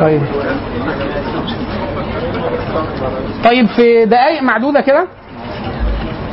[0.01, 0.23] طيب.
[3.45, 5.07] طيب في دقائق معدودة كده.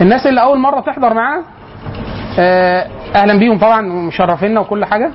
[0.02, 1.44] الناس اللي أول مرة تحضر معانا
[2.39, 5.11] آه، أهلا بيهم طبعا مشرفينا وكل حاجة.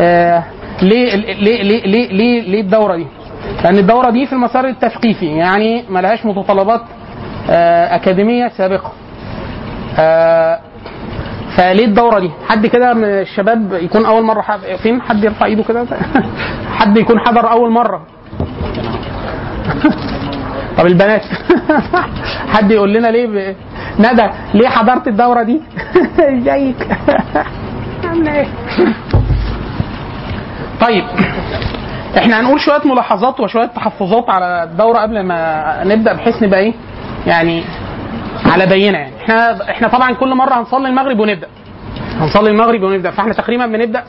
[0.00, 0.42] آه،
[0.82, 3.06] ليه ليه ليه ليه ليه, ليه الدورة دي؟
[3.64, 6.80] لأن الدورة دي في المسار التثقيفي يعني ملهاش متطلبات
[7.50, 8.92] آه، أكاديمية سابقة.
[9.98, 10.58] آه،
[11.56, 14.44] فليه الدورة دي؟ حد كده من الشباب يكون أول مرة.
[14.82, 15.86] فين؟ حد يرفع إيده كده
[16.78, 18.02] حد يكون حضر أول مرة
[20.78, 21.22] طب البنات
[22.54, 23.54] حد يقول لنا ليه ب...
[23.98, 25.60] ندى ليه حضرت الدورة دي؟
[26.18, 26.88] إزيك؟
[28.04, 28.46] عاملة إيه؟
[30.80, 31.04] طيب
[32.18, 36.72] إحنا هنقول شوية ملاحظات وشوية تحفظات على الدورة قبل ما نبدأ بحيث نبقى إيه؟
[37.26, 37.64] يعني
[38.52, 38.98] على بينة.
[38.98, 41.48] يعني إحنا إحنا طبعا كل مرة هنصلي المغرب ونبدأ.
[42.20, 43.10] هنصلي المغرب ونبدأ.
[43.10, 44.04] فإحنا تقريبا بنبدأ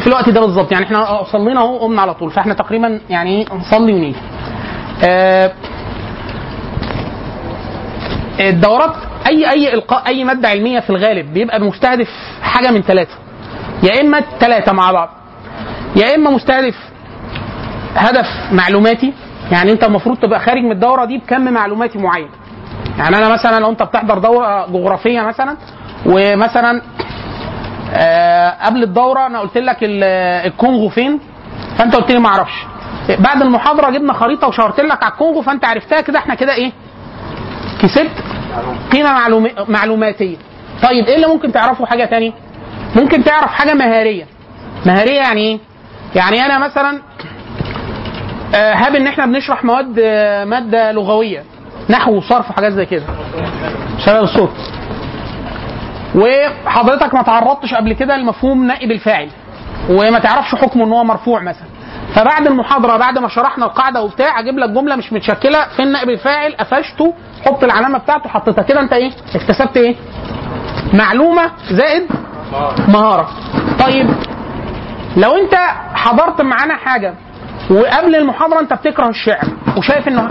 [0.00, 0.72] في الوقت ده بالظبط.
[0.72, 2.30] يعني إحنا صلينا أهو قمنا على طول.
[2.30, 4.18] فإحنا تقريبا يعني نصلي ونيجي.
[5.04, 5.52] آه
[8.40, 8.94] الدورات
[9.26, 12.08] أي أي إلقاء أي مادة علمية في الغالب بيبقى مستهدف
[12.42, 13.14] حاجة من ثلاثة.
[13.82, 15.08] يا إما ثلاثة مع بعض.
[15.96, 16.74] يا إما مستهدف
[17.96, 19.12] هدف معلوماتي.
[19.52, 22.28] يعني أنت المفروض تبقى خارج من الدورة دي بكم معلوماتي معين
[22.98, 25.56] يعني أنا مثلا لو أنت بتحضر دورة جغرافية مثلا
[26.06, 26.82] ومثلا
[27.94, 30.04] آه قبل الدورة أنا قلت لك ال-
[30.46, 31.20] الكونغو فين؟
[31.78, 32.52] فأنت قلت لي ما أعرفش.
[33.18, 36.72] بعد المحاضرة جبنا خريطة وشاورت لك على الكونغو فأنت عرفتها كده إحنا كده إيه؟
[37.82, 38.10] كسبت.
[38.92, 39.48] قيمه معلوم...
[39.68, 40.36] معلوماتية.
[40.82, 42.32] طيب إيه اللي ممكن تعرفه حاجة تاني
[42.96, 44.24] ممكن تعرف حاجة مهارية.
[44.86, 45.58] مهارية يعني إيه؟
[46.14, 47.00] يعني أنا مثلا
[48.54, 51.44] آه، هاب إن إحنا بنشرح مواد آه، مادة لغوية.
[51.88, 53.02] نحو وصرف وحاجات زي كده.
[53.98, 54.52] شباب الصوت
[56.14, 59.28] وحضرتك ما تعرضتش قبل كده لمفهوم نائب الفاعل
[59.90, 61.68] وما تعرفش حكمه إن هو مرفوع مثلا.
[62.14, 66.52] فبعد المحاضرة بعد ما شرحنا القاعدة وبتاع أجيب لك جملة مش متشكلة فين نائب الفاعل؟
[66.52, 67.14] قفشته
[67.46, 69.96] حط العلامة بتاعته حطيتها كده أنت إيه؟ اكتسبت إيه؟
[70.92, 72.06] معلومة زائد
[72.88, 73.28] مهارة.
[73.80, 74.10] طيب
[75.16, 75.54] لو أنت
[75.94, 77.14] حضرت معانا حاجة
[77.70, 79.44] وقبل المحاضرة أنت بتكره الشعر
[79.76, 80.28] وشايف إنه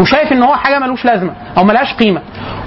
[0.00, 2.22] وشايف إن هو حاجة ملوش لازمة أو ملهاش قيمة.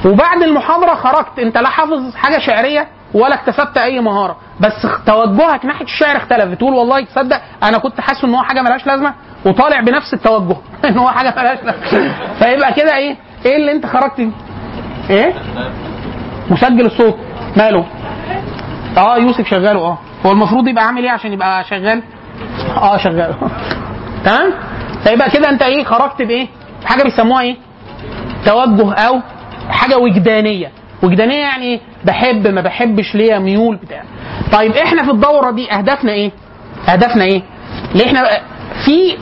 [0.06, 4.38] وبعد المحاضرة خرجت أنت لا حافظ حاجة شعرية ولا اكتسبت أي مهارة.
[4.60, 8.88] بس توجهك ناحية الشعر اختلف بتقول والله تصدق أنا كنت حاسس إن هو حاجة ملهاش
[8.88, 9.14] لازمة
[9.46, 10.56] وطالع بنفس التوجه
[10.90, 12.14] إن هو حاجة ملهاش لازمة.
[12.40, 13.16] فيبقى كده إيه؟
[13.46, 14.32] إيه اللي أنت خرجت بيه؟
[15.10, 15.34] إيه؟
[16.50, 17.16] مسجل الصوت.
[17.58, 17.86] ماله؟
[18.98, 19.80] آه يوسف شغاله.
[19.80, 19.98] آه.
[20.26, 22.04] هو المفروض يبقى عامل إيه عشان يبقى شغال؟
[22.78, 23.36] آه شغال.
[24.26, 24.54] تمام؟
[25.04, 26.48] فيبقى كده أنت إيه؟ خرجت بإيه؟
[26.86, 27.56] حاجة بيسموها إيه؟
[28.46, 29.20] توجه أو
[29.70, 30.72] حاجة وجدانية.
[31.04, 34.04] وجدانية يعني إيه؟ بحب ما بحبش ليا ميول بتاع.
[34.52, 36.32] طيب إحنا في الدورة دي أهدافنا إيه؟
[36.90, 37.42] أهدافنا إيه؟
[37.96, 38.24] ليه إحنا
[38.86, 39.18] في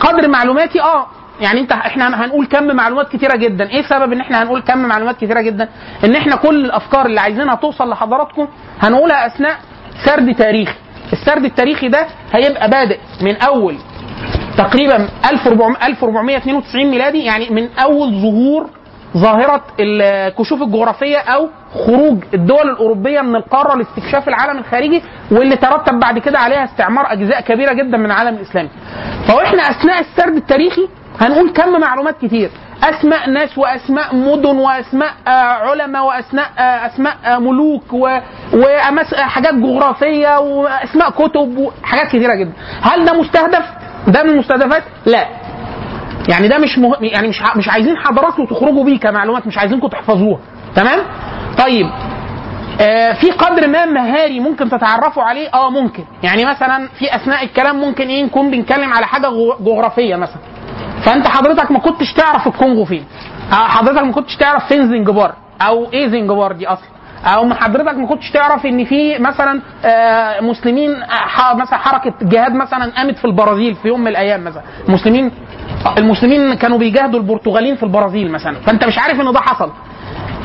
[0.00, 1.06] قدر معلوماتي آه
[1.40, 3.70] يعني أنت إحنا هنقول كم معلومات كتيرة جدا.
[3.70, 5.68] إيه سبب إن إحنا هنقول كم معلومات كتيرة جدا؟
[6.04, 8.48] إن إحنا كل الأفكار اللي عايزينها توصل لحضراتكم
[8.82, 9.56] هنقولها أثناء
[10.04, 10.74] سرد تاريخي.
[11.12, 13.76] السرد التاريخي ده هيبقى بادئ من أول
[14.58, 18.70] تقريبا 1400 1492 ميلادي يعني من أول ظهور
[19.16, 21.48] ظاهرة الكشوف الجغرافية أو
[21.86, 27.40] خروج الدول الأوروبية من القارة لاستكشاف العالم الخارجي واللي ترتب بعد كده عليها استعمار أجزاء
[27.40, 28.68] كبيرة جدا من العالم الإسلامي.
[29.28, 30.88] فاحنا أثناء السرد التاريخي
[31.20, 32.50] هنقول كم معلومات كتير.
[32.84, 38.18] أسماء ناس وأسماء مدن وأسماء آه، علماء وأسماء آه، أسماء آه، ملوك و-
[38.52, 42.52] وأمس- آه، حاجات جغرافية وأسماء كتب وحاجات كتيرة جدا.
[42.82, 43.64] هل ده مستهدف؟
[44.08, 45.26] ده من المستهدفات لا.
[46.28, 46.96] يعني ده مش مه...
[47.00, 50.38] يعني مش ع- مش عايزين حضراتكم تخرجوا بيه كمعلومات مش عايزينكم تحفظوها.
[50.74, 50.98] تمام؟
[51.58, 51.86] طيب
[52.80, 56.04] آه في قدر ما مهاري ممكن تتعرفوا عليه؟ آه ممكن.
[56.22, 59.26] يعني مثلا في أثناء الكلام ممكن إيه نكون بنتكلم على حاجة
[59.60, 60.40] جغرافية مثلا.
[61.04, 63.04] فأنت حضرتك ما كنتش تعرف الكونغو فين.
[63.52, 65.32] أو حضرتك ما كنتش تعرف فين زنجبار
[65.62, 66.88] أو إيه زنجبار دي أصلا.
[67.24, 72.92] أو حضرتك ما كنتش تعرف إن في مثلا آه، مسلمين آه، مثلا حركة جهاد مثلا
[72.96, 74.62] قامت في البرازيل في يوم من الأيام مثلا.
[74.88, 75.30] مسلمين
[75.98, 78.60] المسلمين كانوا بيجاهدوا البرتغاليين في البرازيل مثلا.
[78.60, 79.70] فأنت مش عارف إن ده حصل.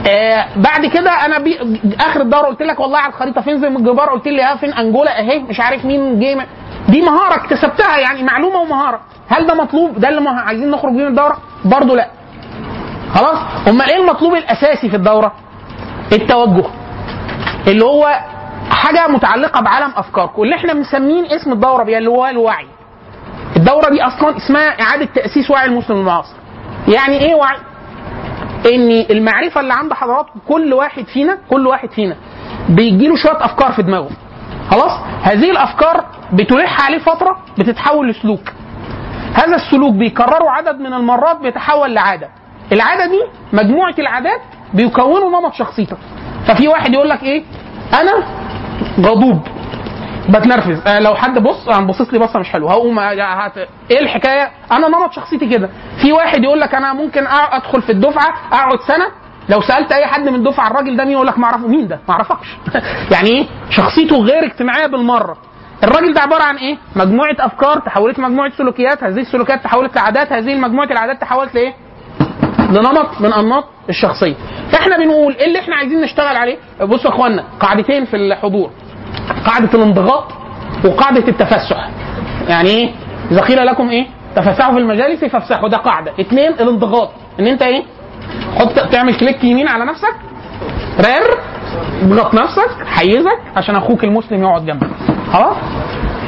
[0.09, 1.57] آه بعد كده أنا بي...
[2.00, 5.19] آخر الدوره قلت لك والله على الخريطة فين زي الجبار قلت لي آه فين أنجولا
[5.19, 6.45] أهي مش عارف مين جه
[6.89, 9.00] دي مهارة اكتسبتها يعني معلومة ومهارة.
[9.29, 12.07] هل ده مطلوب؟ ده اللي عايزين نخرج بيه من الدورة؟ برضه لا.
[13.13, 15.31] خلاص؟ أمال إيه المطلوب الأساسي في الدورة؟
[16.13, 16.65] التوجه
[17.67, 18.19] اللي هو
[18.69, 22.67] حاجة متعلقة بعالم أفكاركم اللي إحنا مسمين اسم الدورة بيها اللي هو الوعي.
[23.57, 26.35] الدورة دي أصلا اسمها إعادة تأسيس وعي المسلم المعاصر.
[26.87, 27.57] يعني إيه وعي؟
[28.73, 32.15] إن المعرفة اللي عند حضراتكم كل واحد فينا كل واحد فينا
[32.69, 34.09] بيجي له شوية أفكار في دماغه.
[34.71, 34.91] خلاص؟
[35.23, 38.51] هذه الأفكار بتلح عليه فترة بتتحول لسلوك.
[39.33, 42.29] هذا السلوك بيكرره عدد من المرات بيتحول لعادة.
[42.71, 43.21] العادة دي
[43.53, 44.41] مجموعة العادات
[44.73, 45.97] بيكونوا نمط شخصيتك.
[46.47, 47.44] ففي واحد يقول لك إيه؟
[47.94, 48.23] أنا
[49.00, 49.41] غضوب.
[50.29, 50.88] بتنرفز.
[50.88, 52.71] آه لو حد بص آه، بصص لي بصة مش حلوة.
[52.71, 53.51] هقوم آه،.
[53.91, 55.69] إيه الحكاية؟ أنا نمط شخصيتي كده.
[56.01, 59.07] في واحد يقول لك أنا ممكن أدخل في الدفعة أقعد سنة.
[59.50, 61.67] لو سألت أي حد من الدفعه الراجل ده مين يقول لك ما أعرفه.
[61.67, 62.57] مين ده؟ ما أعرفكش.
[63.13, 65.38] يعني إيه؟ شخصيته غير اجتماعية بالمرة.
[65.83, 69.03] الراجل ده عبارة عن إيه؟ مجموعة أفكار تحولت لمجموعة سلوكيات.
[69.03, 70.33] هذه السلوكيات تحولت لعادات.
[70.33, 71.74] هذه مجموعه العادات تحولت لإيه؟
[72.71, 74.35] لنمط من انماط الشخصيه
[74.71, 78.69] فاحنا بنقول إيه اللي إحنا عايزين نشتغل عليه بصوا يا اخوانا قاعدتين في الحضور
[79.45, 80.27] قاعدة الانضغاط
[80.85, 81.89] وقاعدة التفسح.
[82.47, 82.89] يعني إيه؟
[83.31, 85.69] إذا قيل لكم إيه؟ تفسحوا في المجالس فافسحوا.
[85.69, 86.12] ده قاعدة.
[86.19, 87.09] اثنين الانضغاط.
[87.39, 87.83] إن أنت إيه؟
[88.59, 90.15] حط تعمل كليك يمين على نفسك
[91.00, 91.39] رار
[92.03, 94.88] اضغط نفسك حيزك عشان أخوك المسلم يقعد جنبك.
[95.33, 95.56] خلاص؟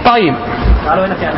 [0.05, 0.35] طيب.
[0.85, 1.29] تعالوا هنا في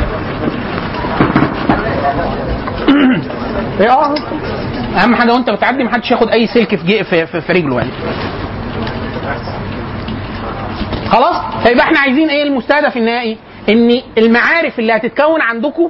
[3.82, 4.16] إيه آه.
[5.04, 7.92] أهم حاجة وأنت بتعدي محدش ياخد أي سلك في, في, في, في رجله يعني.
[11.10, 13.38] خلاص؟ فيبقى إحنا عايزين إيه المستهدف النهائي؟
[13.70, 15.90] إن المعارف اللي هتتكون عندكم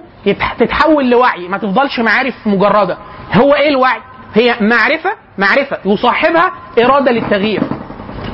[0.59, 2.97] تتحول لوعي ما تفضلش معارف مجردة.
[3.33, 3.99] هو إيه الوعي؟
[4.33, 6.51] هي معرفة معرفة يصاحبها
[6.83, 7.61] إرادة للتغيير.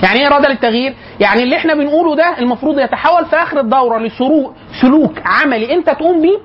[0.03, 4.55] يعني إيه إرادة للتغيير؟ يعني اللي إحنا بنقوله ده المفروض يتحول في آخر الدورة لسلوك
[4.81, 6.37] سلوك عملي أنت تقوم بيه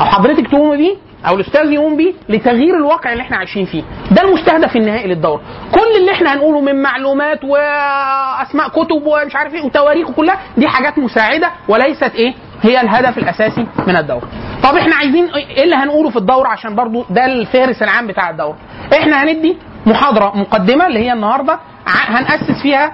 [0.00, 0.94] أو حضرتك تقوم بيه
[1.28, 3.82] أو الأستاذ يقوم بيه لتغيير الواقع اللي إحنا عايشين فيه.
[4.10, 5.40] ده المستهدف النهائي للدوره
[5.72, 10.98] كل اللي إحنا هنقوله من معلومات وأسماء كتب ومش عارف إيه وتواريخ وكلها دي حاجات
[10.98, 14.28] مساعدة وليست إيه؟ هي الهدف الأساسي من الدوره
[14.62, 18.56] طب إحنا عايزين إيه اللي هنقوله في الدوره عشان برضو ده الفارس العام بتاع الدوره
[18.92, 19.56] إحنا هندي
[19.86, 22.92] محاضرة مقدمة اللي هي النهارده هنأسس فيها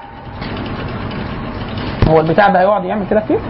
[2.08, 3.40] هو البتاع ده هيقعد يعمل كده كتير؟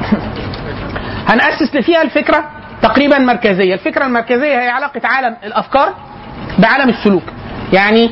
[1.31, 3.75] هنأسس فيها الفكرة تقريبا مركزية.
[3.75, 5.95] الفكرة المركزية هي علاقة عالم الأفكار
[6.59, 7.23] بعالم السلوك.
[7.73, 8.11] يعني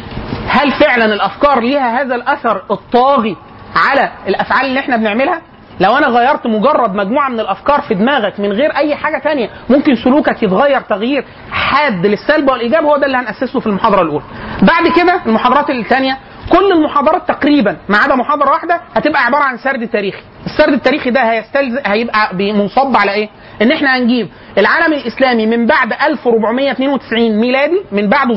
[0.48, 3.36] هل فعلا الأفكار ليها هذا الأثر الطاغي
[3.76, 5.40] على الأفعال اللي إحنا بنعملها؟
[5.80, 9.94] لو أنا غيرت مجرد مجموعة من الأفكار في دماغك من غير أي حاجة تانية ممكن
[9.94, 14.24] سلوكك يتغير تغيير حاد للسلب والإيجاب هو ده اللي هنأسسه في المحاضرة الأولى.
[14.62, 16.18] بعد كده المحاضرات الثانية
[16.52, 20.22] كل المحاضرات تقريبا ما عدا محاضرة واحدة هتبقى عبارة عن سرد تاريخي.
[20.46, 23.28] السرد التاريخي ده هيستلزم هيبقى منصب على إيه؟
[23.62, 28.28] إن إحنا هنجيب العالم الإسلامي من بعد 1492 ميلادي من بعد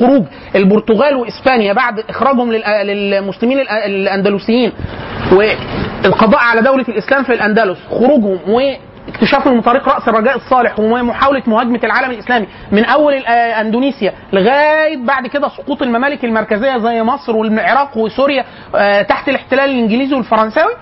[0.00, 0.24] خروج
[0.56, 4.72] البرتغال وإسبانيا بعد إخراجهم لل- للمسلمين الأندلسيين
[5.32, 11.80] والقضاء على دولة الإسلام في الأندلس خروجهم واكتشافهم من طريق رأس الرجاء الصالح ومحاولة مهاجمة
[11.84, 17.96] العالم الإسلامي من أول آه، أندونيسيا لغاية بعد كده سقوط الممالك المركزية زي مصر والعراق
[17.96, 20.72] وسوريا آه، تحت الاحتلال الإنجليزي والفرنساوي.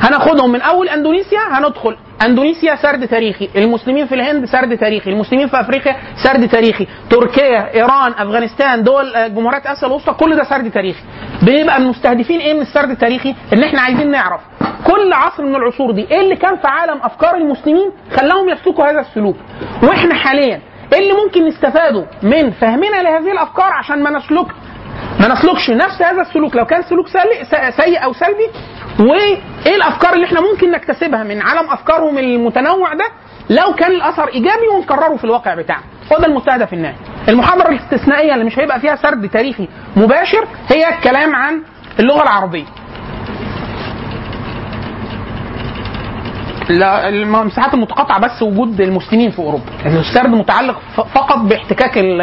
[0.00, 1.96] هناخدهم من أول أندونيسيا هندخل.
[2.22, 8.12] أندونيسيا سرد تاريخي المسلمين في الهند سرد تاريخي المسلمين في أفريقيا سرد تاريخي تركيا إيران
[8.12, 11.02] أفغانستان دول آه، جمهوريات آسيا الوسطى كل ده سرد تاريخي.
[11.42, 14.40] بيبقى المستهدفين إيه من السرد التاريخي؟ إن إحنا عايزين نعرف
[14.86, 19.00] كل عصر من العصور دي إيه اللي كان في عالم أفكار المسلمين خلاهم يسلكوا هذا
[19.00, 19.36] السلوك.
[19.82, 20.60] وإحنا حاليا
[20.92, 24.46] إيه اللي ممكن نستفاده من فهمنا لهذه الأفكار عشان ما نسلك
[25.20, 27.06] ما نسلكش نفس هذا السلوك؟ لو كان سلوك
[27.76, 28.46] سيء أو سلبي
[28.98, 29.38] وإيه
[29.76, 33.04] الأفكار اللي إحنا ممكن نكتسبها من عالم أفكارهم المتنوع ده؟
[33.50, 35.82] لو كان الأثر إيجابي ونكرره في الواقع بتاعنا
[36.12, 36.96] هو ده المستهدف النهائي
[37.28, 41.62] المحاضرة الاستثنائية اللي مش هيبقى فيها سرد تاريخي مباشر هي الكلام عن
[42.00, 42.64] اللغة العربية.
[46.70, 49.62] المساحات المتقاطعة بس وجود المسلمين في أوروبا.
[49.86, 50.78] السرد متعلق
[51.14, 52.20] فقط باحتكاك ال-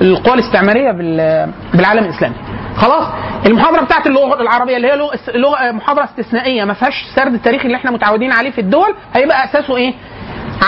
[0.00, 2.34] القوى الاستعمارية بال- بالعالم الإسلامي.
[2.76, 3.04] خلاص؟
[3.46, 4.96] المحاضرة بتاعت اللغة العربية اللي هي
[5.34, 9.76] لغة محاضرة استثنائية ما فيهاش السرد التاريخي اللي إحنا متعودين عليه في الدول هيبقى أساسه
[9.76, 9.94] إيه؟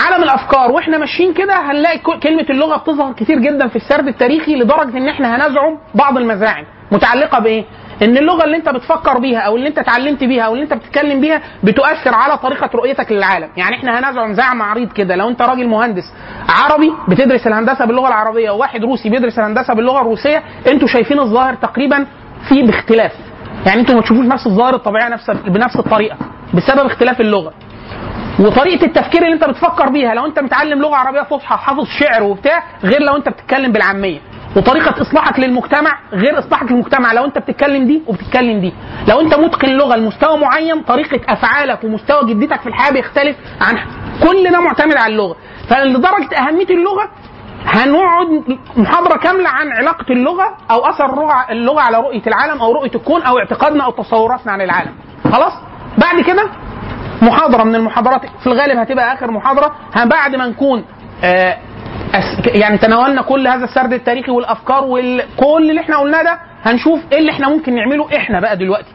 [0.04, 0.71] عالم الأفكار.
[0.73, 5.37] وإحنا ماشيين كده هنلاقي كلمة اللغة بتظهر كتير جدا في السرد التاريخي لدرجة إن إحنا
[5.37, 7.64] هنزعم بعض المزاعم متعلقة بإيه؟
[8.02, 11.21] إن اللغة اللي أنت بتفكر بيها أو اللي أنت اتعلمت بيها أو اللي أنت بتتكلم
[11.21, 13.49] بيها بتؤثر على طريقة رؤيتك للعالم.
[13.57, 15.17] يعني إحنا هنزعم زعم عريض كده.
[15.17, 16.12] لو أنت راجل مهندس
[16.49, 22.07] عربي بتدرس الهندسة باللغة العربية وواحد روسي بيدرس الهندسة باللغة الروسية أنتوا شايفين الظاهر تقريبا
[22.49, 23.12] في باختلاف.
[23.67, 26.17] يعني أنتوا ما تشوفوش نفس الظاهر الطبيعي نفس بنفس الطريقة
[26.55, 27.52] بسبب اختلاف اللغة.
[28.40, 32.62] وطريقة التفكير اللي أنت بتفكر بيها لو أنت متعلم لغة عربية فصحى حافظ شعر وبتاع
[32.85, 34.19] غير لو أنت بتتكلم بالعامية.
[34.57, 37.12] وطريقة إصلاحك للمجتمع غير إصلاحك للمجتمع.
[37.12, 38.73] لو أنت بتتكلم دي وبتتكلم دي.
[39.09, 43.78] لو أنت متقن لغة لمستوى معين طريقة أفعالك ومستوى جديتك في الحياة بيختلف عن
[44.28, 45.37] كل ده معتمد على اللغة.
[45.71, 47.09] فلدرجة أهمية اللغة
[47.67, 48.43] هنقعد
[48.76, 53.38] محاضرة كاملة عن علاقة اللغة أو أثر اللغة على رؤية العالم أو رؤية الكون أو
[53.38, 54.93] اعتقادنا أو تصوراتنا عن العالم.
[55.33, 55.52] خلاص؟
[55.99, 56.43] بعد كده
[57.23, 58.21] محاضرة من المحاضرات.
[58.40, 59.75] في الغالب هتبقى آخر محاضرة.
[60.05, 60.85] بعد ما نكون
[61.25, 61.57] آه،
[62.55, 67.33] يعني تناولنا كل هذا السرد التاريخي والأفكار وكل اللي إحنا قلناه ده هنشوف إيه اللي
[67.33, 68.88] إحنا ممكن نعمله إحنا بقى دلوقتي.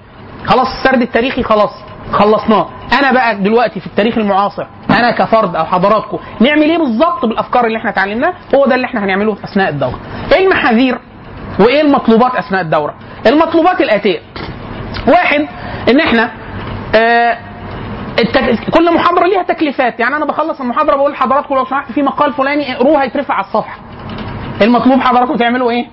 [0.45, 1.71] خلاص السرد التاريخي خلاص
[2.11, 2.69] خلصناه.
[2.99, 7.77] أنا بقى دلوقتي في التاريخ المعاصر أنا كفرد أو حضراتكم نعمل إيه بالظبط بالأفكار اللي
[7.77, 9.99] إحنا اتعلمناها؟ هو ده اللي إحنا هنعمله أثناء الدورة.
[10.33, 10.99] إيه المحاذير
[11.59, 12.93] وإيه المطلوبات أثناء الدورة؟
[13.27, 14.19] المطلوبات الآتية.
[15.07, 15.47] واحد
[15.89, 16.31] إن إحنا
[16.95, 17.37] آه
[18.19, 18.69] التك...
[18.69, 19.99] كل محاضرة ليها تكليفات.
[19.99, 23.77] يعني أنا بخلص المحاضرة بقول لحضراتكم لو سمحت في مقال فلاني اقروه هيترفع على الصفحة.
[24.61, 25.85] المطلوب حضراتكم تعملوا إيه؟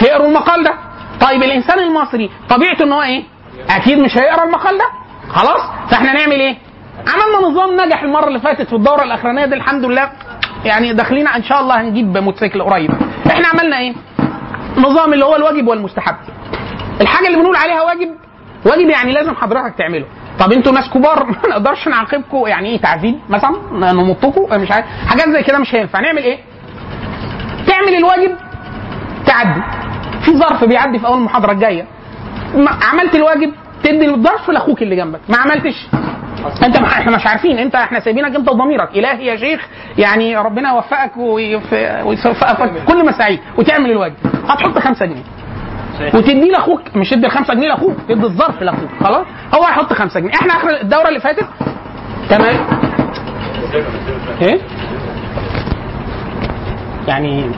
[0.00, 0.74] تقروا المقال ده.
[1.20, 3.22] طيب الإنسان المصري طبيعته إن هو إيه؟
[3.70, 4.84] أكيد مش هيقرأ المقال ده.
[5.28, 6.56] خلاص؟ فإحنا نعمل إيه؟
[6.98, 10.10] عملنا نظام نجح المرة اللي فاتت في الدورة الأخرانية دي الحمد لله.
[10.64, 12.90] يعني داخلين إن شاء الله هنجيب موتوسيكل قريب.
[13.30, 13.94] إحنا عملنا إيه؟
[14.76, 16.16] نظام اللي هو الواجب والمستحب.
[17.00, 18.08] الحاجة اللي بنقول عليها واجب
[18.66, 20.06] واجب يعني لازم حضرتك تعمله.
[20.40, 23.52] طب أنتوا ناس كبار ما نقدرش نعاقبكم يعني إيه تعذيب مثلا؟
[23.92, 24.86] نمطكم مش عارف.
[25.06, 26.00] حاجات زي كده مش هينفع.
[26.00, 26.38] نعمل إيه؟
[27.66, 28.36] تعمل الواجب
[29.26, 29.60] تعدي.
[30.24, 31.86] في ظرف بيعدي في أول المحاضره الجاية.
[32.92, 35.20] عملت الواجب تدي الظرف لأخوك اللي جنبك.
[35.28, 35.86] ما عملتش.
[36.62, 37.58] انت ما إحنا مش عارفين.
[37.58, 38.90] انت إحنا سايبينك انت وضميرك.
[38.96, 39.68] إلهي يا شيخ
[39.98, 42.84] يعني ربنا يوفقك ويوفقك.
[42.88, 44.14] كل مساعيك وتعمل الواجب.
[44.48, 45.22] هتحط خمسة جنيه.
[46.14, 50.34] وتدي لأخوك مش تدي الخمسة جنيه لأخوك تدي الظرف لأخوك خلاص؟ هو هيحط خمسة جنيه.
[50.34, 51.46] إحنا آخر الدورة اللي فاتت؟
[52.30, 52.56] تمام.
[54.42, 54.60] إيه؟
[57.08, 57.50] يعني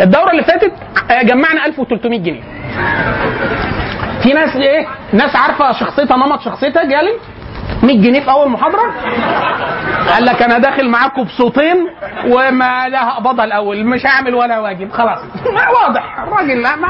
[0.00, 0.72] الدورة اللي فاتت
[1.10, 2.42] آه، جمعنا 1300 جنيه.
[4.22, 7.12] في ناس إيه؟ ناس عارفة شخصيتها نمط شخصيتها جالي؟
[7.82, 8.92] 100 جنيه في أول محاضرة؟
[10.12, 11.76] قال لك أنا داخل معاكم بصوتين
[12.26, 15.18] وما لا هقبضها الأول مش هعمل ولا واجب خلاص.
[15.82, 16.18] واضح.
[16.18, 16.88] الراجل لا ما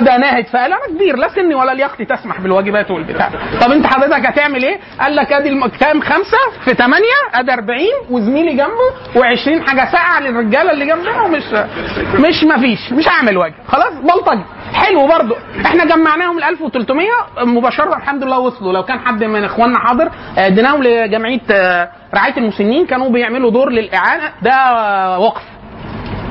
[0.00, 3.30] ده ناهد فقال أنا كبير لا سني ولا لياقتي تسمح بالواجبات والبتاع.
[3.60, 7.78] طب أنت حضرتك هتعمل إيه؟ قال لك أدي المكتام خمسة في ثمانيه أدي 40
[8.10, 11.42] وزميلي جنبه و20 حاجة ساقعه للرجاله اللي جنبنا ومش
[12.14, 13.54] مش ما فيش مش هعمل واجب.
[13.68, 14.44] خلاص؟ بلطجي.
[14.72, 15.34] حلو برضو.
[15.66, 17.06] إحنا جمعناهم ال 1300
[17.40, 18.72] مباشرة الحمد لله وصلوا.
[18.72, 20.10] لو كان حد من إخواننا حاضر.
[20.38, 22.86] آه، اديناهم لجمعية آه، رعاية المسنين.
[22.86, 24.32] كانوا بيعملوا دور للإعانة.
[24.42, 25.42] ده آه، وقف.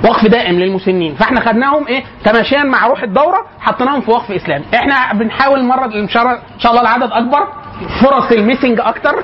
[0.04, 1.16] وقف دائم للمسنين.
[1.16, 6.08] فاحنا خدناهم إيه؟ تماشيا مع روح الدورة حطيناهم في وقف اسلامي إحنا بنحاول الله إن
[6.10, 7.48] شاء الله العدد أكبر.
[8.01, 9.24] فرص الميسنج أكتر.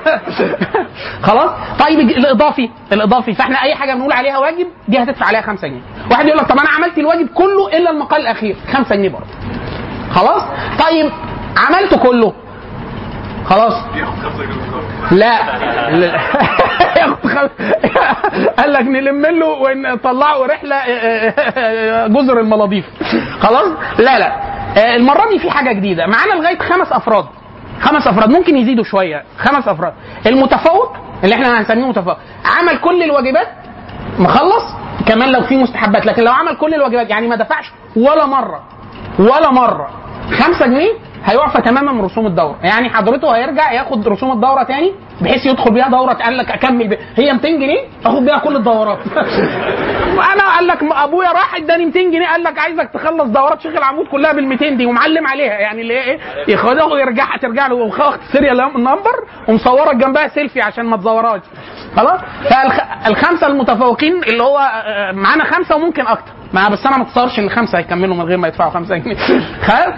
[1.28, 1.50] خلاص؟
[1.86, 2.70] طيب الإضافي.
[2.92, 3.34] الإضافي.
[3.34, 5.80] فاحنا أي حاجة بنقول عليها واجب دي هتدفع عليها 5 جنيه.
[6.10, 8.56] واحد يقول لك طب أنا عملت الواجب كله إلا المقال الأخير.
[8.72, 9.26] 5 جنيه برضه.
[10.10, 10.42] خلاص؟
[10.86, 11.10] طيب
[11.56, 12.32] عملته كله.
[13.44, 13.72] خلاص؟
[15.10, 15.34] لا.
[15.90, 16.18] لا.
[18.58, 20.76] قال لك نلم له ونطلعه رحلة
[22.06, 22.84] جزر المالديف.
[23.40, 24.32] خلاص؟ لا لا.
[24.96, 26.06] المره دي في حاجة جديدة.
[26.06, 27.24] معانا لغاية خمس أفراد.
[27.80, 28.30] خمس أفراد.
[28.30, 29.24] ممكن يزيدوا شوية.
[29.38, 29.92] خمس أفراد.
[30.26, 33.48] المتفوق اللي إحنا هنسميه متفوق عمل كل الواجبات
[34.18, 34.64] مخلص؟
[35.06, 36.06] كمان لو في مستحبات.
[36.06, 38.62] لكن لو عمل كل الواجبات يعني ما دفعش ولا مرة
[39.18, 39.88] ولا مرة.
[40.38, 40.92] خمسة جنيه؟
[41.24, 42.56] هيعفى تماما من رسوم الدورة.
[42.62, 46.98] يعني حضرته هيرجع ياخد رسوم الدورة تاني؟ بحيث يدخل بيها دورة قال لك أكمل بيها.
[47.16, 48.98] هي 200 جنيه؟ أخد بيها كل الدورات.
[50.32, 54.06] أنا قال لك أبويا راح إداني 200 جنيه قال لك عايزك تخلص دورات شيخ العمود
[54.06, 55.52] كلها بال 200 دي ومعلم عليها.
[55.52, 56.18] يعني اللي هي إيه؟
[56.48, 61.40] ياخدها ويرجعها ترجع له واخد serial number ومصورك جنبها سيلفي عشان ما تزورهاش
[61.96, 66.32] خلاص؟ فالخمسه المتفوقين اللي هو آه، معانا خمسة وممكن أكتر.
[66.52, 69.14] ما بس أنا ما اتصورش إن خمسه هيكملوا من غير ما يدفعوا خمسة جنيه.
[69.66, 69.94] خ-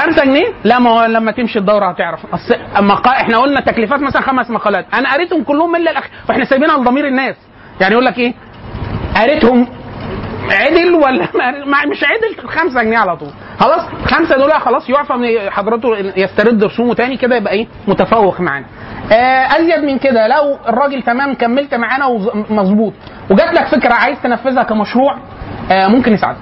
[0.00, 2.20] خمسة جنيه؟ لا ما هو لما تمشي الدورة هتعرف.
[2.80, 3.10] مقا...
[3.10, 4.86] إحنا قلنا تكليفات مثلا خمس مقالات.
[4.94, 7.36] أنا قريتهم كلهم الا الاخ وإحنا سايبينها لضمير الناس.
[7.80, 8.34] يعني يقول لك إيه؟
[9.16, 9.68] قريتهم
[10.50, 11.28] عدل ولا
[11.72, 13.30] ما مش عدل خمسة جنيه على طول.
[13.60, 18.66] خلاص؟ خمسة دول خلاص يعفى من حضرته يسترد رسومه تاني كده يبقى إيه؟ متفوق معانا.
[19.12, 22.92] آه أزيد من كده لو الراجل تمام كملت معانا ومظبوط
[23.30, 25.18] وجات لك فكرة عايز تنفذها كمشروع
[25.70, 26.38] آه ممكن نساعدك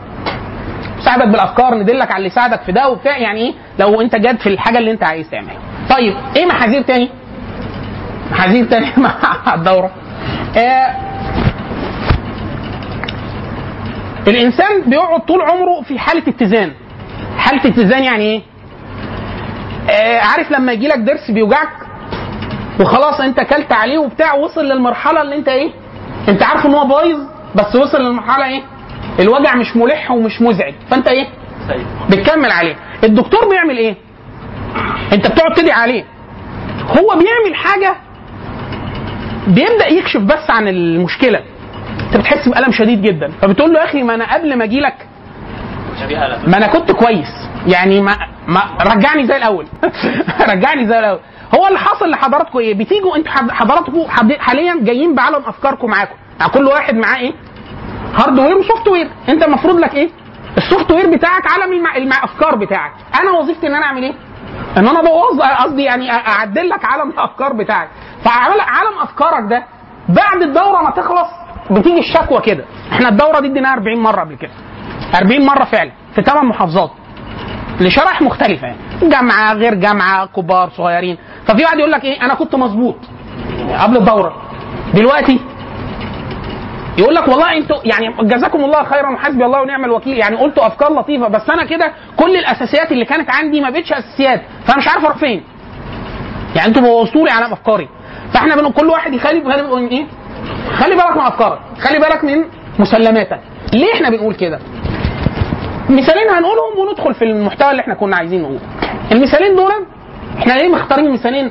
[0.99, 3.19] نساعدك بالأفكار ندلك على اللي يساعدك في ده وبتاع.
[3.19, 5.59] يعني إيه؟ لو أنت جاد في الحاجة اللي أنت عايز تعملها.
[5.91, 7.11] طيب إيه محاذير تاني؟
[8.31, 9.15] محاذير تاني مع
[9.55, 9.91] الدورة.
[10.57, 10.95] آه
[14.29, 16.73] الإنسان بيقعد طول عمره في حالة اتزان.
[17.39, 18.43] حالة اتزان يعني إيه؟
[19.91, 21.69] آه عارف لما يجي لك ضرس بيوجعك؟
[22.81, 25.71] وخلاص أنت كلت عليه وبتاع وصل للمرحلة اللي أنت إيه؟
[26.29, 27.19] أنت عارف إن هو بايظ
[27.55, 28.63] بس وصل للمرحلة إيه؟
[29.21, 30.75] الوجع مش ملح ومش مزعج.
[30.91, 31.27] فأنت إيه؟
[32.11, 32.77] بتكمل عليه.
[33.05, 33.95] الدكتور بيعمل إيه؟
[35.13, 36.05] أنت بتقعد تدعي عليه.
[36.89, 37.97] هو بيعمل حاجة
[39.47, 41.41] بيبدأ يكشف بس عن المشكلة.
[42.07, 43.33] أنت بتحس بألم شديد جدا.
[43.43, 45.07] فبتقول له يا أخي ما أنا قبل ما أجي لك
[46.47, 47.49] ما أنا كنت كويس.
[47.67, 48.17] يعني ما,
[48.49, 49.67] ما رجعني زي الأول.
[50.53, 51.21] رجعني زي الأول.
[51.55, 54.05] هو اللي حصل لحضراتكم إيه؟ بتيجوا أنتوا حض- حضراتكم
[54.39, 56.15] حاليا جايين بعالم أفكاركم معاكم.
[56.41, 57.33] يعني كل واحد معاه إيه؟
[58.15, 60.09] hardware و software أنت المفروض لك إيه؟
[60.57, 61.97] ال software بتاعك عالم المع...
[61.97, 62.93] الافكار بتاعك.
[63.23, 64.15] أنا وظيفتي إن أنا أعمل إيه؟
[64.77, 67.89] إن أنا ابوظ قصدي يعني أعدل لك عالم الأفكار بتاعك.
[68.25, 69.65] فعالم عالم أفكارك ده
[70.09, 71.29] بعد الدورة ما تخلص
[71.71, 72.65] بتيجي الشكوى كده.
[72.93, 74.51] إحنا الدورة دي اديناها 40 مرة قبل كده.
[75.15, 76.91] 40 مرة فعلا في ثمان محافظات.
[77.81, 78.79] لشرائح مختلفة يعني.
[79.03, 81.19] جامعة غير جامعة كبار صغيرين.
[81.47, 82.97] ففي واحد يقول لك إيه أنا كنت مظبوط
[83.81, 84.43] قبل الدورة.
[84.95, 85.41] دلوقتي
[86.99, 90.19] يقول لك والله أنتوا يعني جزاكم الله خيرا وحسبي الله ونعم الوكيل.
[90.19, 94.43] يعني قلتوا أفكار لطيفة بس أنا كده كل الأساسيات اللي كانت عندي ما بقتش أساسيات
[94.67, 95.43] فأنا مش عارف أروح فين.
[96.57, 97.89] يعني أنتوا بوظتوا لي على أفكاري.
[98.35, 100.07] فإحنا بنقول كل واحد يخلي بالك من إيه؟
[100.77, 101.59] خلي بالك من أفكارك.
[101.81, 102.45] خلي بالك من
[102.79, 103.41] مسلماتك.
[103.73, 104.59] ليه إحنا بنقول كده؟
[105.91, 108.61] مثالين هنقولهم وندخل في المحتوى اللي إحنا كنا عايزين نقوله
[109.13, 109.73] المثالين دول
[110.39, 111.51] إحنا ليه مختارين مثالين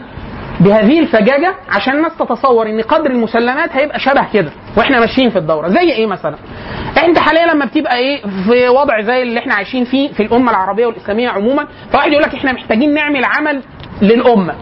[0.60, 5.68] بهذه الفجاجة عشان الناس تتصور إن قدر المسلمات هيبقى شبه كده وإحنا ماشيين في الدورة.
[5.68, 6.36] زي إيه مثلا؟
[7.06, 10.86] انت حاليا لما بتبقى إيه في وضع زي اللي إحنا عايشين فيه في الأمة العربية
[10.86, 13.62] والإسلامية عموما فواحد يقول لك إحنا محتاجين نعمل عمل
[14.02, 14.56] للأمة.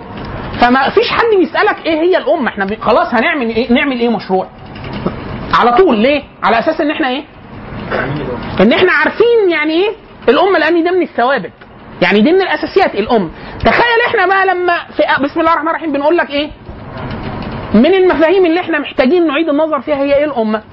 [0.62, 2.47] فما فيش حد بيسالك إيه هي الأمة.
[2.49, 4.47] إحنا خلاص هنعمل إيه نعمل إيه مشروع؟
[5.60, 5.97] على طول.
[5.97, 7.23] ليه؟ على أساس إن إحنا إيه؟
[8.62, 9.89] إن إحنا عارفين يعني إيه؟
[10.29, 11.51] الأمة لأن ده من الثوابت.
[12.03, 12.95] يعني دي من الأساسيات.
[12.95, 13.31] الأم
[13.65, 16.49] تخيل إحنا بقى لما في بسم الله الرحمن الرحيم بنقول لك إيه؟
[17.73, 20.63] من المفاهيم اللي إحنا محتاجين نعيد النظر فيها هي إيه الامه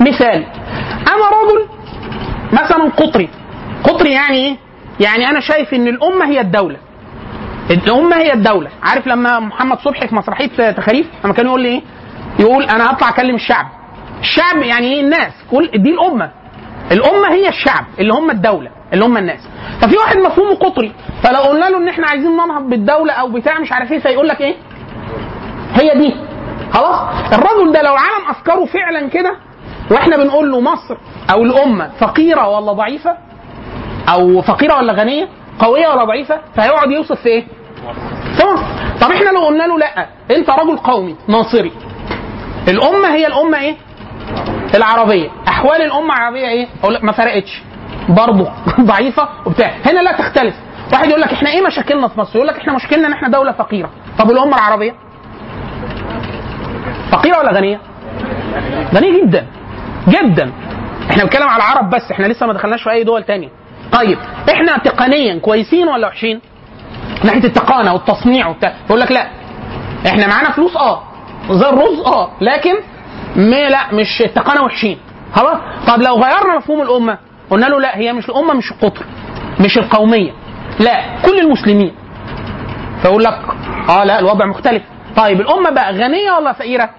[0.00, 0.44] مثال
[1.08, 1.68] أنا رجل
[2.52, 3.28] مثلا قطري.
[3.84, 4.56] قطري يعني إيه؟
[5.00, 6.76] يعني أنا شايف إن الامه هي الدولة.
[7.70, 8.70] الامه هي الدولة.
[8.82, 11.82] عارف لما محمد صبحي في مسرحية تخاريف لما كان يقول لي إيه؟
[12.38, 13.66] يقول أنا هطلع أكلم الشعب.
[14.20, 15.32] الشعب يعني إيه؟ الناس.
[15.50, 16.30] كل دي الأمة.
[16.92, 19.48] الأمة هي الشعب اللي هم الدولة اللي هم الناس.
[19.80, 23.72] ففي واحد مفهومه قطري فلو قلنا له إن إحنا عايزين ننهض بالدولة أو بتاع مش
[23.72, 24.54] عارف إيه فيقول لك إيه؟
[25.74, 26.14] هي دي.
[26.72, 27.00] خلاص؟
[27.32, 29.36] الرجل ده لو عالم أفكاره فعلا كده
[29.90, 30.96] وإحنا بنقول له مصر
[31.32, 33.16] أو الأمة فقيرة ولا ضعيفة
[34.08, 35.28] أو فقيرة ولا غنية
[35.58, 37.44] قوية ولا ضعيفة فهيقعد يوصف في إيه؟
[38.36, 38.64] في مصر.
[39.00, 41.72] طب إحنا لو قلنا له لأ أنت رجل قومي ناصري.
[42.68, 43.76] الأمة هي الأمة إيه؟
[44.74, 45.28] العربية.
[45.48, 47.62] أحوال الأمة العربية إيه؟ أقول لك ما فرقتش.
[48.08, 49.70] برضه ضعيفة وبتاع.
[49.86, 50.54] هنا لا تختلف.
[50.92, 53.52] واحد يقول لك إحنا إيه مشاكلنا في مصر؟ يقول لك إحنا مشكلنا إن إحنا دولة
[53.52, 53.90] فقيرة.
[54.18, 54.94] طب الامه العربية؟
[57.12, 57.80] فقيرة ولا غنية؟
[58.94, 59.46] غنية جدا.
[60.08, 60.52] جدا.
[61.10, 62.10] إحنا بنتكلم على العرب بس.
[62.12, 63.48] إحنا لسه ما دخلناش في أي دول تانية.
[63.92, 64.18] طيب
[64.50, 66.40] إحنا تقنيا كويسين ولا وحشين؟
[67.24, 68.74] ناحية التقانة والتصنيع وبتاع.
[68.86, 69.26] يقول لك لا.
[70.06, 71.02] إحنا معانا فلوس آه.
[71.50, 72.30] زي الرز آه.
[72.40, 72.74] لكن
[73.36, 74.98] ما لا مش التقانه وحشين.
[75.34, 77.18] خلاص؟ طب لو غيرنا مفهوم الأمة
[77.50, 79.04] قلنا له لا هي مش الأمة مش القطر
[79.60, 80.32] مش القومية.
[80.80, 81.94] لا كل المسلمين.
[83.02, 83.38] فيقول لك
[83.88, 84.82] آه لا الوضع مختلف.
[85.16, 86.90] طيب الأمة بقى غنية ولا فقيرة؟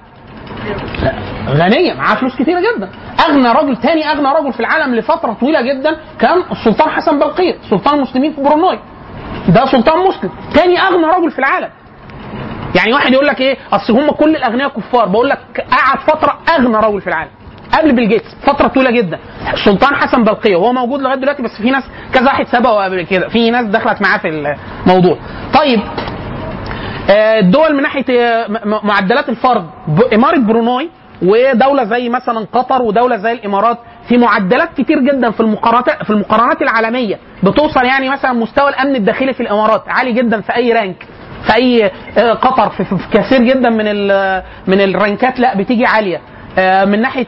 [1.03, 1.13] لا
[1.49, 2.89] غنية معاه فلوس كتيرة جدا.
[3.29, 7.95] أغنى رجل تاني أغنى رجل في العالم لفترة طويلة جدا كان السلطان حسن بلقيس سلطان
[7.95, 8.79] المسلمين في بروناي
[9.47, 10.31] ده سلطان مسلم.
[10.53, 11.69] تاني أغنى رجل في العالم.
[12.75, 15.07] يعني واحد يقول لك إيه؟ أصل هم كل الأغنياء كفار.
[15.07, 17.31] بقول لك قعد فترة أغنى رجل في العالم.
[17.73, 18.35] قبل بيل جيتس.
[18.45, 19.19] فترة طويلة جدا.
[19.53, 20.55] السلطان حسن بلقية.
[20.55, 21.83] وهو موجود لغاية دلوقتي بس في ناس
[22.13, 23.29] كذا واحد سبقه قبل كده.
[23.29, 24.55] في ناس دخلت معاه في
[24.85, 25.17] الموضوع.
[25.53, 25.79] طيب.
[27.09, 28.47] آه، الدول من ناحية آه،
[28.83, 29.65] معدلات الفرد.
[30.13, 30.89] إمارة بروناي
[31.21, 33.77] ودولة زي مثلا قطر ودولة زي الإمارات.
[34.09, 37.19] في معدلات كتير جدا في المقارنات في المقارنات العالمية.
[37.43, 41.07] بتوصل يعني مثلا مستوى الأمن الداخلي في الإمارات عالي جدا في أي rank.
[41.47, 43.85] في أي آه، قطر في, كثير جدا من
[44.67, 46.21] من ال rankات لا بتيجي عالية.
[46.59, 47.27] آه، من ناحية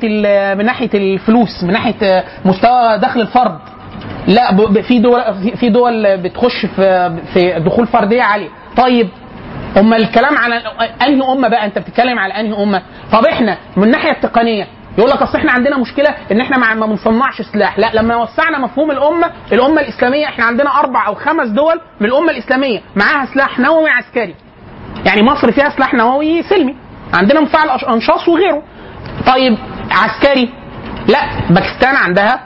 [0.55, 3.59] من ناحية الفلوس من ناحية آه، مستوى دخل الفرد.
[4.27, 8.49] لا في دول في- في دول بتخش في في دخول فردية عالية.
[8.77, 9.09] طيب
[9.77, 10.55] أما الكلام على
[11.01, 15.21] أنهي أمة بقى؟ أنت بتتكلم على أنهي أمة؟ طب إحنا من الناحية التقنية يقول لك
[15.21, 17.79] أصل إحنا عندنا مشكلة إن إحنا ما بنصنعش سلاح.
[17.79, 22.31] لا لما وسعنا مفهوم الأمة الأمة الإسلامية إحنا عندنا أربع أو خمس دول من الأمة
[22.31, 24.35] الإسلامية معاها سلاح نووي عسكري.
[25.05, 26.75] يعني مصر فيها سلاح نووي سلمي.
[27.13, 28.63] عندنا مفاعل انشاص وغيره.
[29.27, 29.57] طيب
[29.91, 30.49] عسكري.
[31.07, 32.39] لا باكستان عندها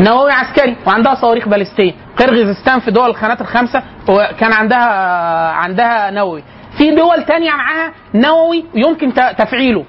[0.00, 1.92] نووي عسكري وعندها صواريخ باليستية.
[2.16, 4.88] قرغيزستان في دول الخانات الخمسة وكان عندها
[5.50, 6.42] عندها نووي.
[6.78, 9.84] في دول تانية معاها نووي يمكن تفعيله.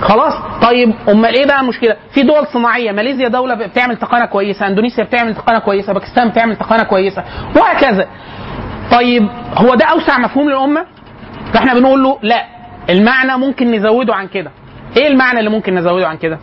[0.00, 5.04] خلاص؟ طيب أمال إيه بقى المشكلة؟ في دول صناعية ماليزيا دولة بتعمل تقنية كويسة إندونيسيا
[5.04, 7.24] بتعمل تقنية كويسة باكستان بتعمل تقنية كويسة
[7.56, 8.08] وهكذا.
[8.92, 10.86] طيب هو ده أوسع مفهوم للأمة؟
[11.54, 12.44] فاحنا بنقول له لا.
[12.90, 14.50] المعنى ممكن نزوده عن كده.
[14.96, 16.38] إيه المعنى اللي ممكن نزوده عن كده؟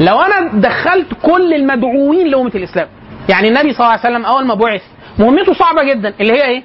[0.00, 2.88] لو أنا دخلت كل المدعوين لأمة الإسلام
[3.28, 4.82] يعني النبي صلى الله عليه وسلم أول ما بعث
[5.18, 6.62] مهمته صعبة جدا اللي هي إيه؟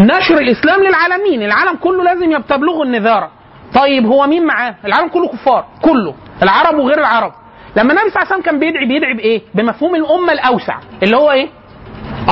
[0.00, 1.42] نشر الإسلام للعالمين.
[1.42, 3.30] العالم كله لازم يبتبلغه النذارة.
[3.74, 7.32] طيب هو مين معاه؟ العالم كله كفار كله العرب وغير العرب
[7.76, 11.30] لما النبي صلى الله عليه وسلم كان بيدعي بيدعي بإيه؟ بمفهوم الأمة الأوسع اللي هو
[11.30, 11.48] إيه؟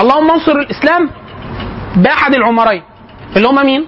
[0.00, 1.10] اللهم انصر الإسلام
[1.96, 2.82] بأحد العمرين
[3.36, 3.86] اللي هم مين؟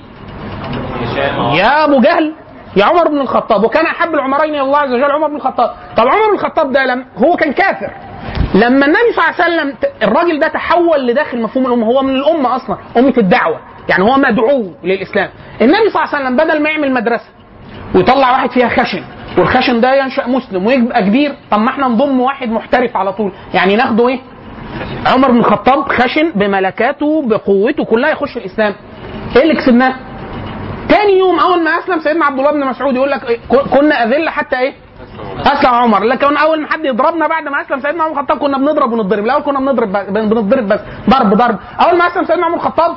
[1.54, 2.34] يا أبو جهل
[2.76, 6.08] يا عمر بن الخطاب وكان أحب العمرين إلى الله عز وجل عمر بن الخطاب طب
[6.08, 7.90] عمر بن الخطاب ده لم هو كان كافر
[8.54, 12.56] لما النبي صلى الله عليه وسلم الراجل ده تحول لداخل مفهوم الأمة هو من الأمة
[12.56, 15.30] أصلا أمة الدعوة يعني هو مدعو للإسلام
[15.62, 17.24] النبي صلى الله عليه وسلم بدل ما يعمل مدرسة
[17.94, 19.02] ويطلع واحد فيها خشن.
[19.38, 21.34] والخشن ده ينشأ مسلم ويبقى كبير.
[21.50, 23.32] طب ما إحنا نضم واحد محترف على طول.
[23.54, 24.20] يعني ناخده إيه؟
[25.06, 28.74] عمر بن الخطاب خشن بملكاته بقوته كلها يخش الإسلام.
[29.36, 29.94] إيه اللي كسبناه؟
[30.88, 34.30] تاني يوم أول ما أسلم سيدنا عبد الله بن مسعود يقول لك إيه، كنا أذلة
[34.30, 34.72] حتى إيه؟
[35.40, 36.04] أسلم عمر.
[36.04, 39.24] لكن أول ما حد يضربنا بعد ما أسلم سيدنا عمر الخطاب كنا بنضرب ونضرب.
[39.24, 41.58] الأول كنا بنضرب بنضرب بس ضرب ضرب.
[41.86, 42.96] أول ما أسلم سيدنا عمر الخطاب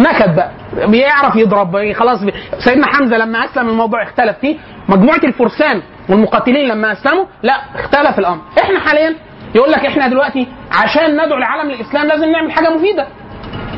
[0.00, 0.50] نكد بقى
[0.88, 1.92] بيعرف يضرب.
[1.92, 2.32] خلاص بي...
[2.58, 4.56] سيدنا حمزة لما أسلم الموضوع اختلف فيه.
[4.88, 8.40] مجموعة الفرسان والمقاتلين لما أسلموا لا اختلف الأمر.
[8.62, 9.14] إحنا حاليا
[9.54, 13.06] يقول لك إحنا دلوقتي عشان ندعو العالم للإسلام لازم نعمل حاجة مفيدة.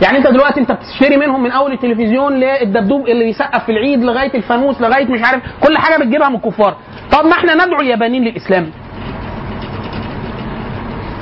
[0.02, 4.34] يعني أنت دلوقتي أنت بتشتري منهم من أول التلفزيون للدبدوب اللي بيسقف في العيد لغاية
[4.34, 6.76] الفانوس لغاية مش عارف كل حاجة بتجيبها من الكفار.
[7.12, 8.70] طب ما إحنا ندعو اليابانيين للإسلام.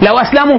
[0.06, 0.58] لو أسلموا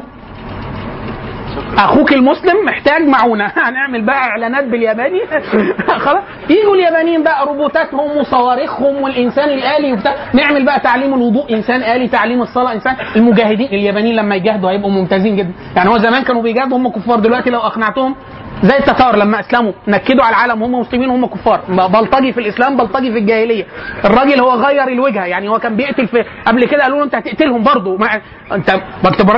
[1.78, 3.46] أخوك المسلم محتاج معونة.
[3.68, 5.20] هنعمل بقى إعلانات بالياباني.
[6.06, 6.24] خلاص.
[6.50, 10.16] يجوا اليابانيين بقى روبوتاتهم وصواريخهم والإنسان الآلي وبتاع.
[10.34, 11.54] نعمل بقى تعليم الوضوء.
[11.54, 12.74] إنسان آلي تعليم الصلاة.
[12.74, 13.68] إنسان المجاهدين.
[13.68, 15.52] اليابانيين لما يجاهدوا هيبقوا ممتازين جدا.
[15.76, 17.20] يعني هو زمان كانوا بيجاهدوا هم كفار.
[17.20, 18.16] دلوقتي لو أقنعتهم
[18.64, 21.62] زي التتار لما أسلموا نكدوا على العالم هم مسلمين وهم كفار.
[21.70, 23.66] بلطجي في الإسلام بلطجي في الجاهلية.
[24.06, 27.64] الراجل هو غير الوجهة يعني هو كان بيقتل في قبل كده قالوا له أنت هتقتلهم
[27.64, 27.98] برضه.
[27.98, 28.22] ما...
[28.52, 28.82] أنت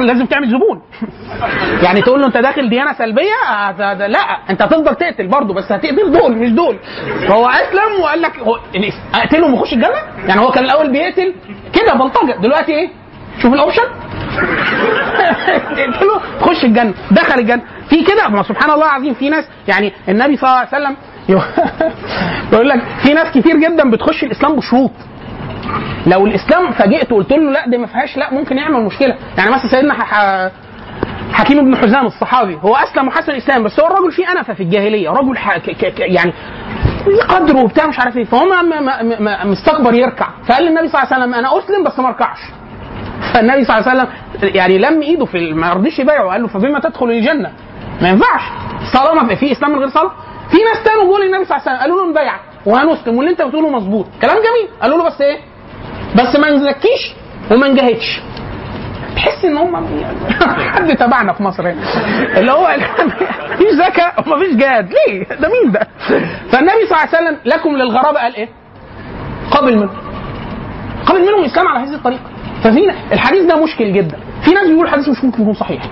[0.02, 0.82] لازم تعمل زبون.
[1.86, 6.12] يعني تقول له أنت داخل ديانة سلبية ده- لا أنت هتفضل تقتل برضه بس هتقتل
[6.12, 6.78] دول مش دول.
[7.28, 11.34] فهو أسلم وقال لك هو الإس- أقتلهم وأخش الجنة؟ يعني هو كان الأول بيقتل
[11.74, 12.36] كده بلطجة.
[12.42, 12.90] دلوقتي إيه؟
[13.42, 13.84] شوف الأوبشن.
[15.78, 17.62] اقتله خش الجنة دخل الجنة.
[17.90, 20.96] في كده؟ ما سبحان الله العظيم في ناس يعني النبي صلى الله عليه وسلم
[22.54, 24.92] يقول لك في ناس كتير جدا بتخش الإسلام بشروط.
[26.08, 29.16] لو الإسلام فاجئت وقلت له لا دي ما فيهاش لا ممكن يعمل مشكلة.
[29.38, 29.94] يعني مثلا سيدنا
[31.34, 35.10] حكيم بن حزام الصحابي هو أسلم وحسن الإسلام بس هو الراجل فيه أنفة في الجاهلية
[35.10, 35.38] رجل
[35.98, 36.34] يعني
[37.30, 38.24] قدره وبتاع مش عارف إيه.
[38.24, 38.46] فهو
[39.46, 40.28] مستكبر يركع.
[40.48, 42.40] فقال للنبي صلى الله عليه وسلم أنا أسلم بس ما أركعش.
[43.34, 44.08] فالنبي صلى الله عليه وسلم
[44.56, 47.52] يعني لم ايده في ما رضيش يبايعه قال له فبما تدخل الجنة؟
[48.02, 48.42] ما ينفعش.
[48.94, 50.12] صلاة ما في إسلام من غير صلاة؟
[50.52, 53.42] في ناس تانوا بيقولوا للنبي صلى الله عليه وسلم قالوا له نبايعك وهنسلم واللي انت
[53.42, 54.06] بتقوله مظبوط.
[54.22, 54.68] كلام جميل.
[54.82, 55.38] قالوا له بس إيه؟
[56.16, 57.14] بس ما نزكيش
[57.52, 58.22] وما نجاهدش.
[59.16, 59.88] تحس إن هم
[60.74, 61.82] حد تبعنا في مصر هنا.
[62.40, 62.68] اللي هو
[63.54, 64.90] مفيش زكاة ومفيش جهاد.
[64.94, 65.88] ليه؟ ده مين ده؟
[66.52, 68.50] فالنبي صلى الله عليه وسلم لكم للغرابة قال إيه؟
[69.52, 69.90] قبل منه
[71.06, 72.33] قبل منهم الاسلام على هذه الطريقة.
[72.64, 74.18] ففي الحديث ده مشكل جدا.
[74.46, 75.84] في ناس بيقولوا الحديث مش ممكن يكون صحيح.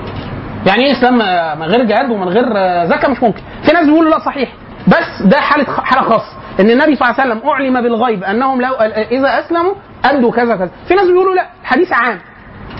[0.68, 1.18] يعني إيه إسلام
[1.60, 2.46] من غير جهاد ومن غير
[2.86, 3.42] زكاة مش ممكن.
[3.64, 4.50] في ناس بيقولوا لا صحيح.
[4.88, 6.34] بس ده حالة حالة خاصة.
[6.60, 8.74] إن النبي صلى الله عليه وسلم أعلم بالغيب أنهم لو
[9.12, 9.74] إذا أسلموا
[10.06, 10.70] ادوا كذا كذا.
[10.88, 12.20] في ناس بيقولوا لا حديث عام.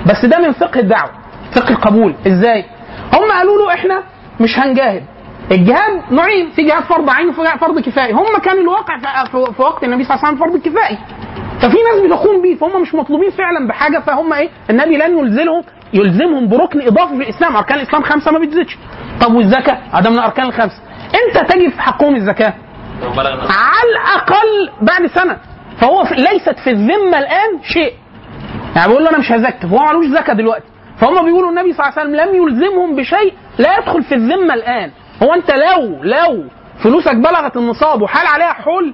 [0.06, 1.12] بس ده من فقه الدعوة
[1.56, 2.16] فقه القبول.
[2.28, 2.66] إزاي؟
[3.14, 4.04] هم قالوا له إحنا
[4.40, 5.04] مش هنجاهد.
[5.52, 8.14] الجهاد نوعين في جهاد فرض عين وفي جهاد فرض كفائي.
[8.14, 8.98] هم كان الواقع
[9.32, 10.98] في, وقت النبي صلى الله عليه وسلم فرض كفائي.
[11.62, 16.48] ففي ناس بتقوم بيه فهم مش مطلوبين فعلا بحاجة فهم إيه؟ النبي لن يلزمهم يلزمهم
[16.48, 17.56] بركن إضافي في الإسلام.
[17.56, 18.78] أركان الإسلام خمسة ما بتزيدش.
[19.22, 20.82] طب والزكاة؟ هذا من الأركان الخمسة.
[21.06, 22.54] إمتى تجب في حقهم الزكاة.
[23.50, 25.38] على الأقل بعد سنة.
[25.78, 27.94] فهو ليست في الذمة الآن شيء.
[28.76, 29.68] يعني بيقول له أنا مش هزكي.
[29.68, 30.66] فهو معلوش زكاة دلوقتي.
[30.98, 34.92] فهم بيقولوا النبي صلى الله عليه وسلم لم يلزمهم بشيء لا يدخل في الذمة الآن.
[35.24, 36.44] هو انت لو لو
[36.84, 38.94] فلوسك بلغت النصاب وحال عليها حول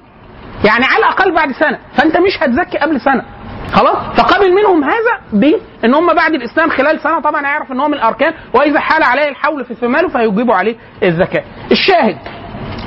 [0.66, 3.24] يعني على الأقل بعد سنة فأنت مش هتزكي قبل سنة.
[3.74, 7.94] خلاص؟ فقبل منهم هذا بان هم بعد الإسلام خلال سنة طبعا هيعرف إن هو من
[7.94, 11.44] الأركان وإذا حال عليه الحول في ماله فهيجيبوا عليه الزكاة.
[11.72, 12.18] الشاهد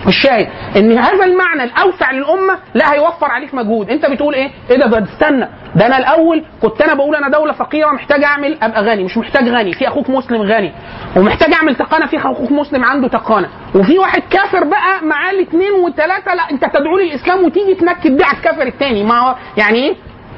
[0.07, 3.91] الشاهد إن هذا المعنى الأوسع للأمة لا هيوفر عليك مجهود.
[3.91, 5.49] أنت بتقول إيه؟ إيه ده؟ ده استنى.
[5.75, 9.05] ده أنا الأول كنت أنا بقول أنا دولة فقيرة محتاج أعمل أبقى غني.
[9.05, 9.73] مش محتاج غني.
[9.73, 10.73] في أخوك مسلم غني.
[11.17, 12.07] ومحتاج أعمل تقانة.
[12.07, 13.49] في أخوك مسلم عنده تقانة.
[13.75, 18.37] وفي واحد كافر بقى معاه الاثنين والثلاثه لا أنت تدعو للاسلام وتيجي تنكد بيه على
[18.37, 19.97] الكافر الثاني ما هو يعني إيه؟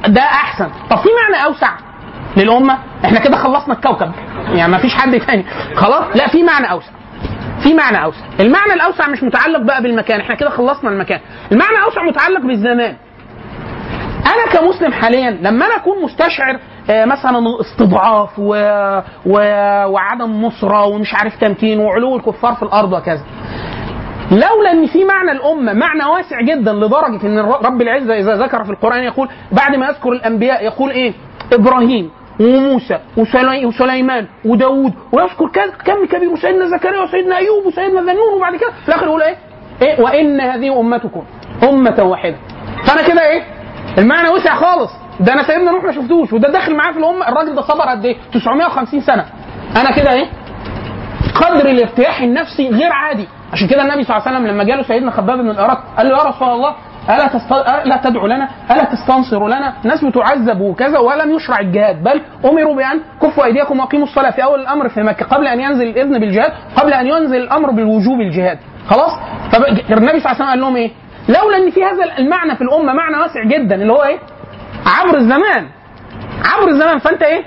[0.09, 0.68] ده أحسن.
[0.90, 1.70] طب في معنى أوسع
[2.37, 4.12] للأمة؟ إحنا كده خلصنا الكوكب.
[4.55, 5.44] يعني ما فيش حد ثاني
[5.75, 6.90] خلاص؟ لا في معنى أوسع.
[7.62, 8.25] في معنى أوسع.
[8.40, 10.20] المعنى الأوسع مش متعلق بقى بالمكان.
[10.20, 11.20] إحنا كده خلصنا المكان.
[11.53, 12.96] المعنى الأوسع متعلق بالزمان.
[14.27, 16.59] أنا كمسلم حاليا لما أنا أكون مستشعر
[16.90, 18.55] آه، مثلا استضعاف و...
[19.27, 19.33] و...
[19.87, 23.22] وعدم نصرة ومش عارف تمكين وعلو الكفار في الأرض وكذا.
[24.31, 28.70] لولا إن في معنى الأمة معنى واسع جدا لدرجة إن رب العزة إذا ذكر في
[28.70, 31.12] القرآن يقول بعد ما يذكر الأنبياء يقول إيه؟
[31.53, 32.11] إبراهيم.
[32.42, 35.46] وموسى وسلي- وسليمان وداود ويذكر
[35.85, 39.37] كم كبير وسيدنا زكريا وسيدنا أيوب وسيدنا ذنون وبعد كده في الآخر يقول إيه؟
[39.83, 41.22] إيه وإن هذه أمتكم
[41.62, 42.37] أمة واحدة
[42.87, 43.42] فأنا كده إيه؟
[43.98, 47.55] المعنى وسع خالص ده أنا سيدنا نوح ما شفتوش وده داخل معاه في الأمة الراجل
[47.55, 49.24] ده صبر قد إيه؟ 950 سنة
[49.76, 50.26] أنا كده إيه؟
[51.35, 55.11] قدر الارتياح النفسي غير عادي عشان كده النبي صلى الله عليه وسلم لما جاله سيدنا
[55.11, 56.74] خباب بن الارت قال له يا رسول الله
[57.11, 57.53] ألا تست...
[57.53, 63.01] ألا تدعو لنا؟ ألا تستنصر لنا؟ ناس بتعذب وكذا ولم يشرع الجهاد بل أمروا بأن
[63.23, 66.93] كفوا أيديكم وأقيموا الصلاة في أول الأمر في مكة قبل أن ينزل الإذن بالجهاد قبل
[66.93, 68.59] أن ينزل الأمر بالوجوب الجهاد.
[68.91, 69.11] خلاص؟
[69.53, 70.91] فالنبي صلى الله عليه وسلم قال لهم إيه؟
[71.29, 74.19] لولا إن في هذا المعنى في الأمة معنى واسع جدا اللي هو إيه؟
[74.87, 75.67] عبر الزمان.
[76.45, 76.99] عبر الزمان.
[76.99, 77.45] فأنت إيه؟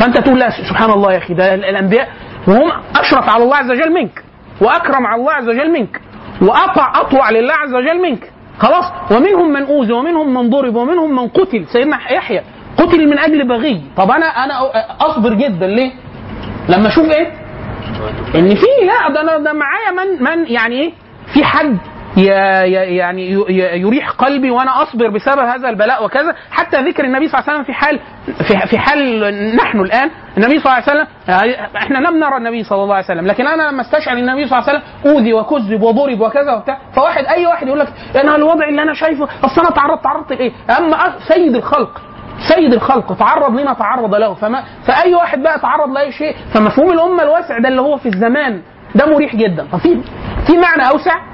[0.00, 2.08] فأنت تقول لا سبحان الله يا أخي ده الأنبياء
[2.48, 4.24] وهم أشرف على الله عز وجل منك
[4.60, 6.00] وأكرم على الله عز وجل منك.
[6.42, 11.28] واطع أطوع لله عز وجل منك خلاص ومنهم من أوذي ومنهم من ضرب ومنهم من
[11.28, 12.40] قتل سيدنا يحيى
[12.76, 14.54] قتل من أجل بغي طب أنا أنا
[15.00, 15.92] أصبر جدا ليه؟
[16.68, 17.30] لما أشوف إيه؟
[18.34, 20.92] إن في لا ده أنا ده معايا من من يعني إيه؟
[21.34, 21.78] في حد
[22.16, 23.30] يعني
[23.80, 27.64] يريح قلبي وأنا أصبر بسبب هذا البلاء وكذا حتى ذكر النبي صلى الله عليه وسلم
[27.64, 28.00] في حال
[28.48, 31.06] في, في حال نحن الآن النبي صلى الله عليه وسلم
[31.76, 34.68] إحنا لم نرى النبي صلى الله عليه وسلم لكن أنا لما استشعر النبي صلى الله
[34.68, 38.82] عليه وسلم أوذي وكذب وضرب وكذا وبتاع فواحد أي واحد يقول لك أنا الوضع اللي
[38.82, 40.96] أنا شايفه أصل أنا تعرضت تعرضت لإيه؟ أما
[41.28, 42.00] سيد الخلق
[42.48, 47.22] سيد الخلق تعرض لما تعرض له فما فأي واحد بقى تعرض لأي شيء فمفهوم الأمة
[47.22, 48.62] الواسع ده اللي هو في الزمان
[48.94, 50.00] ده مريح جدا ففي
[50.46, 51.31] في معنى أوسع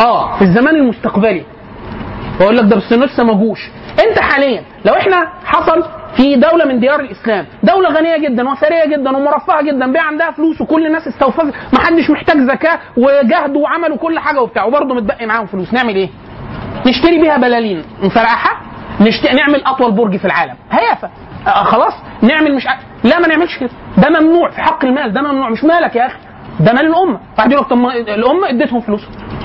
[0.00, 1.42] آه في الزمان المستقبلي.
[2.40, 3.70] بقول لك ده بس لسه ما جوش.
[4.08, 5.84] انت حاليا لو إحنا حصل
[6.16, 10.60] في دولة من ديار الإسلام دولة غنية جدا وثرية جدا ومرفهة جدا بيع عندها فلوس
[10.60, 15.46] وكل الناس استوفزت ما حدش محتاج زكاة وجهدوا وعملوا كل حاجة وبتاع وبرضه متبقي معاهم
[15.46, 16.08] فلوس نعمل إيه؟
[16.86, 18.60] نشتري بيها بلالين مفرقعها
[19.00, 19.26] نشت...
[19.26, 20.54] نعمل أطول برج في العالم.
[20.70, 21.10] هيافة.
[21.46, 22.66] آه خلاص نعمل مش.
[23.04, 23.70] لا ما نعملش كده.
[23.98, 25.50] ده ممنوع في حق المال ده ممنوع.
[25.50, 26.16] مش مالك يا أخي؟
[26.60, 27.20] ده مال الأمة.
[27.72, 29.02] ما الأمة اديتهم فلوس.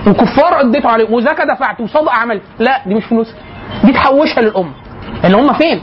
[0.08, 3.36] والكفار اديته عليهم وزكاه دفعت وصدقه عملت لا دي مش فلوس.
[3.84, 4.72] دي تحوشها للامه
[5.26, 5.82] اللي هم فين؟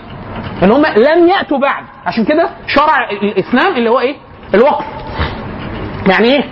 [0.63, 1.85] اللي هم لم يأتوا بعد.
[2.07, 4.17] عشان كده شرع الإسلام اللي هو إيه؟
[4.55, 4.85] الوقف.
[6.09, 6.45] يعني إيه؟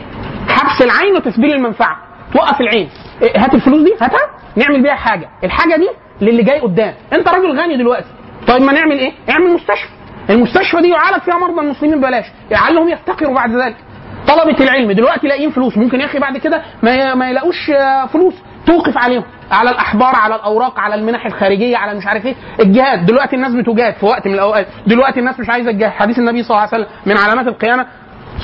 [0.48, 1.96] حبس العين وتسبيل المنفعة.
[2.32, 2.88] توقف العين.
[3.22, 4.20] إيه، هات الفلوس دي هاتها
[4.56, 5.28] نعمل بيها حاجة.
[5.44, 5.88] الحاجة دي
[6.20, 6.94] للي جاي قدام.
[7.12, 8.08] أنت راجل غني دلوقتي.
[8.46, 9.88] طيب ما نعمل إيه؟ اعمل مستشفى.
[10.30, 12.24] المستشفى دي يعالج فيها مرضى المسلمين ببلاش.
[12.50, 13.76] لعلهم يفتقروا بعد ذلك.
[14.28, 14.92] طلبة العلم.
[14.92, 15.76] دلوقتي لاقيين فلوس.
[15.78, 18.34] ممكن يا أخي بعد كده ما ما يلاقوش آه، فلوس.
[18.66, 19.24] توقف عليهم.
[19.52, 22.34] على الأحبار على الأوراق على المنح الخارجية على مش عارف إيه.
[22.60, 23.06] الجهاد.
[23.06, 24.66] دلوقتي الناس بتجاهد في وقت من الأوقات.
[24.86, 27.86] دلوقتي الناس مش عايزة الجهاد حديث النبي صلى الله عليه وسلم من علامات القيامة.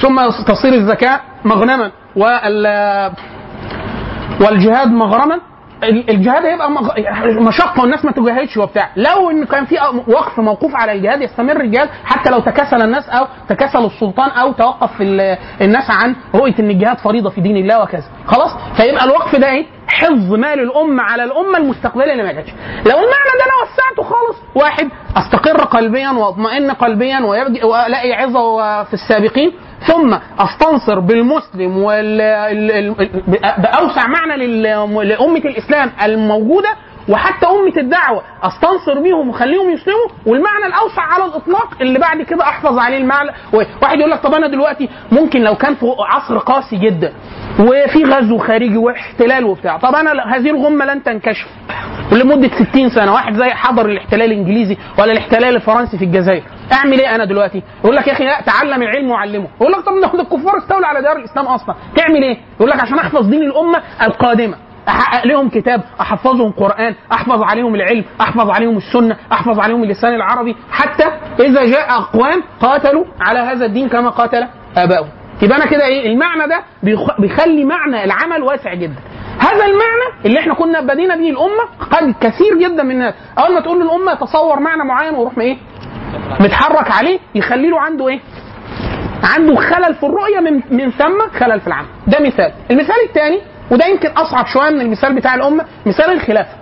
[0.03, 2.67] ثم تصير الزكاة مغنما وال
[4.41, 5.41] والجهاد مغرما.
[5.85, 6.71] الجهاد هيبقى.
[7.43, 8.89] مشقة والناس ما تجاهدش وبتاع.
[8.97, 9.75] لو إن كان في
[10.09, 14.91] وقف موقوف على الجهاد يستمر الجهاد حتى لو تكاسل الناس أو تكاسل السلطان أو توقف
[15.01, 18.05] ال- الناس عن رؤية إن الجهاد فريضة في دين الله وكذا.
[18.27, 22.51] خلاص؟ فيبقى الوقف ده إيه؟ حفظ مال الأمة على الأمة المستقبلية اللي ما جاتش.
[22.87, 28.95] لو المعنى ده أنا وسعته خالص واحد أستقر قلبيا وأطمئن قلبيا ويبدأ وألاقي عظة في
[28.95, 29.53] السابقين
[29.87, 33.23] ثم أستنصر بالمسلم وال ال- ال- ال-
[33.63, 34.37] بأوسع معنى
[35.03, 36.69] لأمة الإسلام الموجودة
[37.09, 42.79] وحتى أمة الدعوة أستنصر بيهم وخليهم يسلموا والمعنى الأوسع على الإطلاق اللي بعد كده أحفظ
[42.79, 43.31] عليه المعنى.
[43.83, 47.13] واحد يقول لك طب أنا دلوقتي ممكن لو كان في عصر قاسي جدا
[47.61, 51.47] وفي غزو خارجي واحتلال وبتاع طب أنا هذه الغمة لن تنكشف.
[52.13, 56.43] ولمدة 60 سنة واحد زي حضر الاحتلال الإنجليزي ولا الاحتلال الفرنسي في الجزائر.
[56.73, 59.49] أعمل إيه أنا دلوقتي؟ يقول لك يا أخي لا تعلم العلم وعلمه.
[59.61, 62.99] يقول لك طب ده الكفار استولوا على ديار الإسلام أصلا تعمل إيه؟ يقول لك عشان
[62.99, 64.57] أحفظ دين الأمة القادمة.
[64.89, 70.57] احقق لهم كتاب أحفظهم قرآن أحفظ عليهم العلم أحفظ عليهم السنة أحفظ عليهم اللسان العربي
[70.73, 71.05] حتى
[71.41, 75.09] إذا جاء أقوام قاتلوا على هذا الدين كما قاتل ابائهم
[75.43, 78.95] يبقى أنا كده إيه؟ المعنى ده بيخ- بيخلي معنى العمل واسع جدا.
[79.39, 83.15] هذا المعنى اللي إحنا كنا بدينا به الأمة قد كثير جدا من الناس.
[83.39, 85.57] أول ما تقول للأمة تصور معنى معين ويروح إيه؟
[86.41, 88.21] متحرك عليه يخلي له عنده إيه؟
[89.37, 91.87] عنده خلل في الرؤية من من ثم خلل في العمل.
[92.07, 92.53] ده مثال.
[92.71, 93.41] المثال الثاني
[93.73, 96.53] وده يمكن أصعب شوية من المثال بتاع الأمة مثال الخلافة.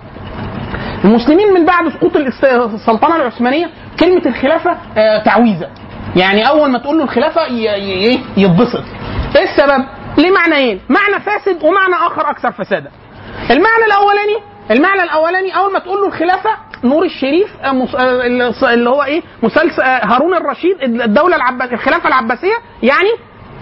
[1.04, 3.70] المسلمين من بعد سقوط السلطنة العثمانية
[4.00, 5.68] كلمة الخلافة آه، تعويذة.
[6.16, 8.84] يعني أول ما تقول له الخلافة إيه؟ يتبسط.
[9.36, 9.84] إيه السبب؟
[10.18, 12.90] ليه معنيين معنى فاسد ومعنى آخر أكثر فسادا
[13.50, 14.36] المعنى الأولاني
[14.70, 16.50] المعنى الأولاني أول ما تقول له الخلافة
[16.84, 23.08] نور الشريف آه، آه، اللي هو إيه؟ مسلسل هارون الرشيد الدولة العباسيه الخلافة العباسية يعني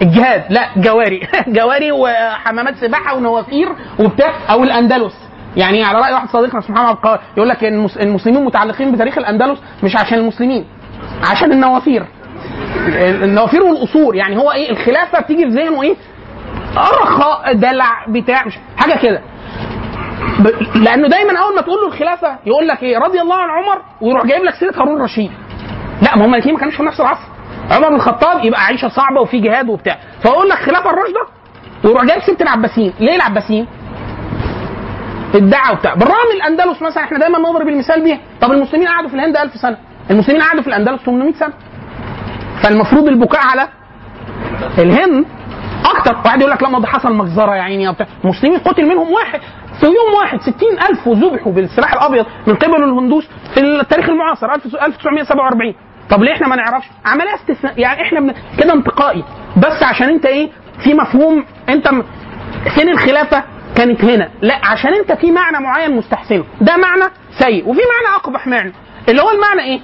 [0.01, 1.27] الجهاد لا جواري.
[1.57, 5.13] جواري وحمامات سباحة ونوافير وبتاع أو الأندلس.
[5.57, 9.59] يعني على رأي واحد صديقنا اسمه محمد القاضي يقول لك المس- المسلمين متعلقين بتاريخ الأندلس
[9.83, 10.65] مش عشان المسلمين
[11.31, 12.05] عشان النوافير.
[13.23, 14.15] النوافير والقصور.
[14.15, 15.95] يعني هو إيه الخلافة بتيجي في ذهنه إيه؟
[16.77, 19.21] رخاء دلع بتاع مش حاجة كده.
[20.39, 23.81] ب- لأنه دايما أول ما تقول له الخلافة يقول لك إيه رضي الله عن عمر
[24.01, 25.31] ويروح جايب لك سيرة هارون الرشيد.
[26.01, 27.21] لا ما هم الاثنين ما كانوش في نفس العصر.
[27.71, 29.97] عمر بن الخطاب يبقى عيشة صعبة وفي جهاد وبتاع.
[30.21, 31.21] فيقول لك خلافه الراشده
[31.83, 32.93] ويروح جايب سيره العباسيين.
[32.99, 33.67] ليه العباسيين؟
[35.35, 38.19] الدعوة بتاع بالرغم الأندلس مثلا إحنا دايما نضرب المثال بيها.
[38.41, 39.77] طب المسلمين قعدوا في الهند 1000 سنة.
[40.11, 41.53] المسلمين قعدوا في الأندلس 800 سنة.
[42.63, 43.67] فالمفروض البكاء على
[44.77, 45.25] الهند
[45.85, 46.15] أكتر.
[46.25, 49.39] واحد يقول لك لا ما ده حصل مجزرة يا عيني وبتاع المسلمين قتل منهم واحد.
[49.79, 55.73] في يوم واحد 60000 وذبحوا بالسلاح الأبيض من قبل الهندوس في التاريخ المعاصر 1947
[56.09, 58.33] طب ليه إحنا ما نعرفش؟ عملية استثناء يعني إحنا بن...
[58.59, 59.23] كده انتقائي.
[59.57, 60.49] بس عشان انت إيه
[60.83, 62.03] في مفهوم انت م...
[62.75, 63.43] فين الخلافة
[63.75, 64.29] كانت هنا.
[64.41, 66.43] لا عشان انت في معنى معين مستحسنه.
[66.61, 67.03] ده معنى
[67.39, 68.73] سيء وفي معنى اقبح معنى.
[69.09, 69.79] اللي هو المعنى إيه؟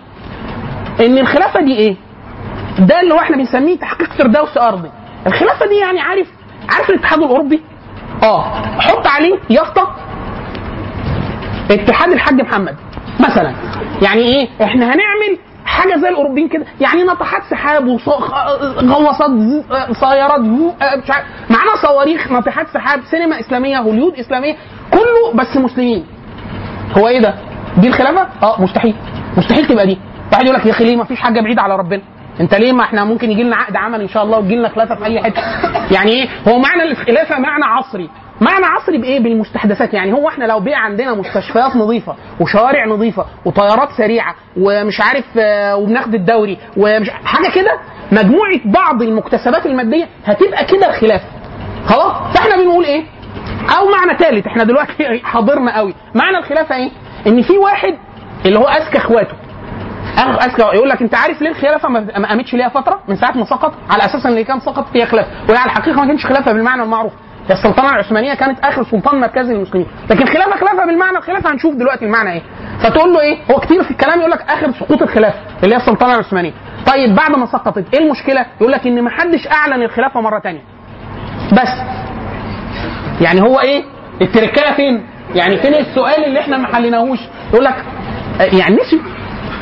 [1.06, 1.96] ان الخلافة دي إيه؟
[2.80, 4.92] ده اللي هو إحنا بنسميه تحقيق فردوس أرضي.
[5.28, 6.28] الخلافة دي يعني عارف
[6.70, 7.62] عارف الاتحاد الأوروبي؟
[8.24, 8.44] آه.
[8.80, 9.96] حط عليه يافطه
[11.72, 12.76] اتحاد الحاج محمد
[13.20, 13.54] مثلا.
[14.02, 16.66] يعني إيه؟ إحنا هنعمل حاجة زي الاوروبيين كده.
[16.82, 19.32] يعني ناطحات سحاب وغواصات
[20.00, 21.26] سيارات مش عارف.
[21.50, 24.56] معانا صواريخ ناطحات سحاب سينما إسلامية هوليود إسلامية
[24.92, 26.06] كله بس مسلمين.
[26.98, 27.34] هو إيه ده؟
[27.78, 28.96] دي الخلافة؟ آه مستحيل.
[29.38, 29.98] مستحيل تبقى دي.
[30.32, 32.02] واحد يقول لك يا أخي ليه ما فيش حاجة بعيدة على ربنا؟
[32.40, 34.96] أنت ليه ما إحنا ممكن يجي لنا عقد عمل إن شاء الله ويجي لنا خلافة
[34.96, 35.42] في أي حتة؟
[35.92, 38.10] يعني إيه؟ هو معنى الخلافه معنى عصري.
[38.42, 39.94] معنى عصري بإيه؟ بالمستحدثات.
[39.94, 45.76] يعني هو إحنا لو بقى عندنا مستشفيات نظيفة وشوارع نظيفة وطيارات سريعة ومش عارف آه،
[45.76, 47.80] وبناخد الدوري ومش حاجة كده
[48.12, 51.26] مجموعة بعض المكتسبات المادية هتبقى كده الخلافه
[51.86, 53.04] خلاص؟ فإحنا بنقول إيه؟
[53.78, 55.94] أو معنى ثالث إحنا دلوقتي حاضرنا قوي.
[56.16, 56.90] معنى الخلافه إيه؟
[57.28, 57.98] إن في واحد
[58.46, 59.34] اللي هو أذكى إخواته.
[60.46, 63.74] أذكى يقول لك أنت عارف ليه الخلافة ما قامتش ليها فترة؟ من ساعة ما سقط
[63.90, 66.84] على أساس إن اللي كان سقط هي خلافه وهي على الحقيقة ما كانتش خلافه بالمعنى
[66.84, 67.14] المعروف.
[67.52, 69.88] السلطنة العثمانية كانت آخر سلطان مركزي للمسلمين.
[70.10, 72.42] لكن خلافه خلافه بالمعنى الخلافة هنشوف دلوقتي المعنى إيه.
[72.80, 76.14] فتقول له إيه؟ هو كتير في الكلام يقول لك آخر سقوط الخلافه اللي هي السلطنة
[76.16, 76.52] العثمانية.
[76.88, 80.62] طيب بعد ما سقطت إيه المشكلة؟ يقول لك إن ما حدش أعلن الخلافة مرة ثانية
[81.52, 81.70] بس.
[83.22, 83.84] يعني هو إيه؟
[84.22, 85.06] التركايه فين؟
[85.36, 87.20] يعني فين السؤال اللي إحنا ما حليناهوش؟
[87.54, 87.76] يقول لك
[88.42, 89.02] آه، يعني نسيوا.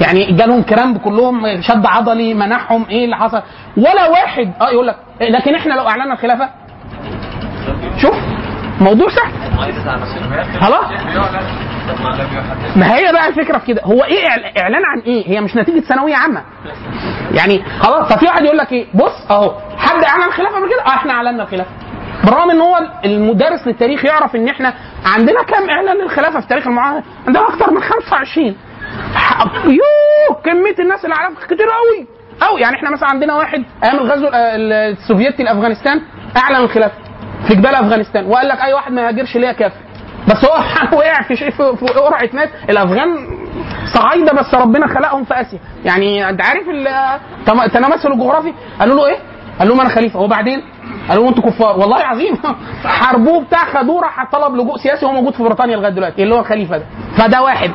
[0.01, 3.41] يعني جالهم كرامب كلهم شد عضلي منعهم إيه اللي حصل؟
[3.78, 6.49] ولا واحد آه يقول لك لكن إحنا لو أعلنا الخلافة
[8.01, 8.16] شوف
[8.82, 9.32] موضوع سهل.
[10.61, 10.86] خلاص
[12.76, 14.28] ما هي بقى الفكرة في كده؟ هو إيه
[14.61, 16.43] إعلان عن إيه؟ هي مش نتيجة ثانوية عامة.
[17.32, 20.95] يعني خلاص ففي واحد يقول لك إيه؟ بص أهو حد إعلن الخلافه قبل كده؟ آه
[20.95, 21.70] إحنا اعلنا الخلافه
[22.24, 24.74] بالرغم إن هو المدرس للتاريخ يعرف إن إحنا
[25.16, 28.55] عندنا كام إعلان للخلافة في تاريخ المعاهده عندنا أكتر من 25
[29.16, 32.07] ح- يوه كمية الناس اللي اعلنت كتير قوي
[32.41, 36.01] قوي يعني إحنا مثلا عندنا واحد أيام الغزو ال- ال- السوفيتي لأفغانستان
[36.38, 36.95] أعلن الخلافه
[37.48, 38.26] في جبال أفغانستان.
[38.26, 39.76] وقال لك أي واحد ما يهاجرش ليا كافر؟
[40.28, 40.52] بس هو
[40.98, 43.16] وقع في شيء في قرعة ناس الأفغان
[43.94, 45.60] صعايدة بس ربنا خلقهم في آسيا.
[45.86, 49.18] يعني أنت عارف ال- تم- التماثل الجغرافي؟ قالوا له إيه؟
[49.60, 50.20] قال لهم أنا خليفة.
[50.20, 50.64] وبعدين
[51.10, 51.80] قالوا له أنتوا كفار.
[51.80, 52.38] والله العظيم
[52.86, 56.24] حاربوه بتاع خدوه راح طلب لجوء سياسي وهو موجود في بريطانيا لغاية دلوقتي.
[56.24, 56.84] اللي هو الخليفة ده.
[57.18, 57.72] فده واحد.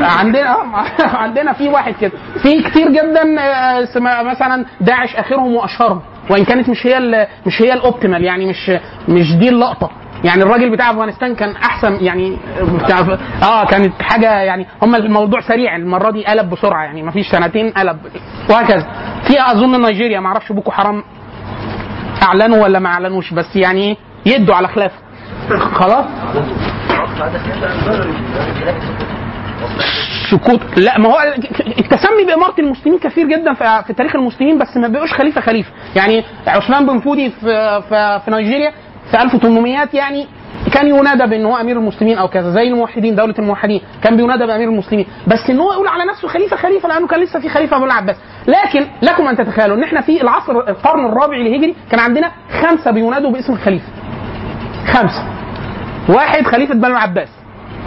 [0.00, 0.56] عندنا
[1.22, 2.12] عندنا في واحد كده.
[2.42, 6.00] في كتير جدا آه، مثلا داعش آخرهم وأشهرهم.
[6.30, 8.70] وإن كانت مش هي مش هي الاوبتيمال يعني مش
[9.08, 9.90] مش دي اللقطة.
[10.24, 12.98] يعني الراجل بتاع أفغانستان كان أحسن يعني بتاع
[13.42, 17.70] آه كانت حاجة يعني هم الموضوع سريع المرة دي قلب بسرعة يعني ما فيش سنتين
[17.70, 17.98] قلب.
[18.50, 18.86] وهكذا.
[19.26, 21.02] في أظن نيجيريا ما أعرفش بوكو حرام
[22.22, 23.96] أعلنوا ولا ما أعلنوش بس يعني
[24.26, 24.98] يدوا على خلافه.
[25.74, 26.04] خلاص؟
[30.30, 31.18] سكوت لا ما هو
[31.78, 35.70] التسمي بإمارة المسلمين كثير جدا في, تاريخ المسلمين بس ما بقوش خليفة خليفة.
[35.96, 38.72] يعني عثمان بن فودي في, في, في نيجيريا
[39.10, 40.26] في 1800 يعني
[40.72, 43.80] كان ينادى بان هو أمير المسلمين أو كذا زي الموحدين دولة الموحدين.
[44.02, 45.06] كان بينادى بأمير المسلمين.
[45.26, 48.16] بس ان هو يقول على نفسه خليفة خليفة لأنه كان لسه في خليفة أبو العباس.
[48.46, 52.30] لكن لكم أن تتخيلوا إن إحنا في العصر القرن الرابع الهجري كان عندنا
[52.62, 53.88] خمسة بينادوا باسم الخليفة.
[54.86, 55.24] خمسة.
[56.08, 57.28] واحد خليفة بنو العباس.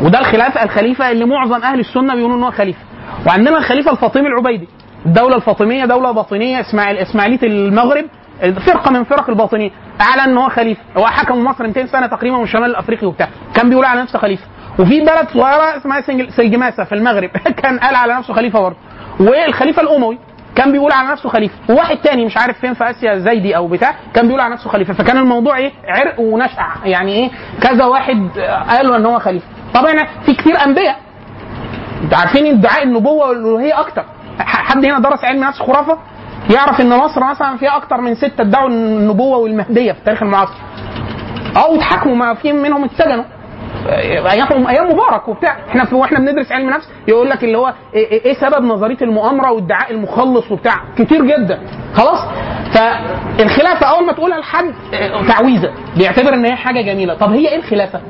[0.01, 2.79] وده الخلافه الخليفة اللي معظم أهل السنة بيقولوا إن هو خليفة.
[3.27, 4.67] وعندنا الخليفة الفاطمي العبيدي
[5.05, 8.05] الدولة الفاطمية دولة باطنية إسماعيل إسماعيلية المغرب
[8.41, 9.69] فرقة من فرق الباطنية.
[10.01, 10.81] أعلن إن هو خليفة.
[10.97, 13.29] هو حكم مصر 200 سنة تقريبا من الشمال الافريقي وبتاع.
[13.55, 14.43] كان بيقول على نفسه خليفة.
[14.79, 17.29] وفي بلد صغيرة اسمها سلجماسة في المغرب
[17.63, 18.77] كان قال على نفسه خليفة برضه.
[19.19, 20.17] والخليفة الأموي
[20.55, 21.55] كان بيقول على نفسه خليفة.
[21.69, 24.93] وواحد تاني مش عارف فين في آسيا زيدي أو بتاع كان بيقول على نفسه خليفة.
[24.93, 26.65] فكان الموضوع إيه؟ عرق ونشأ.
[26.85, 27.29] يعني إيه؟
[27.61, 28.29] كذا واحد
[28.69, 29.56] قالوا إن هو خليفة.
[29.73, 29.93] طبعا
[30.25, 30.95] في كتير انبياء.
[32.03, 34.05] أنتوا عارفين ادعاء النبوة والألوهية أكتر.
[34.39, 35.97] حد هنا درس علم نفس خرافة؟
[36.53, 40.53] يعرف إن مصر مثلا فيها أكتر من ستة ادعوا النبوة والمهدية في التاريخ المعاصر.
[41.55, 43.23] آه واتحاكموا ما في منهم اتسجنوا.
[44.31, 45.57] أيام أيام مبارك وبتاع.
[45.69, 48.97] إحنا في وإحنا بندرس علم نفس يقول لك اللي هو إيه, إيه- إيه سبب نظرية
[49.01, 50.75] المؤامرة وادعاء المخلص وبتاع.
[50.97, 51.59] كتير جدا.
[51.95, 52.19] خلاص؟
[52.73, 55.71] فالخلافة أول ما تقولها لحد آه، تعويذة.
[55.97, 57.13] بيعتبر إن هي حاجة جميلة.
[57.13, 58.01] طب هي إيه الخلافة؟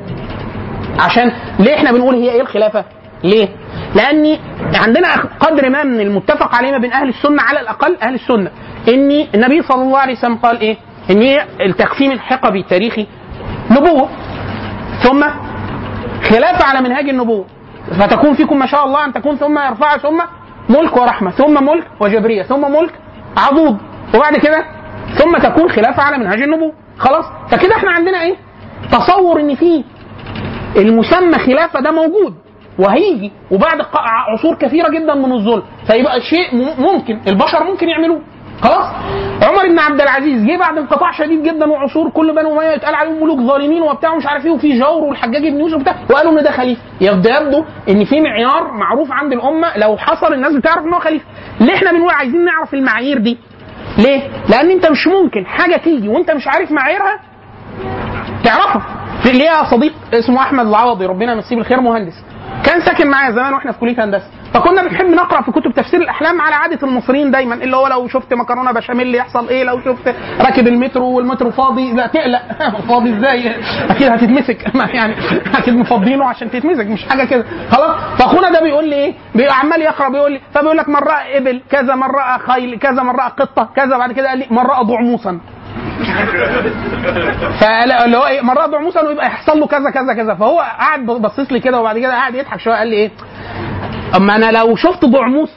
[1.00, 2.86] عشان ليه إحنا بنقول هي إيه الخلافة؟
[3.24, 3.48] ليه؟
[3.96, 4.38] لأن
[4.76, 5.08] عندنا
[5.40, 8.52] قدر ما من المتفق عليه ما بين أهل السنة على الأقل أهل السنة.
[8.88, 10.78] ان النبي صلى الله عليه وسلم قال إيه؟
[11.12, 13.08] ان هي التقسيم الحقبي التاريخي
[13.72, 14.10] نبوة.
[15.04, 15.24] ثم
[16.30, 17.46] خلافة على منهاج النبوة.
[18.00, 20.22] فتكون فيكم ما شاء الله أن تكون ثم يرفع ثم
[20.70, 22.94] ملك ورحمة ثم ملك وجبرية ثم ملك
[23.38, 23.78] عضوض
[24.16, 24.66] وبعد كده
[25.16, 26.74] ثم تكون خلافة على منهاج النبوة.
[26.98, 28.36] خلاص؟ فكده إحنا عندنا إيه؟
[28.92, 29.84] تصور إن في
[30.76, 32.34] المسمى خلافة ده موجود
[32.80, 33.82] وهيجي وبعد
[34.34, 38.22] عصور كثيرة جدا من الظلم فيبقى شيء ممكن البشر ممكن يعملوه.
[38.62, 38.86] خلاص؟
[39.44, 43.24] عمر بن عبد العزيز جه بعد انقطاع شديد جدا وعصور كل بنو أمية يتقال عليهم
[43.24, 46.52] ملوك ظالمين وبتاع ومش عارف إيه وفي جور والحجاج بن يوسف وبتاع وقالوا ان ده
[46.52, 46.82] خليفة.
[47.02, 51.26] يبدو يبدو إن في معيار معروف عند الأمة لو حصل الناس بتعرف إن هو خليفة.
[51.60, 53.38] ليه إحنا بنقول عايزين نعرف المعايير دي؟
[53.98, 57.20] ليه؟ لأن أنت مش ممكن حاجة تيجي وأنت مش عارف معاييرها
[58.44, 58.82] تعرفها.
[59.26, 62.14] ليا صديق؟ اسمه أحمد العوضي ربنا يمسيه بالخير مهندس.
[62.66, 64.26] كان ساكن معايا زمان وإحنا في كلية هندسة.
[64.54, 68.34] فكنا بنحب نقرأ في كتب تفسير الأحلام على عادة المصريين دايما اللي هو لو شفت
[68.34, 72.42] مكرونة بشاميل يحصل إيه لو شفت راكب المترو والمترو فاضي لا تقلق.
[72.90, 73.56] فاضي إزاي؟
[73.90, 74.76] أكيد هتتمسك.
[74.98, 75.16] يعني
[75.56, 77.46] أكيد مفضينه عشان تتمسك مش حاجة كده.
[77.72, 81.62] خلاص؟ فأخونا ده بيقول لي إيه؟ بيبقى عمال يقرأ بيقول لي فبيقول لك راى إبل
[81.70, 85.40] كذا راى خيل كذا راى قطة كذا بعد كده قال لي راى ضعموسا
[87.62, 90.36] فاللي هو إيه من راى ضعموسا ويبقى يحصل له كذا كذا كذا.
[90.36, 93.12] فهو قاعد بصيص لي كده وبعد كده قاعد يضحك شوية قال لي إيه
[94.16, 95.50] أما أنا لو شفت ضعموس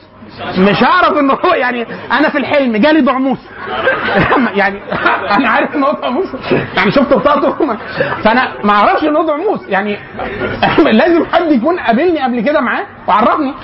[0.59, 3.39] مش هعرف ان هو يعني أنا في الحلم جالي ضعموس
[4.61, 4.81] يعني
[5.37, 6.27] أنا عارف ان هو ضعموس
[6.77, 7.77] يعني شفت بطاقته.
[8.25, 9.99] فأنا ما أعرفش ان هو ضعموس يعني
[10.93, 13.55] لازم حد يكون قابلني قبل كده معاه وعرفني.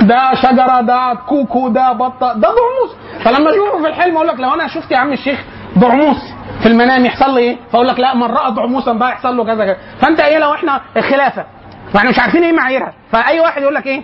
[0.00, 4.54] ده شجرة ده كوكو ده بطة ده ضعموس فلما اشوفه في الحلم أقول لك لو
[4.54, 5.38] أنا شفت يا عم الشيخ
[5.78, 6.16] ضعموس
[6.62, 9.64] في المنام يحصل لي إيه؟ فاقول لك لا من راى ضعموسا بقى يحصل له كذا
[9.64, 9.76] كذا.
[10.00, 11.44] فانت إيه لو إحنا خلافه
[11.94, 12.92] وإحنا مش عارفين إيه معاييرها.
[13.12, 14.02] فأي واحد يقول لك إيه؟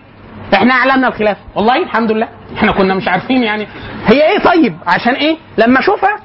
[0.55, 1.41] إحنا اعلنا الخلافة.
[1.55, 2.29] والله الحمد لله.
[2.57, 3.67] إحنا كنا مش عارفين يعني.
[4.07, 6.17] هي إيه طيب؟ عشان إيه؟ لما اشوفها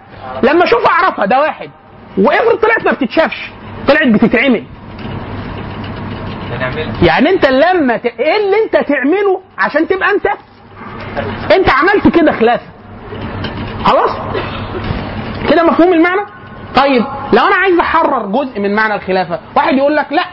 [0.43, 1.69] لما اشوفها اعرفها ده واحد.
[2.17, 3.49] وافرض طلعت ما بتتشافش
[3.87, 4.63] طلعت بتتعمل.
[7.03, 8.05] يعني انت لما ت...
[8.05, 10.27] إيه اللي انت تعمله عشان تبقى انت؟
[11.55, 12.65] انت عملت كده خلافة.
[13.85, 14.11] خلاص؟
[15.49, 16.21] كده مفهوم المعنى؟
[16.75, 20.23] طيب لو أنا عايز أحرر جزء من معنى الخلافة واحد يقول لك لا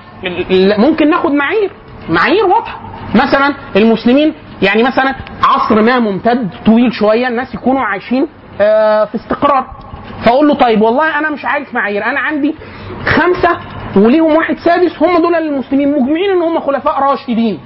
[0.78, 1.70] ممكن ناخد معايير
[2.09, 2.80] معايير واضحة.
[3.14, 8.26] مثلا المسلمين يعني مثلا عصر ما ممتد طويل شوية الناس يكونوا عايشين
[8.61, 9.66] آه، في استقرار.
[10.24, 12.55] فأقول له طيب والله أنا مش عارف معايير أنا عندي
[13.07, 13.59] خمسة
[13.96, 17.61] وليهم واحد سادس هم دول المسلمين مجمعين إن هم خلفاء راشدين.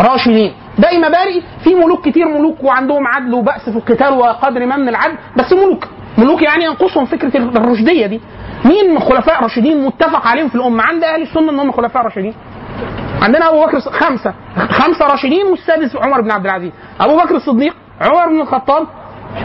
[0.00, 0.52] راشدين.
[0.78, 5.14] باقي مبارئ في ملوك كتير ملوك وعندهم عدل وبأس في القتال وقدر ما من العدل
[5.36, 5.88] بس ملوك.
[6.18, 8.20] ملوك يعني ينقصهم فكرة الرشدية دي.
[8.64, 12.34] مين من خلفاء راشدين متفق عليهم في الأمة؟ عند أهل السنة ان هم خلفاء راشدين.
[13.22, 14.34] عندنا أبو بكر خمسة.
[14.56, 16.72] خمسة راشدين والسادس عمر بن عبد العزيز.
[17.00, 18.86] أبو بكر الصديق عمر بن الخطاب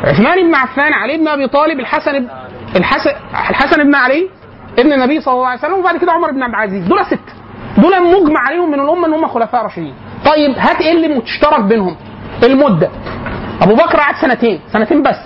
[0.04, 2.28] عثمان بن عفان علي بن أبي طالب الحسن
[2.76, 4.30] الحسن الحسن بن علي
[4.80, 6.88] ابن النبي صلى الله عليه وسلم وبعد كده عمر بن عبد العزيز.
[6.88, 7.20] دول ست.
[7.78, 9.94] دول مجمع عليهم من الأمة إن هم خلفاء راشدين.
[10.26, 11.96] طيب هات إيه اللي مشترك بينهم؟
[12.44, 12.90] المدة.
[13.62, 15.18] أبو بكر قعد سنتين سنتين بس.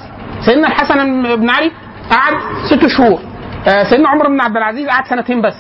[0.46, 1.72] سيدنا الحسن بن علي
[2.12, 2.34] قعد
[2.70, 3.20] ست شهور.
[3.68, 5.56] آه، سيدنا عمر بن عبد العزيز قعد سنتين بس.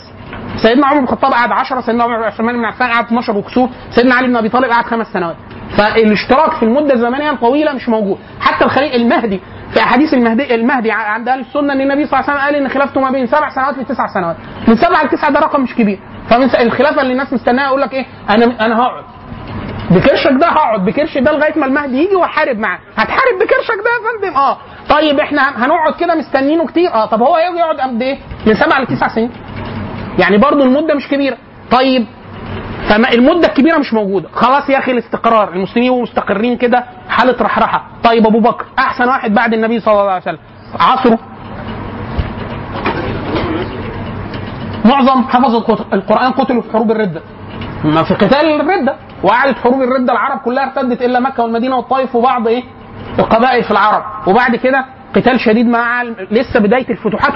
[0.57, 4.15] سيدنا عمر بن الخطاب قعد 10 سيدنا عمر عثمان بن عفان قعد 12 وكسور سيدنا
[4.15, 5.35] علي بن أبي طالب قعد خمس سنوات.
[5.77, 8.17] فالاشتراك في المدة الزمنية الطويلة مش موجود.
[8.41, 9.39] حتى الخليل المهدي
[9.73, 12.69] في أحاديث المهدي المهدي عند أهل السنة إن النبي صلى الله عليه وسلم قال إن
[12.69, 14.35] خلافته ما بين سبع سنوات لتسع سنوات.
[14.67, 15.99] من سبع لتسع ده رقم مش كبير.
[16.29, 19.03] فمن الخلافة اللي الناس مستناها يقول لك إيه؟ أنا أنا هقعد.
[19.91, 22.79] بكرشك ده هقعد بكرش ده لغاية ما المهدي يجي وأحارب معاه.
[22.97, 24.57] هتحارب بكرشك ده يا فندم؟ آه.
[24.89, 27.05] طيب إحنا هنقعد كده مستنينه كتير؟ آه.
[27.05, 28.17] طب هو يجي يقعد قد إيه؟
[28.47, 29.31] من سبع لتسع سنين.
[30.19, 31.37] يعني برضو المدة مش كبيرة.
[31.71, 32.05] طيب
[32.89, 34.29] فما المدة الكبيرة مش موجودة.
[34.33, 35.53] خلاص يا أخي الاستقرار.
[35.53, 37.85] المسلمين مستقرين كده حالة رحرحة.
[38.03, 40.39] طيب أبو بكر أحسن واحد بعد النبي صلى الله عليه وسلم.
[40.79, 41.19] عصره.
[44.85, 45.55] معظم حفظ
[45.93, 47.21] القرآن قتلوا في حروب الردة.
[47.85, 48.95] ما في قتال الردة.
[49.23, 52.63] وقعدت حروب الردة العرب كلها ارتدت إلا مكة والمدينة والطائف وبعض إيه؟
[53.19, 54.03] القبائل في العرب.
[54.27, 57.33] وبعد كده قتال شديد مع لسه بداية الفتوحات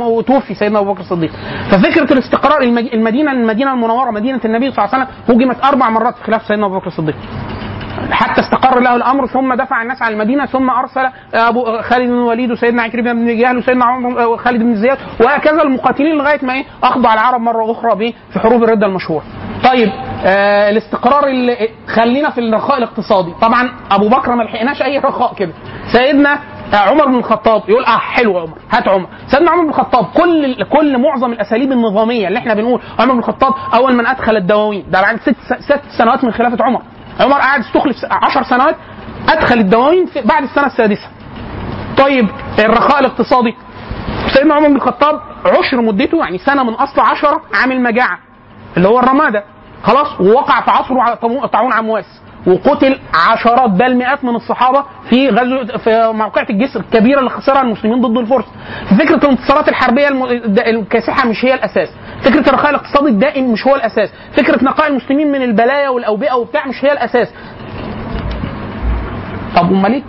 [0.00, 1.30] وتوفي سيدنا أبو بكر الصديق.
[1.70, 6.24] ففكرة الاستقرار المدينة المدينة المنورة مدينة النبي صلى الله عليه وسلم هجمت أربع مرات في
[6.24, 7.16] خلاف سيدنا أبو بكر الصديق.
[8.10, 12.50] حتى استقر له الأمر ثم دفع الناس على المدينة ثم أرسل أبو خالد بن الوليد
[12.50, 17.14] وسيدنا عكرمة بن جهل وسيدنا عمر خالد بن زياد وهكذا المقاتلين لغاية ما إيه؟ اخضع
[17.14, 19.24] العرب مرة أخرى في حروب الرده المشهورة.
[19.64, 19.88] طيب
[20.24, 23.32] آه الاستقرار اللي خلينا في الرخاء الاقتصادي.
[23.40, 25.52] طبعا أبو بكر ما لحقناش أي رخاء كده.
[25.92, 26.38] سيدنا
[26.74, 29.06] عمر بن الخطاب يقول آه حلو عمر هات عمر.
[29.26, 33.52] سيدنا عمر بن الخطاب كل كل معظم الأساليب النظامية اللي إحنا بنقول عمر بن الخطاب
[33.74, 34.84] أول من أدخل الدواوين.
[34.90, 36.82] ده بعد ست ست سنوات من خلافة عمر.
[37.20, 38.76] عمر قعد استخلف 10 سنوات
[39.28, 41.08] أدخل الدواوين بعد السنة السادسة.
[41.98, 43.56] طيب الرخاء الاقتصادي.
[44.34, 48.18] سيدنا عمر بن الخطاب عشر مدته يعني سنة من أصل 10 عامل مجاعة
[48.76, 49.44] اللي هو الرمادة.
[49.82, 51.14] خلاص ووقع في عصره
[51.46, 52.22] طاعون عمواس.
[52.46, 58.00] وقتل عشرات بل مئات من الصحابة في غزو في موقعة الجسر الكبيرة اللي خسرها المسلمين
[58.00, 58.44] ضد الفرس.
[58.98, 60.08] فكرة الانتصارات الحربية
[60.66, 61.88] الكاسحة مش هي الأساس،
[62.22, 66.84] فكرة الرخاء الاقتصادي الدائم مش هو الأساس، فكرة نقاء المسلمين من البلايا والأوبئة وبتاع مش
[66.84, 67.28] هي الأساس.
[69.56, 70.02] طب أمال إيه؟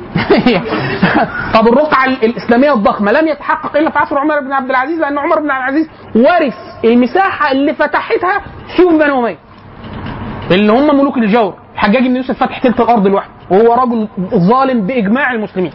[1.56, 5.40] طب الرقعة الإسلامية الضخمة لم يتحقق إلا في عصر عمر بن عبد العزيز لأن عمر
[5.40, 6.56] بن عبد العزيز ورث
[6.86, 8.42] المساحة اللي فتحتها
[8.78, 9.38] سيوف بني أمية.
[10.52, 15.32] اللي هم ملوك الجور الحجاج بن يوسف فتح تلك الأرض لوحده وهو رجل ظالم بإجماع
[15.32, 15.72] المسلمين.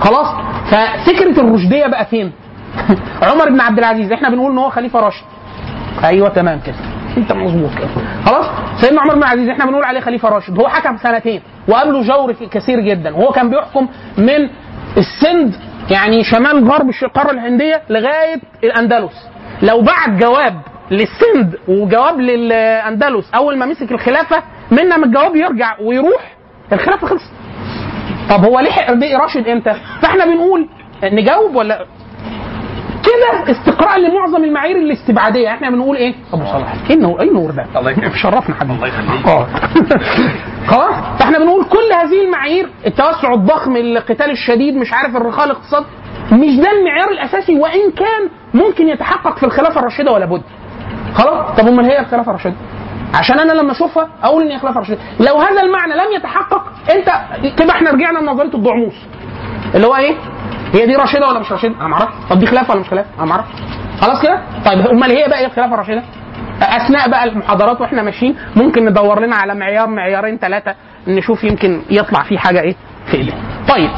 [0.00, 0.26] خلاص؟
[0.70, 2.32] ففكرة الرشدية بقى فين؟
[3.32, 5.24] عمر بن عبد العزيز إحنا بنقول إن هو خليفة راشد.
[6.04, 6.76] أيوه تمام كده.
[7.16, 7.88] أنت مظبوط كده.
[8.26, 8.46] خلاص؟
[8.80, 10.58] سيدنا عمر بن عبد العزيز إحنا بنقول عليه خليفة راشد.
[10.58, 13.16] هو حكم سنتين وقابله جور كثير جدا.
[13.16, 13.88] وهو كان بيحكم
[14.18, 14.48] من
[14.96, 15.54] السند
[15.90, 19.28] يعني شمال غرب القاره الهندية لغاية الأندلس.
[19.62, 20.60] لو بعت جواب
[20.90, 26.36] للسند وجواب للأندلس أول ما مسك الخلافة منا من الجواب يرجع ويروح
[26.72, 27.32] الخلافة خلصت.
[28.30, 28.90] طب هو لحق
[29.22, 30.68] راشد إمتى؟ فإحنا بنقول
[31.04, 31.86] نجاوب ولا؟
[33.04, 35.48] كده استقراء لمعظم المعايير الاستبعادية.
[35.48, 36.74] إحنا بنقول إيه؟ أبو صلاح.
[36.90, 38.14] إيه النور إيه النور ده؟ الله يكرمك.
[38.14, 38.74] شرفنا حبيبي.
[38.74, 39.26] الله يخليك.
[39.26, 39.46] آه.
[40.70, 45.84] خلاص؟ فإحنا بنقول كل هذه المعايير التوسع الضخم القتال الشديد مش عارف الرخاء الاقتصاد
[46.32, 47.54] مش ده المعيار الأساسي.
[47.58, 50.42] وإن كان ممكن يتحقق في الخلافة الراشدة ولا بد.
[51.14, 52.54] خلاص؟ طب أمال هي الخلافة الراشدة؟
[53.14, 56.64] عشان أنا لما اشوفها أقول إن هي خلافه راشده لو هذا المعنى لم يتحقق
[56.96, 57.10] انت
[57.58, 58.94] كده إحنا رجعنا لنظرية الضعموس.
[59.74, 60.14] اللي هو إيه؟
[60.72, 62.14] هي دي راشده ولا مش راشده أنا ما أعرفش.
[62.30, 63.50] طب دي خلافه ولا مش خلافه أنا ما أعرفش.
[64.00, 66.02] خلاص كده؟ طيب امال هي بقى إيه الخلافة الراشده
[66.62, 70.74] اثناء بقى المحاضرات وإحنا ماشيين ممكن ندور لنا على معيار معيارين ثلاثة
[71.06, 72.74] نشوف يمكن يطلع فيه حاجة إيه
[73.06, 73.32] في ايديه
[73.68, 73.90] طيب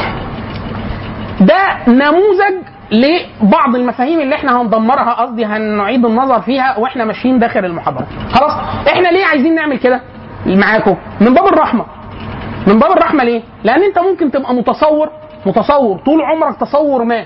[1.41, 1.59] ده
[1.89, 2.55] نموذج
[2.91, 8.07] لبعض المفاهيم اللي إحنا هندمرها قصدي هنعيد النظر فيها وإحنا ماشيين داخل المحاضرة.
[8.33, 8.53] خلاص؟
[8.89, 10.01] إحنا ليه عايزين نعمل كده؟
[10.47, 10.97] معاكم.
[11.21, 11.85] من باب الرحمة.
[12.67, 15.09] من باب الرحمة ليه؟ لأن انت ممكن تبقى متصور
[15.47, 17.25] متصور طول عمرك تصور ما.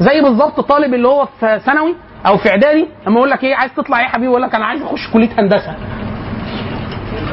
[0.00, 1.94] زي بالظبط طالب اللي هو في ثانوي
[2.26, 4.64] أو في إعدادي لما يقول لك إيه عايز تطلع إيه يا حبيبي؟ يقول لك أنا
[4.66, 5.74] عايز أخش كلية هندسة.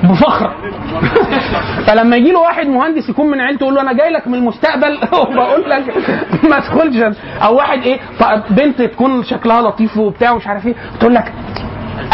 [0.04, 0.54] بفخر
[1.88, 5.00] فلما يجي له واحد مهندس يكون من عيلته يقول له أنا جاي لك من المستقبل.
[5.20, 5.84] وبقول لك
[6.44, 7.18] ما تدخلش.
[7.42, 8.00] أو واحد إيه
[8.50, 10.76] بنت تكون شكلها لطيف وبتاع ومش عارف إيه.
[11.00, 11.34] تقول لك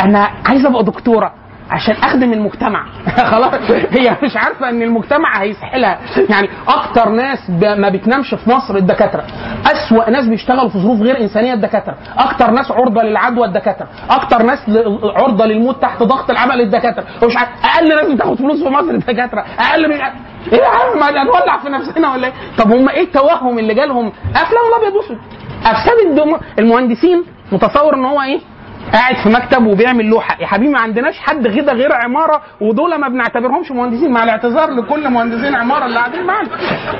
[0.03, 1.33] أنا عايزه أبقى دكتورة.
[1.69, 2.85] عشان أخدم المجتمع.
[3.31, 3.53] خلاص.
[3.91, 5.99] هي مش عارفة إن المجتمع هيسحلها.
[6.29, 9.23] يعني أكتر ناس ب- ما بتنامش في مصر الدكاترة.
[9.65, 11.95] أسوأ ناس بيشتغلوا في ظروف غير إنسانية الدكاترة.
[12.17, 13.87] أكتر ناس عرضة للعدوى الدكاترة.
[14.09, 14.59] أكتر ناس
[15.15, 17.03] عرضة للموت تحت ضغط العمل الدكاترة.
[17.23, 19.45] ومش عارف أقل ناس بتاخد فلوس في مصر الدكاترة.
[19.59, 19.91] أقل من
[20.53, 24.11] إيه يا عم ما نولع في نفسنا ولا إيه؟ طب هم إيه التوهم اللي جالهم؟
[24.31, 25.17] أفلام الأبيض واسود
[25.65, 28.39] افساد المهندسين متصور إن هو إيه؟
[28.93, 30.37] قاعد في مكتب وبيعمل لوحة.
[30.41, 34.11] يا حبيبي ما عندناش حد كده غير عمارة ودول ما بنعتبرهمش مهندسين.
[34.11, 36.49] مع الاعتذار لكل مهندسين عمارة اللي قاعدين معانا.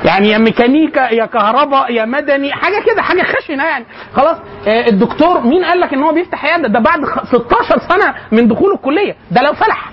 [0.05, 3.85] يعني يا ميكانيكا يا كهرباء يا مدني حاجة كده حاجة خشنة يعني.
[4.13, 8.13] خلاص آه، الدكتور مين قال لك إن هو بيفتح عيادة؟ ده بعد خ- 16 سنة
[8.31, 9.15] من دخوله الكلية.
[9.31, 9.89] ده لو فلح.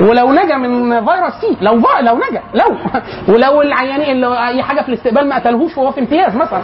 [0.00, 1.56] ولو نجا من فيروس سي.
[1.60, 2.42] لو ف- لو نجا.
[2.54, 2.76] لو.
[3.34, 6.62] ولو العيانين اللي أي حاجة في الاستقبال ما قتلهوش وهو في امتياز مثلا.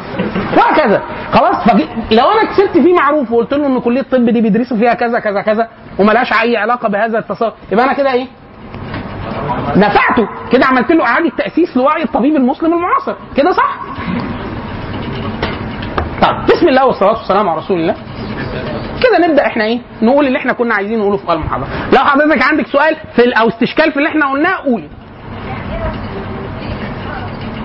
[0.57, 1.03] وهكذا.
[1.33, 4.95] خلاص فجي لو أنا كسبت فيه معروف وقلت له إن كلية الطب دي بيدرسوا فيها
[4.95, 5.69] كذا كذا كذا
[5.99, 8.27] وملهاش أي علاقة بهذا التصور يبقى أنا كده إيه؟
[9.77, 13.15] نفعته كده عملت له إعادة تأسيس لوعي الطبيب المسلم المعاصر.
[13.37, 13.77] كده صح؟
[16.23, 17.95] طيب بسم الله والصلاة والسلام على رسول الله.
[19.03, 22.67] كده نبدأ إحنا إيه؟ نقول اللي إحنا كنا عايزين نقوله في المحاضره لو حضرتك عندك
[22.67, 24.89] سؤال في أو استشكال في اللي إحنا قلناه قولي.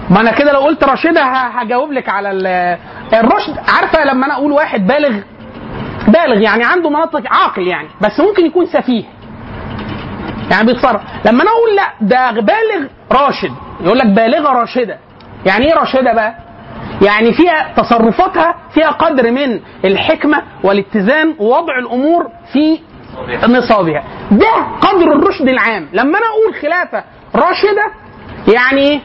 [0.10, 2.78] ما أنا كده لو قلت راشده هجاوب لك على ال-
[3.14, 3.58] الرشد.
[3.76, 5.20] عارفة لما أنا أقول واحد بالغ
[6.08, 9.04] بالغ يعني عنده مناطق عاقل يعني بس ممكن يكون سفيه.
[10.52, 11.02] يعني بيتصرف.
[11.26, 13.52] لما أنا أقول لا ده بالغ راشد.
[13.82, 14.98] يقول لك بالغة راشدة.
[15.46, 16.36] يعني إيه راشدة بقى؟
[17.06, 22.80] يعني فيها تصرفاتها فيها قدر من الحكمة والاتزان ووضع الأمور في
[23.48, 24.04] نصابها.
[24.32, 24.52] ده
[24.82, 25.88] قدر الرشد العام.
[25.94, 27.04] لما أنا أقول خلافة
[27.36, 27.92] راشدة
[28.54, 29.00] يعني إيه؟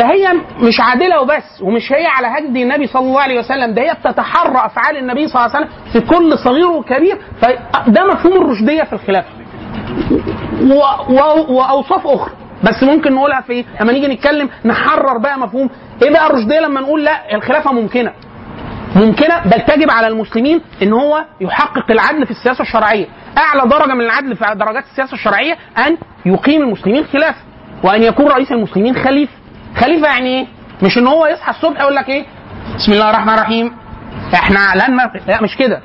[0.00, 0.32] ده هي
[0.68, 4.66] مش عادلة وبس ومش هي على هدي النبي صلى الله عليه وسلم ده هي بتتحرى
[4.66, 9.28] أفعال النبي صلى الله عليه وسلم في كل صغير وكبير فده مفهوم الرشدية في الخلافه.
[11.48, 12.30] واوصاف أخرى.
[12.64, 15.70] بس ممكن نقولها في إيه؟ لما نيجي نتكلم نحرر بقى مفهوم.
[16.02, 18.12] إيه بقى الرشدية لما نقول لا الخلافة ممكنة.
[18.96, 23.06] ممكنة بل تجب على المسلمين إن هو يحقق العدل في السياسة الشرعية.
[23.38, 25.96] أعلى درجة من العدل في درجات السياسة الشرعية أن
[26.26, 27.40] يقيم المسلمين خلافه
[27.84, 29.32] وأن يكون رئيس المسلمين خليفة.
[29.76, 30.46] خليفة يعني إيه
[30.82, 32.24] مش إن هو يصحى الصبح يقول لك إيه؟
[32.76, 33.72] بسم الله الرحمن الرحيم.
[34.34, 34.96] إحنا لن
[35.26, 35.80] لا مش كده.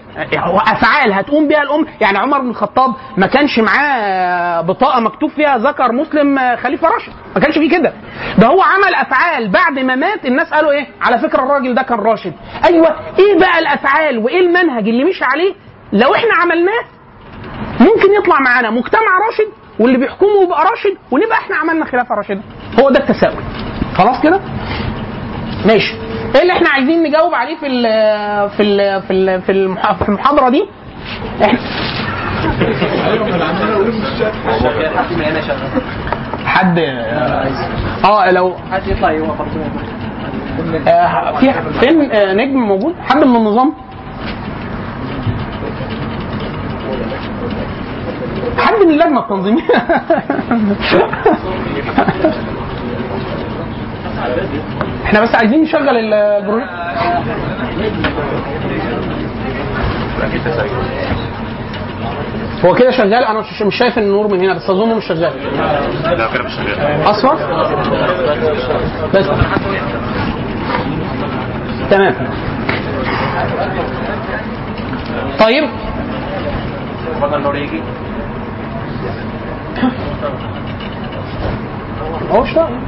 [0.67, 1.85] أفعال هتقوم بها الأم.
[2.01, 7.11] يعني عمر بن الخطاب ما كانش معاه بطاقة مكتوب فيها ذكر مسلم خليفة راشد.
[7.35, 7.93] ما كانش فيه كده.
[8.37, 10.25] ده هو عمل أفعال بعد ما مات.
[10.25, 12.33] الناس قالوا إيه؟ على فكرة الراجل ده كان راشد.
[12.65, 12.87] أيوه.
[13.19, 15.53] إيه بقى الأفعال وإيه المنهج اللي مشي عليه؟
[15.93, 16.83] لو إحنا عملناه
[17.79, 22.41] ممكن يطلع معانا مجتمع راشد واللي بيحكمه يبقى راشد ونبقى إحنا عملنا خلافة راشدة.
[22.79, 23.43] هو ده التساؤل.
[23.95, 24.39] خلاص كده؟
[25.65, 25.93] ماشي.
[26.35, 27.83] إيه اللي إحنا عايزين نجاوب عليه في ال
[28.49, 30.65] في ال في ال في المح- في المحاضرة دي؟
[31.43, 31.59] إحنا
[36.45, 39.45] حد آه لو حد يطلع يوقف
[40.87, 43.73] آه في فين آه نجم موجود؟ حد من النظام؟
[48.57, 49.63] حد من اللجنة التنظيمية؟
[55.05, 56.69] إحنا بس عايزين نشغل ال- البروجيكت
[62.65, 65.33] هو كده شغال؟ أنا مش شايف النور من هنا بس اظنه مش شغال.
[66.03, 67.03] لا كده مش شغال.
[67.05, 67.35] أصفر؟
[69.13, 69.25] بس.
[71.91, 72.15] تمام.
[75.39, 75.69] طيب.
[82.31, 82.79] هو اشتغل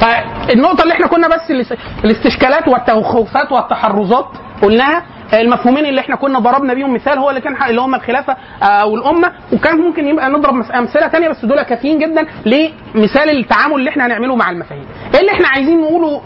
[0.00, 4.26] طيب النقطة اللي إحنا كنا بس الاس- الاستشكالات والتخوفات والتحرزات
[4.62, 5.02] قلناها
[5.34, 9.32] المفهومين اللي إحنا كنا ضربنا بيهم مثال هو اللي كان اللي هم الخلافة آه، والأمة
[9.52, 14.36] وكان ممكن يبقى نضرب أمثلة تانية بس دول كافيين جدا لمثال التعامل اللي إحنا هنعمله
[14.36, 14.84] مع المفاهيم.
[15.14, 16.22] إيه اللي إحنا عايزين نقوله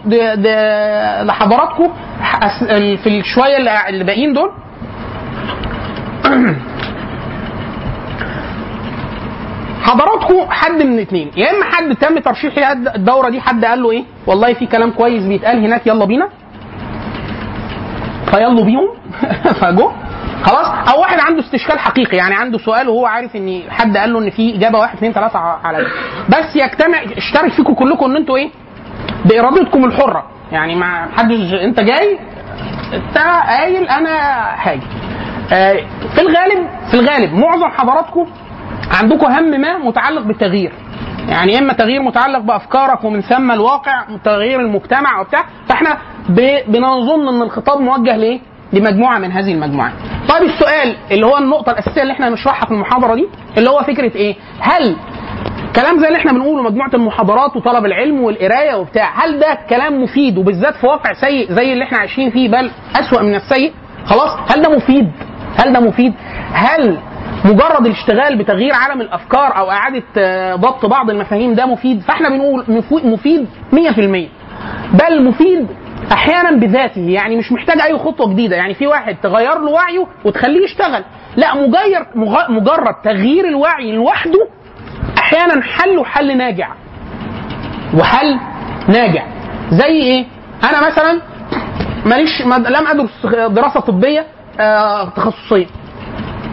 [1.24, 1.92] لحضراتكم
[2.96, 4.50] في الشوية اللي اللي باقيين دول
[9.86, 11.30] حضراتكم حد من اتنين.
[11.36, 15.22] يا إما حد تم ترشيح الدورة دي حد قال له إيه؟ والله في كلام كويس
[15.22, 16.28] بيتقال هناك يلا بينا.
[18.30, 18.88] فيلا بيهم.
[19.60, 19.90] فجو.
[20.44, 24.18] خلاص؟ أو واحد عنده استشكال حقيقي يعني عنده سؤال وهو عارف إن حد قال له
[24.18, 25.86] إن في إجابة واحد اثنين ثلاثة على
[26.28, 28.50] بس يجتمع اشترك فيكم كلكم إن أنتوا إيه؟
[29.24, 30.26] بإرادتكم الحرة.
[30.52, 32.18] يعني ما حدش أنت جاي
[32.94, 33.18] أنت
[33.48, 34.10] قايل أنا
[34.56, 34.86] هاجي.
[35.52, 35.76] آه،
[36.14, 38.26] في الغالب في الغالب معظم حضراتكم
[39.02, 40.72] عندكم هم ما متعلق بالتغيير
[41.28, 45.98] يعني إما تغيير متعلق بأفكارك ومن ثم الواقع تغيير المجتمع وبتاع فإحنا
[46.68, 48.40] بنظن إن الخطاب موجه لإيه؟
[48.72, 49.92] لمجموعة من هذه المجموعات.
[50.28, 53.26] طيب السؤال اللي هو النقطة الأساسية اللي إحنا هنشرحها في المحاضرة دي
[53.58, 54.96] اللي هو فكرة إيه؟ هل
[55.76, 60.38] كلام زي اللي إحنا بنقوله مجموعة المحاضرات وطلب العلم والقراية وبتاع هل ده كلام مفيد
[60.38, 63.72] وبالذات في واقع سيء زي اللي إحنا عايشين فيه بل أسوأ من السيء
[64.04, 65.10] خلاص هل ده مفيد
[65.58, 66.14] هل ده مفيد
[66.52, 66.98] هل
[67.44, 72.00] مجرد الاشتغال بتغيير عالم الأفكار أو إعادة آه، ضبط بعض المفاهيم ده مفيد.
[72.02, 72.64] فإحنا بنقول
[73.04, 74.28] مفيد 100%
[74.94, 75.66] بل مفيد
[76.12, 77.00] أحيانا بذاته.
[77.00, 78.56] يعني مش محتاج أي خطوة جديدة.
[78.56, 81.04] يعني في واحد تغير له وعيه وتخليه يشتغل.
[81.36, 82.06] لا مجير
[82.48, 84.48] مجرد تغيير الوعي لوحده
[85.18, 86.68] أحيانا حل وحل ناجع.
[87.94, 88.38] وحل
[88.88, 89.26] ناجع.
[89.70, 90.24] زي إيه؟
[90.64, 91.20] أنا مثلا
[92.06, 94.26] ماليش لم أدرس دراسة طبية
[94.60, 95.66] آه، تخصصية.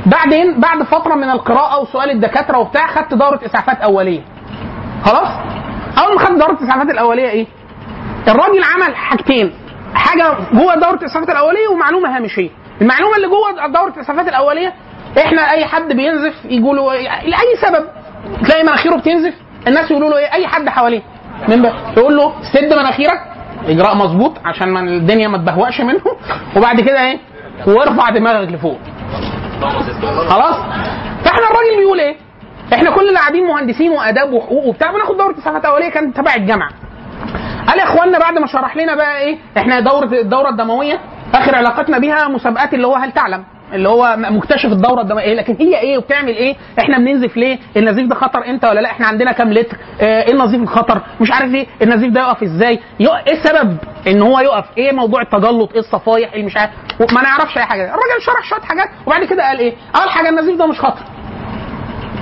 [0.05, 4.21] بعدين بعد فترة من القراءة وسؤال الدكاترة وبتاع خدت دورة إسعافات أولية.
[5.05, 5.27] خلاص؟
[5.97, 7.47] أول ما خدت دورة الاسعافات الأولية إيه؟
[8.27, 9.53] الراجل عمل حاجتين.
[9.95, 12.49] حاجة جوه دورة الاسعافات الأولية ومعلومة هامشية.
[12.81, 14.73] المعلومة اللي جوه دورة الاسعافات الأولية
[15.17, 16.93] إحنا أي حد بينزف يقولوا
[17.23, 17.85] لأي سبب.
[18.45, 19.33] تلاقي مناخيره بتنزف
[19.67, 21.01] الناس يقولوا له إيه؟ أي حد حواليه.
[21.47, 23.21] من بقى يقول له سد مناخيرك
[23.67, 26.01] إجراء مظبوط عشان الدنيا ما تبهوأش منه.
[26.57, 27.19] وبعد كده إيه؟
[27.67, 28.77] وارفع دماغك لفوق.
[30.29, 30.55] خلاص؟
[31.25, 32.15] فاحنا الراجل بيقول إيه؟
[32.73, 36.69] إحنا كلنا قاعدين مهندسين وآداب وحقوق وبتاع بناخد دورة اسعافات اوليه كانت تبع الجامعة؟
[37.67, 40.99] قال يا اخوانا بعد ما شرح لنا بقى إيه؟ إحنا دوره الدورة الدموية
[41.35, 43.43] آخر علاقتنا بيها مسابقات اللي هو هل تعلم؟
[43.73, 48.15] اللي هو مكتشف الدورة الدمويه لكن هي إيه وبتعمل إيه؟ إحنا بننزف ليه؟ النزيف ده
[48.15, 51.67] خطر إمتى ولا لأ؟ إحنا عندنا كام لتر؟ آه إيه النزيف الخطر؟ مش عارف إيه
[51.81, 56.45] النزيف ده يقف إزاي؟ إيه السبب إن هو يقف؟ إيه موضوع التجلط؟ إيه الصفايح؟ إيه
[56.45, 56.71] مش عارف؟
[57.13, 57.83] ما نعرفش أي حاجة.
[57.83, 61.03] الراجل شرح شوية حاجات وبعد كده قال إيه؟ أول حاجة النزيف ده مش خطر.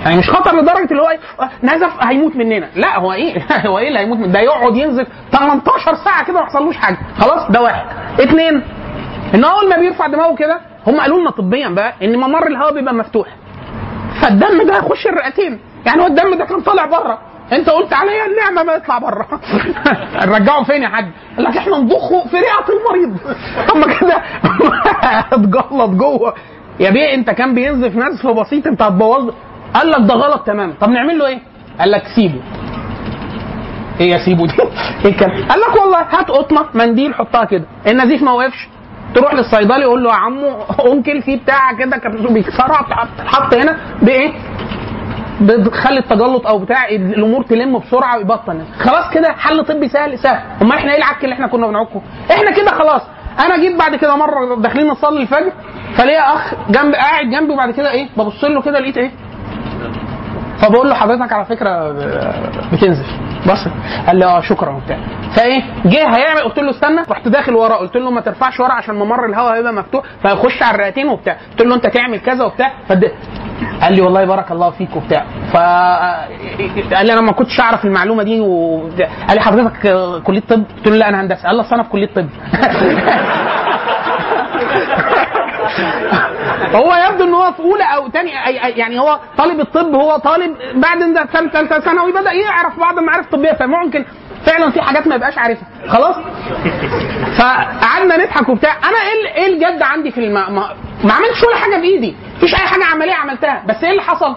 [0.06, 2.70] يعني مش خطر لدرجة اللي هو إيه، آه، نزف هيموت مننا.
[2.76, 6.42] لأ هو إيه؟ هو إيه اللي هيموت من ده يقعد ينزف 18 ساعة كده ما
[6.42, 6.98] يحصلوش حاجة.
[7.20, 7.86] خلاص ده واحد.
[8.20, 8.64] اثنين
[9.36, 12.94] إن أول ما بيرفع دماغه كده هم قالوا لنا طبيا بقى إن ممر الهواء بيبقى
[12.94, 13.28] مفتوح.
[14.22, 15.60] فالدم ده هيخش الرئتين.
[15.86, 17.20] يعني هو الدم ده كان طالع بره.
[17.52, 19.28] أنت قلت عليا النعمة ما يطلع بره.
[20.26, 21.06] نرجعه فين يا حاج؟
[21.38, 23.18] قال لك إحنا نضخه في رئة المريض.
[23.76, 24.22] اما كده
[25.34, 26.34] اتجلط جوه.
[26.80, 28.68] يا بيه أنت كان بينزف نزف بسيط.
[28.68, 29.30] أنت هتبوظ.
[29.74, 31.40] قال لك ده غلط تمام طب نعمل له إيه؟
[31.80, 32.42] قال لك سيبه.
[34.00, 34.54] إيه يا سيبه دي؟
[35.06, 37.66] إيه كان؟ قال لك والله هات قطنه منديل حطها كده.
[37.88, 38.68] النزيف ما وقفش؟
[39.16, 40.50] تروح للصيدلي يقول له يا عمو
[40.94, 42.86] انكل في بتاع كده كبسول بيكسرها
[43.18, 44.32] تحط هنا بايه؟
[45.42, 50.40] بتخلي التجلط أو بتاع الأمور تلم بسرعة ويبطل خلاص كده حل طبي سهل سهل.
[50.62, 52.02] امال إحنا إيه العك اللي إحنا كنا بنعكه؟
[52.32, 53.02] إحنا كده خلاص.
[53.46, 55.52] أنا جيت بعد كده مرة داخلين نصلي الفجر
[55.98, 59.12] فليا أخ جنب قاعد جنبي وبعد كده إيه؟ ببص له كده لقيت إيه؟
[60.62, 61.92] فبقول له حضرتك على فكرة
[62.74, 63.06] بتنزف
[63.48, 63.68] بص
[64.08, 64.98] قال لي آه شكرا وبتاع.
[65.36, 67.02] فإيه جه هيعمل قلت له استنى.
[67.10, 70.04] رحت داخل وراه قلت له ما ترفعش ورا عشان ممر الهواء هيبقى مفتوح.
[70.22, 71.38] فيخش على الرئتين وبتاع.
[71.52, 72.72] قلت له أنت تعمل كذا وبتاع.
[72.90, 73.12] فد...
[73.82, 75.26] قال لي والله بارك الله فيك وبتاع.
[75.54, 75.58] ف
[76.96, 78.80] قال لي أنا ما كنتش أعرف المعلومة دي و...
[79.28, 81.48] قال لي حضرتك آه، كلية طب؟ قلت له لا أنا هندسة.
[81.48, 82.28] قال لي أصل أنا في كلية طب.
[86.76, 91.00] هو يبدو إن هو في أولى أو أي- يعني هو طالب الطب هو طالب بعد
[91.54, 94.06] ثالثه ثانوي بدا يعرف بعض المعارف الطبية فممكن
[94.46, 95.68] فعلا في حاجات ما يبقاش عارفها.
[95.88, 96.16] خلاص؟
[97.40, 98.72] فقعدنا نضحك وبتاع.
[98.78, 100.34] أنا إيه إيه الجد عندي في الم...
[100.34, 100.50] ما...
[101.04, 102.16] ما عملتش ولا حاجة بإيدي.
[102.38, 103.64] مفيش أي حاجة عملية عملتها.
[103.68, 104.36] بس إيه اللي حصل؟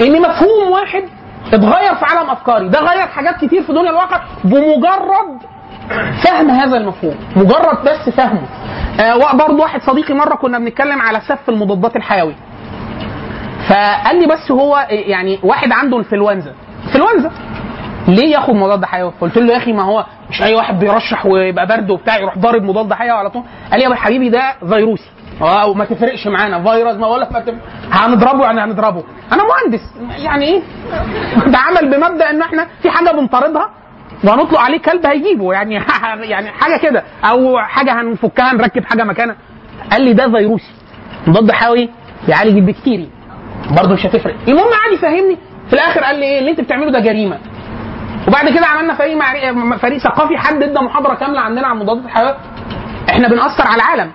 [0.00, 1.04] إن مفهوم واحد
[1.52, 2.68] اتغير في عالم أفكاري.
[2.68, 5.38] ده غير حاجات كتير في دنيا الواقع بمجرد
[6.24, 8.48] فهم هذا المفهوم مجرد بس فهمه.
[9.00, 12.34] آه برضه واحد صديقي مرة كنا بنتكلم على سف المضادات الحيويه
[13.68, 16.52] فقال لي بس هو يعني واحد عنده انفلونزا
[16.86, 17.30] إنفلونزا؟
[18.08, 21.66] ليه ياخد مضاد حيوي؟ قلت له يا أخي ما هو مش أي واحد بيرشح ويبقى
[21.66, 23.42] برد وبتاع يروح ضارب مضاد حيوي على طول.
[23.70, 25.10] قال لي يا حبيبي ده فيروسي
[25.42, 27.54] آه وما تفرقش معانا فيروس ما أقول لك تفرق.
[27.92, 29.04] هنضربه يعني هنضربه.
[29.32, 29.80] أنا مهندس
[30.24, 30.62] يعني إيه؟
[31.46, 33.70] بتعامل بمبدأ إن إحنا في حاجة بنطاردها
[34.24, 35.52] وهنطلق عليه كلب هيجيبه.
[35.52, 35.74] يعني
[36.32, 37.02] يعني حاجة كده.
[37.24, 39.36] أو حاجة هنفكها نركب حاجة مكانها.
[39.92, 40.72] قال لي ده فيروسي.
[41.26, 41.88] مضاد حيوي
[42.26, 43.08] بيعالج البكتيريا.
[43.70, 44.34] برضه مش هتفرق.
[44.48, 45.38] المهم قعد يفهمني.
[45.68, 47.38] في الآخر قال لي إيه اللي أنت بتعمله ده جريمة.
[48.28, 49.18] وبعد كده عملنا فريق.
[49.76, 52.36] فريق ثقافي حد ادى محاضرة كاملة عندنا عن مضادات الحيويه
[53.10, 54.10] إحنا بنأثر على العالم.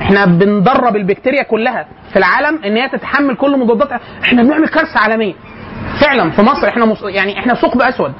[0.00, 4.00] إحنا بندرب البكتيريا كلها في العالم إن هي تتحمل كل مضادات.
[4.24, 5.34] إحنا بنعمل كارثة عالمية.
[6.00, 7.02] فعلا في مصر إحنا مص...
[7.02, 8.12] يعني إحنا ثقب أسود.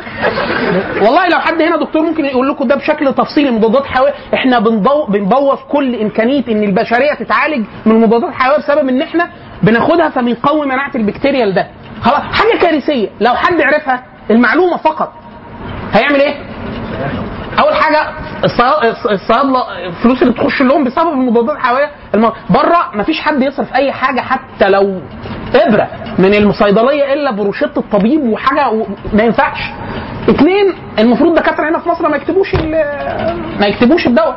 [1.03, 4.13] والله لو حد هنا دكتور ممكن يقول لكم ده بشكل تفصيلي مضادات حيوية.
[4.35, 5.07] إحنا بنضو...
[5.07, 9.31] بنبوظ كل إمكانية إن البشرية تتعالج من المضادات الحيويه بسبب إن إحنا
[9.63, 11.67] بناخدها فبنقوي مناعة البكتيريا لده
[12.03, 13.09] خلاص حاجة كارثية.
[13.21, 15.13] لو حد عرفها المعلومة فقط.
[15.93, 16.35] هيعمل إيه؟
[17.59, 18.11] أول حاجة
[18.45, 21.91] الصيا- الص- الصيادله الفلوس اللي بتخش لهم بسبب المضادات الحيوية.
[22.51, 25.01] بره مفيش حد يصرف أي حاجة حتى لو
[25.55, 25.89] إبرة
[26.19, 28.73] من الصيدليه إلا بروشته الطبيب وحاجة.
[29.13, 29.59] ما ينفعش.
[30.31, 32.55] اثنين المفروض دكاترة هنا في مصر ما يكتبوش.
[33.61, 34.37] ما يكتبوش الدواء.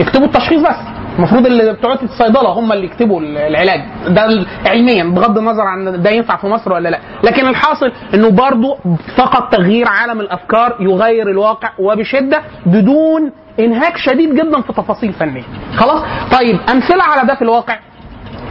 [0.00, 0.76] يكتبوا التشخيص بس.
[1.18, 3.80] المفروض اللي بتوع الصيدلة هم اللي يكتبوا العلاج.
[4.08, 6.98] ده علميا بغض النظر عن ده ينفع في مصر ولا لا.
[7.24, 8.76] لكن الحاصل إنه برضو
[9.16, 15.42] فقط تغيير عالم الأفكار يغير الواقع وبشدة بدون إنهاك شديد جدا في تفاصيل فنية.
[15.76, 16.02] خلاص؟
[16.38, 17.78] طيب أمثلة على ده في الواقع.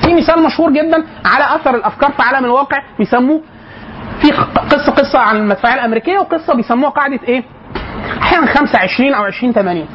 [0.10, 3.42] في مثال مشهور جدا على أثر الأفكار في عالم الواقع بيسموه
[4.22, 4.32] في
[4.72, 7.44] قصة قصة عن المدفعية الأمريكية وقصة بيسموها قاعدة إيه؟
[8.22, 9.88] أحيانا 25 أو 20 80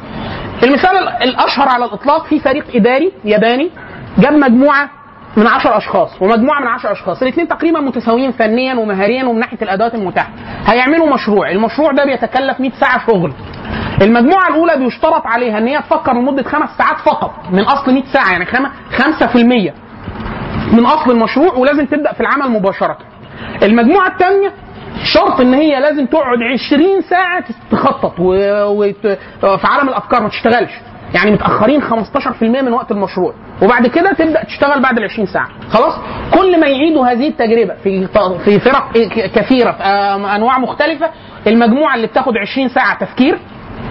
[0.63, 3.71] المثال ال- الأشهر على الإطلاق في فريق إداري ياباني
[4.17, 4.89] جاب مجموعة
[5.37, 7.21] من 10 أشخاص ومجموعة من 10 أشخاص.
[7.21, 10.29] الاثنين تقريبا متساويين فنيا ومهاريا ومن ناحية الأدوات المتاحة.
[10.67, 11.49] هيعملوا مشروع.
[11.51, 13.33] المشروع ده بيتكلف 100 ساعة شغل.
[14.01, 17.31] المجموعة الأولى بيشترط عليها إن هي تفكر لمدة خمس ساعات فقط.
[17.51, 19.73] من أصل 100 ساعة يعني خم- 5%
[20.73, 22.97] من أصل المشروع ولازم تبدأ في العمل مباشرة.
[23.63, 24.51] المجموعة الثانية
[25.13, 26.37] شرط إن هي لازم تقعد
[26.67, 28.33] 20 ساعة تخطط و...
[28.65, 29.07] وت...
[29.41, 30.71] في عالم الأفكار ما تشتغلش.
[31.15, 33.33] يعني متأخرين 15% من وقت المشروع.
[33.61, 35.47] وبعد كده تبدأ تشتغل بعد ال 20 ساعة.
[35.69, 35.93] خلاص؟
[36.33, 38.07] كل ما يعيدوا هذه التجربة في
[38.45, 38.91] في فرق
[39.35, 39.83] كثيرة في
[40.35, 41.09] أنواع مختلفة
[41.47, 43.39] المجموعة اللي بتاخد 20 ساعة تفكير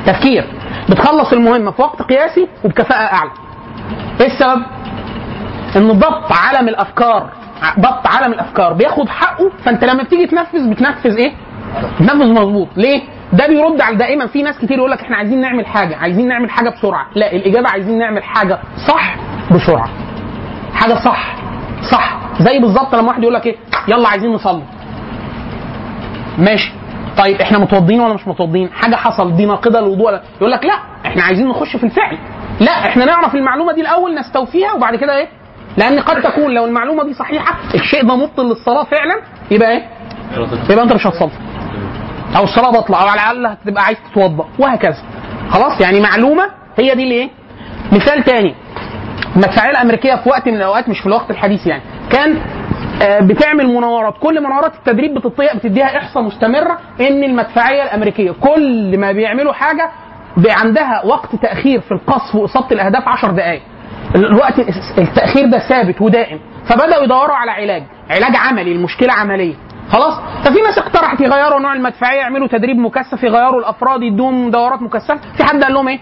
[0.07, 0.45] تفكير.
[0.91, 3.31] بتخلص المهمة في وقت قياسي وبكفاءة أعلى.
[4.21, 4.63] إيه السبب؟
[5.77, 7.31] ان ضبط عالم الأفكار.
[7.81, 8.73] ضبط عالم الأفكار.
[8.73, 11.33] بياخد حقه فأنت لما بتيجي تنفذ بتنفذ إيه؟
[12.01, 12.69] بتنفذ مظبوط.
[12.77, 13.03] ليه؟
[13.33, 14.27] ده بيرد على دائما.
[14.27, 17.07] في ناس كتير يقول لك إحنا عايزين نعمل حاجة عايزين نعمل حاجة بسرعة.
[17.15, 18.59] لا الإجابة عايزين نعمل حاجة
[18.89, 19.17] صح
[19.51, 19.89] بسرعة.
[20.75, 21.35] حاجة صح
[21.91, 22.17] صح.
[22.41, 23.57] زي بالظبط لما واحد يقول لك إيه؟
[23.89, 24.63] يلا عايزين نصلي.
[26.39, 26.73] ماشي.
[27.19, 30.75] طيب إحنا متوضين ولا مش متوضين؟ حاجة حصل دي ناقضة للوضوء يقول لك لا
[31.07, 32.19] إحنا عايزين نخش في الفعل.
[32.61, 35.29] لا إحنا نعرف المعلومة دي الأول نستوفيها وبعد كده إيه؟
[35.77, 39.21] لأن قد تكون لو المعلومة دي صحيحة الشيء ده مبطل للصلاة فعلا
[39.51, 39.83] يبقى إيه؟
[40.71, 41.31] يبقى أنت مش هتصلي.
[42.37, 44.97] أو الصلاة باطلة أو على الأقل هتبقى عايز تتوضأ وهكذا.
[45.51, 47.31] خلاص؟ يعني معلومة هي دي اللي إيه؟
[47.93, 48.55] مثال تاني.
[49.37, 52.37] المدفعية الأمريكية في وقت من الأوقات مش في الوقت الحديث يعني كان
[53.03, 54.15] آه، بتعمل مناورات.
[54.21, 59.91] كل مناورات التدريب بتطيق بتديها إحصاء مستمرة إن المدفعية الأمريكية كل ما بيعملوا حاجة
[60.49, 63.63] عندها وقت تأخير في القصف وإصابة الأهداف 10 دقائق
[64.15, 64.59] الوقت
[64.99, 66.39] التأخير ده ثابت ودائم.
[66.67, 67.83] فبدأوا يدوروا على علاج.
[68.11, 69.55] علاج عملي المشكلة عملية.
[69.89, 75.19] خلاص؟ ففي ناس اقترحت يغيروا نوع المدفعية يعملوا تدريب مكثف يغيروا الأفراد يدوهم دورات مكثفة.
[75.37, 75.99] في حد قال لهم إيه؟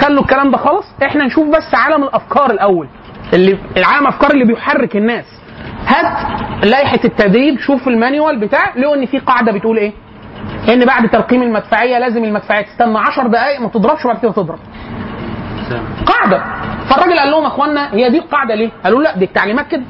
[0.00, 2.88] خلوا الكلام ده خالص إحنا نشوف بس عالم الأفكار الأول.
[3.34, 5.24] اللي العالم الأفكار اللي بيحرك الناس.
[5.86, 6.26] هات
[6.64, 9.92] لائحة التدريب شوف المانيوال بتاع لقوا إن في قاعدة بتقول إيه؟
[10.68, 14.58] إن بعد تلقيم المدفعية لازم المدفعية تستنى 10 دقائق ما تضربش وبعد كده تضرب.
[16.06, 16.42] قاعدة.
[16.88, 19.82] فالراجل قال لهم يا أخوانا هي دي القاعدة ليه؟ قالوا لا دي التعليمات كده.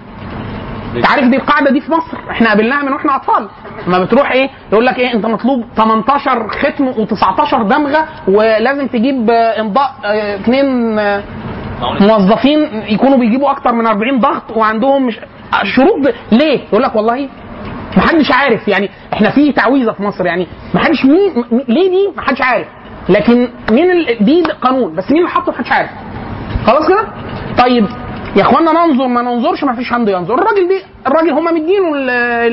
[0.96, 3.48] انت عارف دي القاعدة دي في مصر؟ إحنا قابلناها من وإحنا أطفال.
[3.86, 9.60] ما بتروح إيه؟ يقول لك إيه؟ أنت مطلوب 18 ختم و19 دمغة ولازم تجيب آه،
[9.60, 11.22] إمضاء آه، اثنين آه،
[12.00, 15.20] موظفين يكونوا بيجيبوا أكتر من 40 ضغط وعندهم مش
[15.62, 16.14] شروط.
[16.32, 17.28] ليه؟ يقول لك والله
[17.96, 18.68] ما حدش عارف.
[18.68, 20.26] يعني إحنا في تعويذة في مصر.
[20.26, 22.66] يعني ما حدش مين ليه دي؟ ما حدش عارف.
[23.09, 24.24] لكن مين ال...
[24.24, 25.90] دي قانون بس مين اللي حطه ما حدش عارف.
[26.66, 27.04] خلاص كده؟
[27.64, 27.86] طيب
[28.36, 30.34] يا إخوانا ننظر ما ننظرش ما فيش حد ينظر.
[30.34, 32.11] الراجل دي الراجل هم مدينه ال-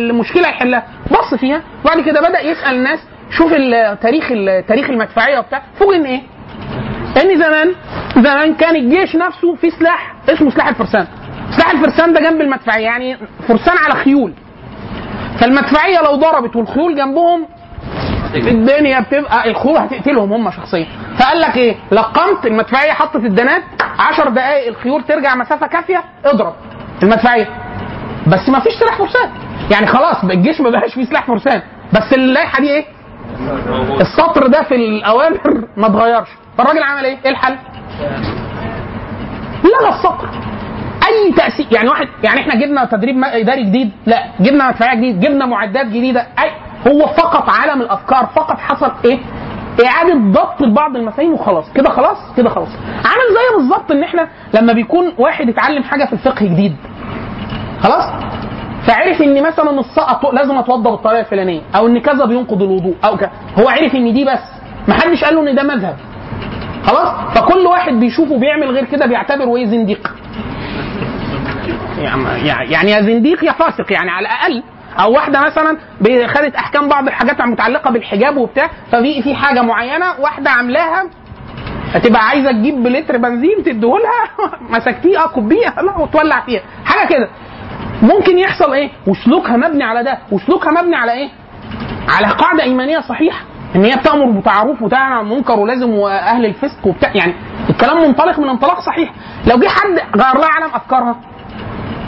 [0.10, 1.62] المشكلة يحلها بص فيها.
[1.86, 3.00] وبعد كده بدأ يسأل الناس
[3.30, 5.62] شوف ال- تاريخ ال- تاريخ المدفعية وبتاع.
[5.80, 6.22] فوق إن إيه؟
[7.24, 7.72] إن زمان
[8.16, 11.08] زمان كان الجيش نفسه في سلاح اسمه سلاح الفرسان.
[11.52, 14.34] سلاح الفرسان ده جنب المدفعية يعني فرسان على خيول.
[15.40, 17.46] فالمدفعية لو ضربت والخيول جنبهم
[18.36, 20.88] الدنيا بتبقى الخيول هتقتلهم هم شخصيا.
[21.20, 23.64] فقال لك إيه؟ لقمت المدفعية حطت الدنات
[24.00, 26.54] 10 دقائق الخيول ترجع مسافة كافية اضرب.
[27.04, 27.48] المدفعية.
[28.28, 29.30] بس ما فيش سلاح فرسان
[29.72, 31.62] يعني خلاص الجيش ما بقاش فيه سلاح فرسان
[31.94, 32.86] بس اللائحة دي إيه؟
[34.02, 36.28] السطر ده في الأوامر ما اتغيرش.
[36.58, 37.56] فالراجل عمل إيه؟ إيه الحل؟
[39.64, 40.30] لغى السطر.
[41.08, 44.24] أي تأثير يعني واحد يعني إحنا جبنا تدريب إداري جديد؟ لا.
[44.40, 46.28] جبنا مدفعية جديد جبنا معدات جديدة.
[46.40, 46.52] اي
[46.88, 49.20] هو فقط عالم الأفكار فقط حصل إيه؟
[49.86, 51.74] إعادة ضبط لبعض المفاهيم وخلاص.
[51.74, 52.68] كده خلاص؟ كده خلاص.
[53.06, 56.76] عامل زي بالظبط إن إحنا لما بيكون واحد اتعلم حاجة في الفقه جديد.
[57.80, 58.04] خلاص؟
[58.88, 63.32] فعرف إن مثلا السقط لازم اتوضا بالطريقة الفلانية أو إن كذا بينقض الوضوء أو كذا
[63.60, 64.40] هو عرف إن دي بس.
[64.88, 65.96] ما حدش قال له إن ده مذهب.
[66.86, 70.12] خلاص؟ فكل واحد بيشوفه بيعمل غير كده بيعتبره إيه؟ زنديق.
[71.98, 74.64] يعني يعني يا زنديق يا فاسق يعني على الأقل
[75.00, 75.78] أو واحدة مثلا
[76.28, 81.04] خدت أحكام بعض الحاجات المتعلقة بالحجاب وبتاع ففي في حاجة معينة واحدة عاملاها
[81.94, 84.12] هتبقى عايزة تجيب بلتر بنزين تديهولها
[84.70, 85.28] مسكتيه آه
[85.82, 86.62] لا وتولع فيها.
[86.86, 87.30] حاجة كده.
[88.02, 90.18] ممكن يحصل إيه؟ وسلوكها مبني على ده.
[90.32, 91.30] وسلوكها مبني على إيه؟
[92.10, 93.40] على قاعدة إيمانية صحيحة.
[93.76, 97.12] إن هي بتأمر بالمعروف وتنهى عن المنكر ولازم وأهل الفسق وبتاع.
[97.16, 97.34] يعني
[97.70, 99.12] الكلام منطلق من انطلاق صحيح.
[99.48, 99.90] لو جه حد
[100.22, 101.16] غير لها علم أفكارها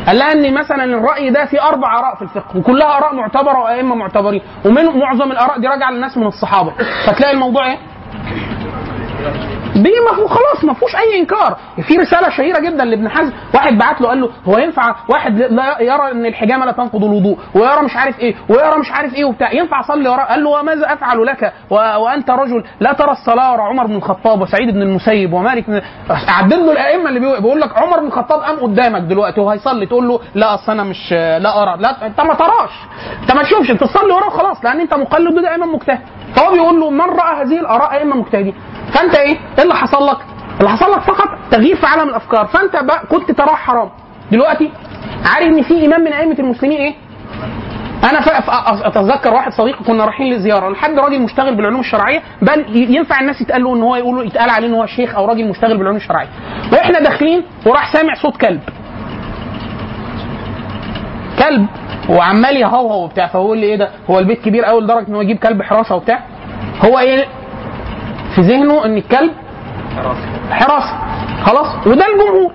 [0.08, 3.96] قال لها ان مثلا الرأي ده في أربع آراء في الفقه وكلها آراء معتبرة وأئمة
[3.96, 6.74] معتبرين ومن معظم الآراء دي راجعة للناس من الصحابة
[7.08, 7.78] فتلاقي الموضوع إيه؟
[9.76, 11.58] دي ما خلاص ما فيهوش أي إنكار.
[11.88, 13.32] في رسالة شهيرة جدا لابن حزم.
[13.54, 17.38] واحد بعت له قال له هو ينفع واحد لا يرى إن الحجامة لا تنقض الوضوء
[17.56, 19.54] ويرى مش عارف إيه ويرى مش عارف إيه وبتاع.
[19.54, 21.54] ينفع أصلي وراه قال له وماذا أفعل لك.
[21.72, 25.82] وأنت رجل لا ترى الصلاة ورا عمر بن الخطاب وسعيد بن المسيب ومالك بن
[26.28, 30.20] عدد له الأئمة اللي بيقول, لك عمر بن الخطاب قام قدامك دلوقتي وهيصلي تقول له
[30.36, 31.82] لا أصل أنا مش لا أرى.
[31.82, 32.72] لا أنت ما تراش.
[33.22, 36.00] أنت ما تشوفش أنت تصلي وراه خلاص لأن أنت مقلد وده إمام مجتهد.
[36.36, 38.54] فهو بيقول له من رأى هذه الآراء أئمة مجتهدين؟
[38.94, 40.18] فانت إيه؟ إيه اللي حصل لك؟
[40.60, 42.46] اللي حصل لك فقط تغيير في عالم الأفكار.
[42.46, 43.90] فانت بقى كنت تراه حرام.
[44.32, 44.72] دلوقتي
[45.26, 46.94] عارف إن في امام من أئمة المسلمين إيه؟
[48.04, 48.20] أنا
[48.88, 50.70] أتذكر واحد صديقي كنا رايحين لزيارة.
[50.70, 52.22] لحد راجل مشتغل بالعلوم الشرعية.
[52.42, 52.66] بل
[52.96, 55.48] ينفع الناس يتقال له إن هو يقول له يتقال عليه إن هو شيخ أو راجل
[55.50, 56.28] مشتغل بالعلوم الشرعية.
[56.74, 58.62] وإحنا داخلين وراح سامع صوت كلب.
[61.40, 61.68] كلب
[62.10, 63.28] وعمال يهوهو وبتاع.
[63.28, 66.20] فبقول لي إيه ده؟ هو البيت كبير قوي لدرجة إن هو يجيب كلب حراسة وبتاع.
[66.86, 67.26] هو إيه؟
[68.38, 69.32] في ذهنه إن الكلب
[70.52, 70.98] حراسة.
[71.46, 72.54] خلاص؟ وده الجمهور.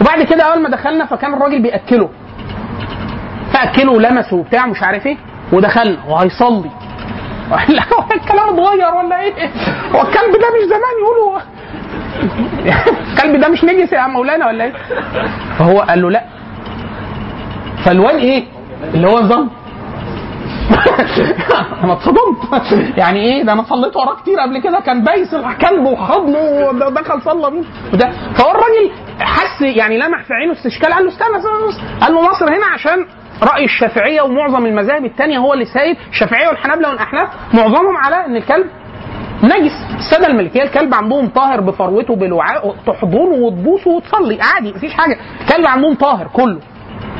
[0.00, 2.08] وبعد كده أول ما دخلنا فكان الراجل بيأكله.
[3.52, 5.16] فأكله ولمسه وبتاع مش عارف إيه.
[5.52, 5.98] ودخلنا.
[6.08, 6.70] وهيصلي.
[7.76, 9.32] لا هو الكلام اتغير ولا إيه؟
[9.94, 11.40] هو الكلب ده مش زمان يقولوا.
[13.12, 14.72] الكلب ده مش نجس يا مولانا ولا إيه؟
[15.58, 16.24] فهو قال له لا.
[17.84, 18.44] فالواد إيه؟
[18.94, 19.50] اللي هو نظام
[21.84, 22.98] أنا اتصدمت.
[22.98, 24.80] يعني إيه؟ ده أنا صليت وراه كتير قبل كده.
[24.80, 26.38] كان بايس الكلب وحضنه
[26.68, 27.64] ودخل صلى بيه.
[27.92, 28.90] وده فهو الراجل
[29.20, 30.92] حس يعني لمح في عينه استشكال.
[30.92, 31.98] قال له استنى استنى.
[32.00, 33.06] قال له مصر هنا عشان
[33.42, 37.28] رأي الشافعية ومعظم المذاهب الثانية هو اللي سايد الشافعيه والحنابلة والأحناف.
[37.54, 38.66] معظمهم على إن الكلب
[39.42, 39.72] نجس.
[39.98, 40.62] الساده الملكية.
[40.62, 44.38] الكلب عندهم طاهر بفروته بالوعاء تحضنه وتبوسه وتصلي.
[44.42, 45.18] عادي مفيش حاجة.
[45.40, 46.60] الكلب عندهم طاهر كله.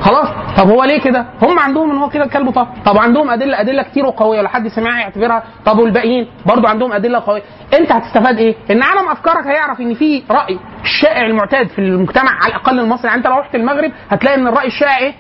[0.00, 3.60] خلاص طب هو ليه كده؟ هم عندهم إن هو كده الكلب طاهر، طب عندهم ادله
[3.60, 7.42] أدلة كتير وقوية لو حد سمعها يعتبرها طب والباقيين برضو عندهم أدلة قوية،
[7.78, 12.48] أنت هتستفاد إيه؟ إن عالم أفكارك هيعرف إن في رأي الشائع المعتاد في المجتمع على
[12.48, 15.14] الأقل المصري، يعني أنت لو رحت المغرب هتلاقي إن الرأي الشائع إيه؟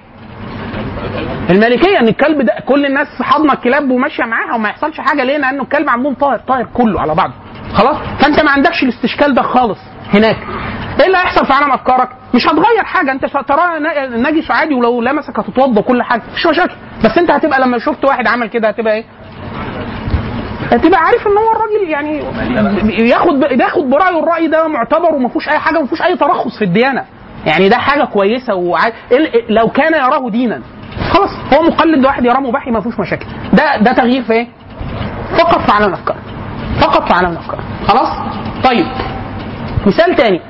[1.50, 5.62] الملكية إن الكلب ده كل الناس حاضنة الكلاب وماشية معاها وما يحصلش حاجة ليه؟ لأنه
[5.62, 7.32] الكلب عندهم طاهر طاهر كله على بعضه
[7.74, 9.78] خلاص؟ فأنت ما عندكش الاستشكال ده خالص
[10.14, 10.36] هناك
[11.00, 13.12] إيه اللي هيحصل في عالم أفكارك؟ مش هتغير حاجة.
[13.12, 13.24] انت
[13.78, 16.22] ن- نجس عادي ولو لمسك هتتوضى كل حاجة.
[16.34, 16.74] مش مشاكل
[17.04, 19.04] بس انت هتبقى لما شفت واحد عمل كده هتبقى إيه؟
[20.72, 22.18] هتبقى عارف ان هو الراجل يعني
[23.08, 24.18] ياخد ياخد برأيه.
[24.18, 27.04] الرأي ده معتبر وما فيهوش أي حاجة وما فيهوش أي ترخص في الديانة.
[27.46, 28.92] يعني ده حاجة كويسة وعاد...
[29.12, 30.60] ال- لو كان يراه دينا.
[31.10, 33.26] خلاص هو مقلد واحد يراه مباحي ما فيهوش مشاكل.
[33.52, 34.46] ده ده تغيير في إيه؟
[35.38, 36.16] فقط في عالم الأفكار.
[36.80, 37.60] فقط في عالم الأفكار.
[37.86, 38.08] خلاص؟
[38.64, 38.86] طيب.
[39.86, 40.40] مثال تاني.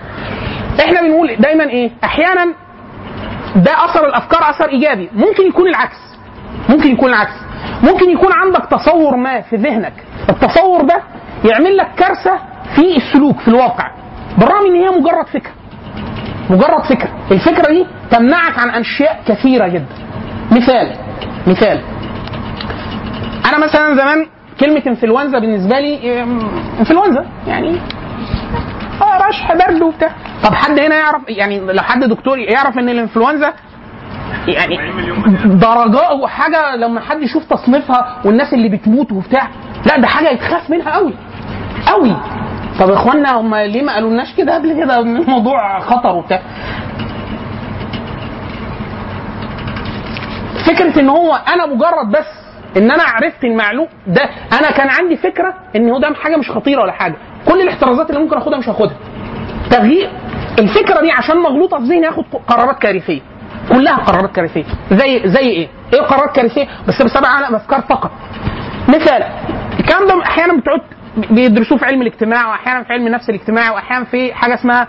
[0.81, 2.47] إحنا بنقول دايما إيه؟ أحيانا
[3.57, 5.11] ده أثر الأفكار أثر إيجابي.
[5.15, 5.97] ممكن يكون العكس.
[6.69, 7.33] ممكن يكون العكس.
[7.83, 9.93] ممكن يكون عندك تصور ما في ذهنك.
[10.31, 11.03] التصور ده
[11.45, 12.39] يعمل لك كارثة
[12.75, 13.91] في السلوك في الواقع.
[14.39, 15.53] بالرغم إن هي مجرد فكرة.
[16.51, 17.09] مجرد فكرة.
[17.31, 19.95] الفكرة دي تمنعك عن اشياء كثيرة جدا.
[20.53, 20.93] مثال.
[21.47, 21.81] مثال.
[23.49, 24.27] أنا مثلا زمان
[24.61, 26.23] كلمة إنفلونزا بالنسبة لي
[26.81, 27.79] إنفلونزا يعني
[29.03, 30.11] آه رشح برد وبتاع.
[30.45, 33.53] طب حد هنا يعرف؟ يعني لو حد دكتور يعرف إن الإنفلونزا
[34.49, 34.79] يعني
[35.45, 39.49] درجات وحاجه لما حد يشوف تصنيفها والناس اللي بتموت وبتاع
[39.87, 41.13] لا ده حاجة يتخاف منها قوي
[41.87, 42.17] قوي
[42.81, 46.41] طب يا إخوانا هم ليه ما قالولناش كده قبل كده؟ الموضوع خطر وبتاع.
[50.67, 52.27] فكرة إن هو أنا مجرد بس
[52.77, 54.23] إن أنا عرفت المعلوم ده
[54.61, 57.17] أنا كان عندي فكرة إن هو ده حاجة مش خطيرة ولا حاجة.
[57.47, 58.97] كل الاحترازات اللي ممكن اخدها مش هاخدها.
[59.71, 60.11] تغيير.
[60.59, 63.21] الفكرة دي عشان مغلوطة في ذهني اخد قرارات كارثية.
[63.73, 64.65] كلها قرارات كارثية.
[64.93, 68.11] زي زي إيه؟ إيه قرارات كارثية؟ بس بسبب عالم افكار فقط.
[68.89, 69.23] مثال
[69.81, 70.81] الكلام ده أحيانا بتقعد
[71.31, 74.89] بيدرسوه في علم الاجتماع واحيانا في علم النفس الاجتماعي واحيانا في حاجة اسمها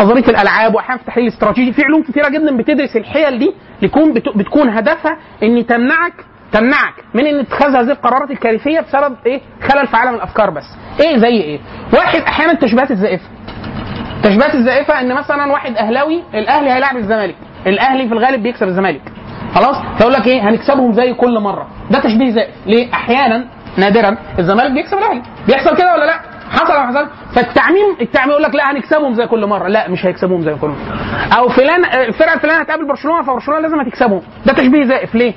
[0.00, 4.36] نظرية الألعاب واحيانا في التحليل الاستراتيجي في علوم كثيره جدا بتدرس الحيل دي ليكون بت-
[4.36, 6.12] بتكون هدفها إن تمنعك
[6.54, 10.64] تمنعك من إن اتخاذ هذه القرارات الكارثية بسبب إيه؟ خلل في عالم الأفكار بس.
[11.00, 11.60] إيه زي إيه؟
[11.92, 13.24] واحد أحيانا التشبيهات الزائفة.
[14.16, 17.34] التشبيهات الزائفة إن مثلا واحد أهلاوي الأهلي هيلاعب الزمالك.
[17.66, 19.02] الأهلي في الغالب بيكسب الزمالك.
[19.54, 21.68] خلاص؟ فيقول لك إيه؟ هنكسبهم زي كل مرة.
[21.90, 22.54] ده تشبيه زائف.
[22.66, 23.44] ليه؟ أحيانا
[23.76, 25.22] نادرا الزمالك بيكسب الأهلي.
[25.46, 29.46] بيحصل كده ولا لأ؟ حصل ولا حصل فالتعميم التعميم يقول لك لأ هنكسبهم زي كل
[29.46, 29.68] مرة.
[29.68, 30.98] لأ مش هيكسبوهم زي كل مرة.
[31.38, 34.22] أو فلان الفرقة الفلانية هتقابل برشلونة فبرشلونة لازم هتكسبهم.
[34.46, 35.14] ده تشبيه زائف.
[35.14, 35.32] ليه؟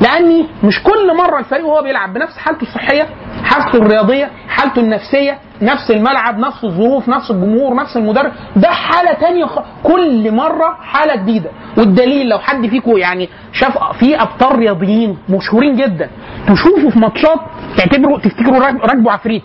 [0.00, 3.08] لاني مش كل مرة الفريق وهو بيلعب بنفس حالته الصحية
[3.44, 9.44] حالته الرياضية حالته النفسية نفس الملعب نفس الظروف نفس الجمهور نفس المدرب ده حالة تانية
[9.44, 9.58] خ...
[9.82, 11.50] كل مرة حالة جديدة.
[11.78, 16.10] والدليل لو حد فيكم يعني شاف في أبطال رياضيين مشهورين جدا
[16.48, 17.38] تشوفوا في ماتشات
[17.76, 19.42] تعتبروا تفتكروا راك- راكبوا عفريت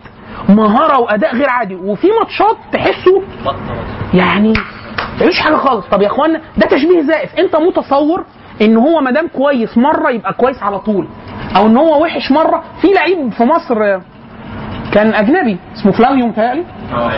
[0.50, 3.22] مهارة وأداء غير عادي وفي ماتشات تحسوا
[4.14, 4.54] يعني
[5.22, 5.86] مفيش حاجة خالص.
[5.92, 7.36] طب يا إخوانا ده تشبيه زائف.
[7.40, 8.26] أنت متصور
[8.62, 11.08] إن هو ما دام كويس مرة يبقى كويس على طول.
[11.58, 12.64] أو إن هو وحش مرة.
[12.82, 14.02] في لعيب في مصر آه،
[14.92, 16.64] كان أجنبي اسمه فلافيو متهيألي.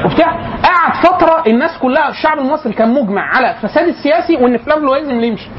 [0.06, 0.32] وبتاع.
[0.64, 5.50] قعد فترة الناس كلها الشعب المصري كان مجمع على الفساد السياسي وإن فلافيو لازم يمشي.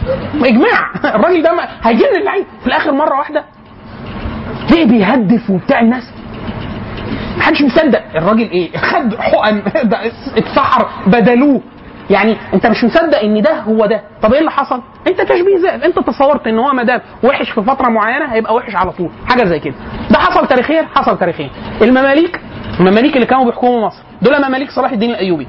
[0.45, 0.91] إجماع.
[1.17, 1.51] الراجل ده
[1.83, 2.45] هيجن اللعيب.
[2.61, 3.45] في الآخر مرة واحدة.
[4.71, 6.13] ليه بيهدف وبتاع الناس؟
[7.39, 8.03] محدش مصدق.
[8.17, 9.63] الراجل إيه؟ خد حقن.
[9.91, 9.99] ده
[10.37, 10.87] اتسحر.
[11.07, 11.61] بدلوه.
[12.13, 14.03] يعني انت مش مصدق ان ده هو ده.
[14.23, 17.63] طب إيه اللي حصل؟ انت تشبيه زائف انت تصورت ان هو ما دام وحش في
[17.63, 19.11] فترة معينة هيبقى وحش على طول.
[19.29, 19.75] حاجة زي كده.
[20.11, 21.51] ده حصل تاريخيا؟ حصل تاريخيا.
[21.83, 22.41] المماليك
[22.81, 25.47] المماليك اللي كانوا بيحكموا مصر دول مماليك صلاح الدين الأيوبي.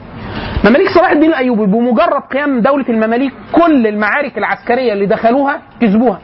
[0.66, 6.20] مماليك صلاح الدين الأيوبي بمجرد قيام دولة المماليك كل المعارك العسكرية اللي دخلوها كسبوها.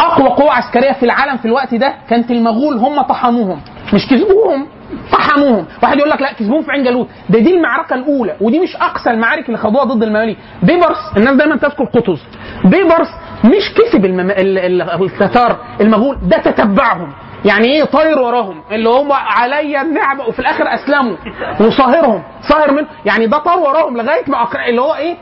[0.00, 3.60] أقوى قوة عسكرية في العالم في الوقت ده كانت المغول هم طحنوهم.
[3.94, 4.66] مش كسبوهم.
[5.12, 7.08] طحنوهم واحد يقول لك لا كسبوهم في عين جالوت.
[7.28, 10.38] ده دي المعركة الأولى ودي مش أقصى المعارك اللي خدوها ضد المماليك.
[10.62, 12.20] بيبرس الناس دايما تذكر قطز.
[12.64, 13.08] بيبرس
[13.44, 14.30] مش كسب المم...
[14.30, 17.12] ال- ال- التتار المغول ده تتبعهم.
[17.44, 18.60] يعني إيه؟ طاير وراهم.
[18.72, 21.16] اللي هم عليا النعمة وفي الآخر أسلموا.
[21.60, 22.22] وصاهرهم.
[22.48, 24.58] صاهر من يعني ده طار وراهم لغاية ما أقر...
[24.68, 25.16] اللي هو إيه؟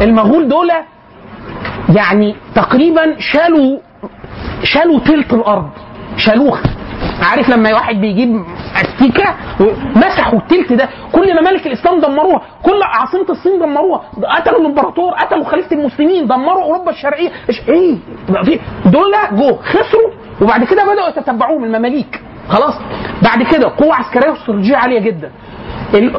[0.00, 0.70] المغول دول
[1.96, 3.78] يعني تقريبا شالوا
[4.62, 5.68] شالوا تلت الأرض.
[6.16, 6.62] شالوها.
[7.30, 8.44] عارف لما واحد بيجيب
[8.76, 9.34] أستيكة
[9.96, 10.88] مسحوا التلت ده.
[11.12, 14.02] كل ممالك الإسلام دمروها كل عاصمة الصين دمروها.
[14.36, 17.30] قتلوا الإمبراطور قتلوا خليفة المسلمين دمروا أوروبا الشرقية.
[17.68, 17.96] إيه؟
[18.44, 20.10] في دول جو خسروا
[20.42, 22.20] وبعد كده بدأوا يتتبعوهم المماليك.
[22.48, 22.74] خلاص؟
[23.22, 25.30] بعد كده قوة عسكرية واستراتيجية عالية جدا.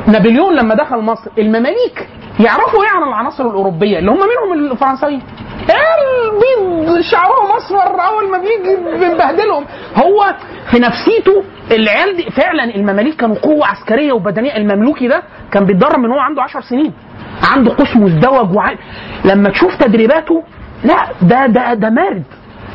[0.07, 2.07] نابليون لما دخل مصر المماليك
[2.39, 5.22] يعرفوا إيه عن العناصر الأوروبية اللي هم منهم الفرنساويين
[5.61, 9.65] البيض شعرهم اصفر أول ما بيجي بنبهدلهم.
[9.95, 10.34] هو
[10.72, 14.57] في نفسيته العيال دي فعلا المماليك كانوا قوة عسكرية وبدنية.
[14.57, 16.93] المملوكي ده كان بيتدرب من هو عنده 10 سنين.
[17.55, 18.74] عنده قوس مزدوج وع...
[19.26, 20.43] لما تشوف تدريباته
[20.84, 22.24] لا ده ده ده مارد.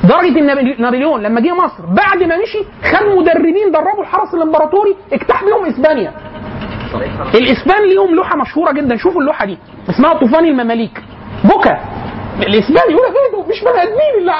[0.05, 2.59] درجة ان نابل- نابليون لما جه مصر بعد ما مشي
[2.90, 6.12] خد مدربين دربوا الحرس الإمبراطوري اجتاح بيهم إسبانيا.
[7.34, 8.97] الإسبان ليهم لوحة مشهورة جدا.
[8.97, 9.59] شوفوا اللوحة دي.
[9.90, 11.03] اسمها طوفان المماليك.
[11.45, 11.76] بكى.
[12.47, 14.30] الإسبان يقول لك إيه مش بني آدمين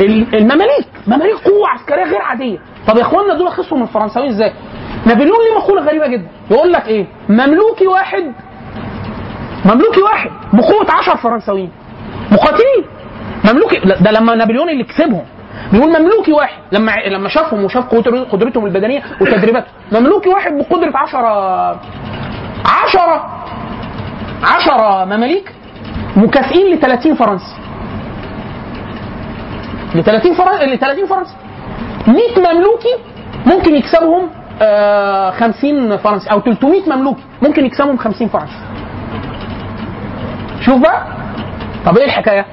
[0.00, 0.86] اللي المماليك.
[1.06, 2.58] مماليك قوة عسكرية غير عادية.
[2.88, 4.52] طب يا اخوانا دول خسروا من الفرنساويين إزاي؟
[5.06, 8.32] نابليون ليه مقوله غريبة جدا؟ يقول لك إيه؟ مملوكي واحد.
[9.64, 10.30] مملوكي واحد.
[10.52, 11.70] بقوة 10 فرنساويين.
[12.32, 12.84] مقاتلين.
[13.44, 13.80] مملوكي.
[14.00, 15.24] ده لما نابليون اللي كسبهم.
[15.72, 16.58] بيقول مملوكي واحد.
[16.72, 21.80] لما لما شافهم وشاف قدر- قدرتهم البدنية وتدريباتهم مملوكي واحد بقدرة 10
[22.64, 23.44] 10
[24.42, 25.52] 10 مماليك
[26.16, 27.54] مكافئين ل 30 فرنسي.
[29.94, 31.34] ل 30 فرنسي ل 30 فرنسي.
[32.06, 32.94] 100 مملوكي
[33.46, 34.30] ممكن يكسبهم
[34.62, 38.56] آه 50 فرنسي أو 300 مملوكي ممكن يكسبهم 50 فرنسي.
[40.60, 41.06] شوف بقى.
[41.86, 42.46] طب إيه الحكاية؟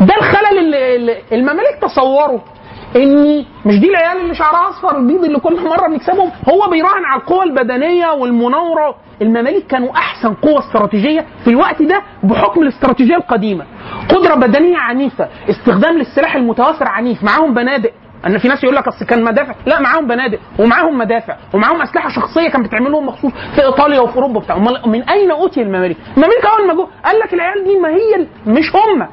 [0.00, 2.38] ده الخلل اللي, المماليك تصوروا
[2.96, 7.20] ان مش دي العيال اللي شعرها أصفر البيض اللي كل مرة بنكسبهم هو بيراهن على
[7.20, 8.94] القوى البدنية والمناورة.
[9.22, 13.64] المماليك كانوا أحسن قوة استراتيجية في الوقت ده بحكم الاستراتيجية القديمة.
[14.08, 17.90] قدرة بدنية عنيفة استخدام للسلاح المتوافر عنيف معاهم بنادق.
[18.26, 19.54] ان في ناس يقول لك أصل كان مدافع.
[19.66, 24.16] لا معاهم بنادق ومعاهم مدافع ومعاهم أسلحة شخصية كانت بتعمل لهم مخصوص في إيطاليا وفي
[24.16, 27.88] أوروبا بتاع من أين أوتي المماليك؟ المماليك أول ما جو قال لك العيال دي ما
[27.88, 29.06] هي مش هم.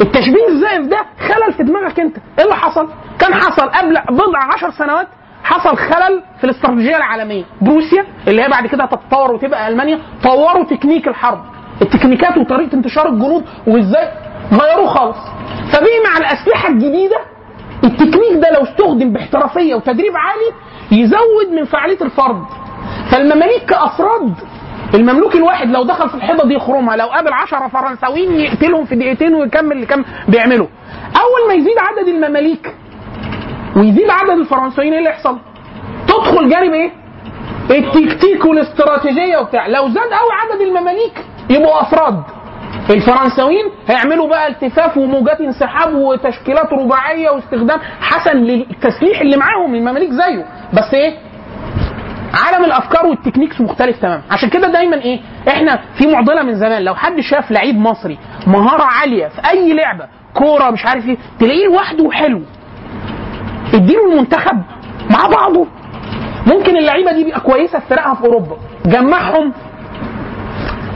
[0.00, 0.98] التشبيه الزائف ده
[1.28, 2.16] خلل في دماغك انت.
[2.38, 5.08] إيه اللي حصل؟ كان حصل قبل بضع عشر سنوات
[5.44, 7.44] حصل خلل في الاستراتيجية العالمية.
[7.60, 11.44] بروسيا اللي هي بعد كده هتتطور وتبقى ألمانيا طوروا تكنيك الحرب.
[11.82, 14.08] التكنيكات وطريقة انتشار الجنود وإزاي
[14.52, 15.18] غيروه خالص.
[15.72, 17.16] فبقي مع الأسلحة الجديدة
[17.84, 20.52] التكنيك ده لو استخدم باحترافية وتدريب عالي
[21.02, 22.44] يزود من فعالية الفرد.
[23.10, 24.34] فالمماليك كأفراد
[24.96, 29.34] المملوك الواحد لو دخل في الحيطة دي يخرمها لو قابل 10 فرنساويين يقتلهم في دقيقتين
[29.34, 30.68] ويكمل كان بيعمله.
[31.16, 32.74] أول ما يزيد عدد المماليك
[33.76, 35.38] ويزيد عدد الفرنساويين إيه اللي يحصل؟
[36.08, 36.90] تدخل جانب إيه؟
[37.70, 39.66] التكتيك والاستراتيجية وبتاع.
[39.66, 42.22] لو زاد قوي عدد المماليك يبقوا أفراد.
[42.90, 49.74] الفرنساويين هيعملوا بقى التفاف وموجات انسحاب وتشكيلات رباعية واستخدام حسن للتسليح اللي معاهم.
[49.74, 50.46] المماليك زيه.
[50.72, 51.14] بس إيه؟
[52.44, 54.22] عالم الأفكار والتكنيكس مختلف تماما.
[54.30, 56.82] عشان كده دايما إيه إحنا في معضلة من زمان.
[56.82, 60.04] لو حد شاف لعيب مصري مهارة عالية في أي لعبة
[60.34, 62.42] كورة مش عارف إيه تلاقيه لوحده حلو.
[63.74, 64.62] اديله المنتخب
[65.10, 65.66] مع بعضه.
[66.46, 68.56] ممكن اللعيبة دي بقى كويسة في فرقها في أوروبا.
[68.86, 69.52] جمعهم.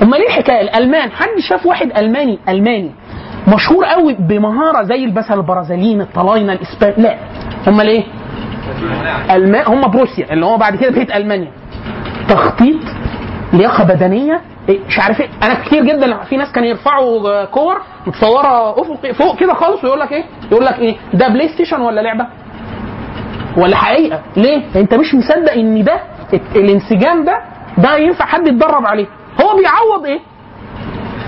[0.02, 1.10] أمال إيه الحكاية؟ الألمان.
[1.12, 2.90] حد شاف واحد ألماني ألماني
[3.54, 7.16] مشهور قوي بمهارة زي مثلا البرازيليين الطلاينة الإسبان؟ لا.
[7.68, 8.04] أمال إيه؟
[9.30, 11.50] المان هم بروسيا اللي هو بعد كده بقت ألمانيا.
[12.28, 12.80] تخطيط
[13.52, 15.28] لياقة بدنية إيه، مش عارف إيه.
[15.42, 20.12] أنا كتير جدا في ناس كانوا يرفعوا كور متصورة افقي فوق كده خالص ويقول لك
[20.12, 22.26] إيه؟ يقول لك إيه؟ ده بلاي ستيشن ولا لعبة؟
[23.56, 24.20] ولا حقيقة.
[24.36, 26.00] ليه؟ أنت مش مصدق إن ده
[26.56, 27.40] الانسجام ده
[27.78, 29.06] ده ينفع حد يتدرب عليه.
[29.42, 30.20] هو بيعوض إيه؟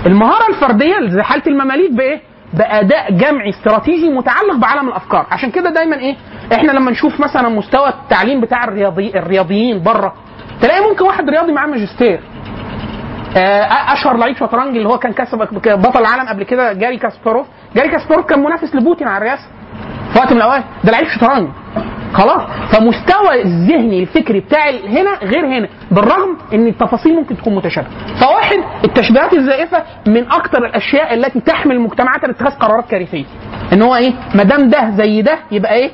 [0.05, 2.21] المهارة الفردية زي حاله المماليك بإيه؟
[2.53, 5.27] بأداء جمعي استراتيجي متعلق بعالم الأفكار.
[5.31, 6.15] عشان كده دايما إيه
[6.53, 10.13] إحنا لما نشوف مثلا مستوى التعليم بتاع الرياضي الرياضيين بره
[10.61, 12.19] تلاقي ممكن واحد رياضي معاه ماجستير.
[13.37, 17.47] آه، أشهر لعيب شطرنج اللي هو كان كسب بطل العالم قبل كده جاري كاسباروف.
[17.75, 19.47] جاري كاسباروف كان منافس لبوتين على الرئاسه
[20.13, 21.47] في وقت من الأوقات ده لعيب شطرنج.
[22.13, 22.41] خلاص.
[22.71, 27.89] فمستوى الذهني الفكري بتاع هنا غير هنا بالرغم إن التفاصيل ممكن تكون متشابهة.
[28.21, 33.25] فواحد التشبيهات الزائفة من أكثر الأشياء التي تحمل المجتمعات على اتخاذ قرارات كارثية.
[33.73, 35.91] إن هو إيه؟ ما دام ده زي ده يبقى إيه؟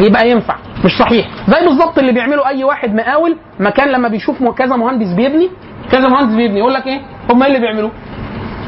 [0.00, 0.56] يبقى ينفع.
[0.84, 1.26] مش صحيح.
[1.48, 5.50] زي بالظبط اللي بيعمله أي واحد مقاول مكان لما بيشوف كذا مهندس بيبني
[5.90, 7.00] كذا مهندس بيبني يقول لك إيه؟
[7.30, 7.90] هم إيه اللي بيعملوه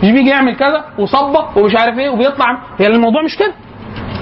[0.02, 2.52] مش بيجي يعمل كذا وصبه ومش عارف إيه وبيطلع.
[2.52, 3.52] هي يعني الموضوع مش كده.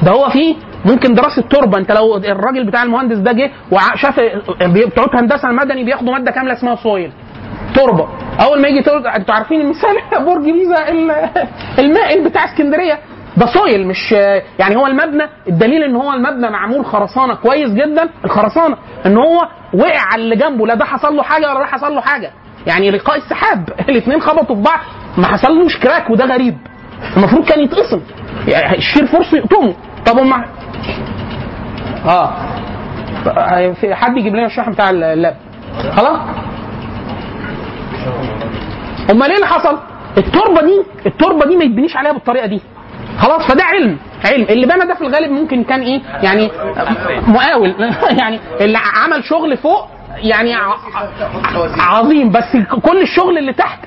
[0.02, 1.78] ده هو فيه ممكن دراسة تربة.
[1.78, 4.20] انت لو الراجل بتاع المهندس ده جه وشاف
[4.62, 7.12] بتوع هندسة المدني بياخدوا مادة كاملة اسمها soil.
[7.74, 8.09] تربة.
[8.44, 9.97] أول ما يجي تربه أنتوا عارفين المثال
[10.27, 10.89] برج بيزا
[11.78, 12.98] المائل بتاع اسكندرية؟
[13.36, 14.12] ده soil مش
[14.59, 15.23] يعني هو المبنى.
[15.48, 17.35] الدليل إن هو المبنى معمول خرسانة.
[17.35, 18.09] كويس جدا.
[18.24, 20.66] الخرسانة إن هو وقع على اللي جنبه.
[20.66, 22.31] لا ده حصل له حاجة ولا ده حصل له حاجة.
[22.66, 23.69] يعني لقاء السحاب.
[23.89, 24.78] الاثنين خبطوا في بعض.
[25.19, 26.56] ما حصلوش crack وده غريب.
[27.16, 28.01] المفروض كان يتقسم.
[28.48, 29.74] يعني ال shear فرصة يقطمه
[30.06, 30.44] طب هم
[32.06, 32.36] آه
[33.81, 35.36] في حد يجيب لنا الشحن بتاع ال lap.
[35.97, 36.19] خلاص؟
[39.10, 39.78] امال إيه اللي حصل؟
[40.19, 42.60] التربة دي التربة دي ما يتبنيش عليها بالطريقة دي.
[43.19, 44.47] خلاص؟ فده علم علم.
[44.51, 46.51] اللي بنى ده في الغالب ممكن كان إيه؟ يعني
[47.28, 47.74] مقاول.
[48.20, 50.55] يعني اللي عمل شغل فوق يعني
[51.78, 52.31] عظيم.
[52.31, 53.78] بس كل الشغل اللي تحت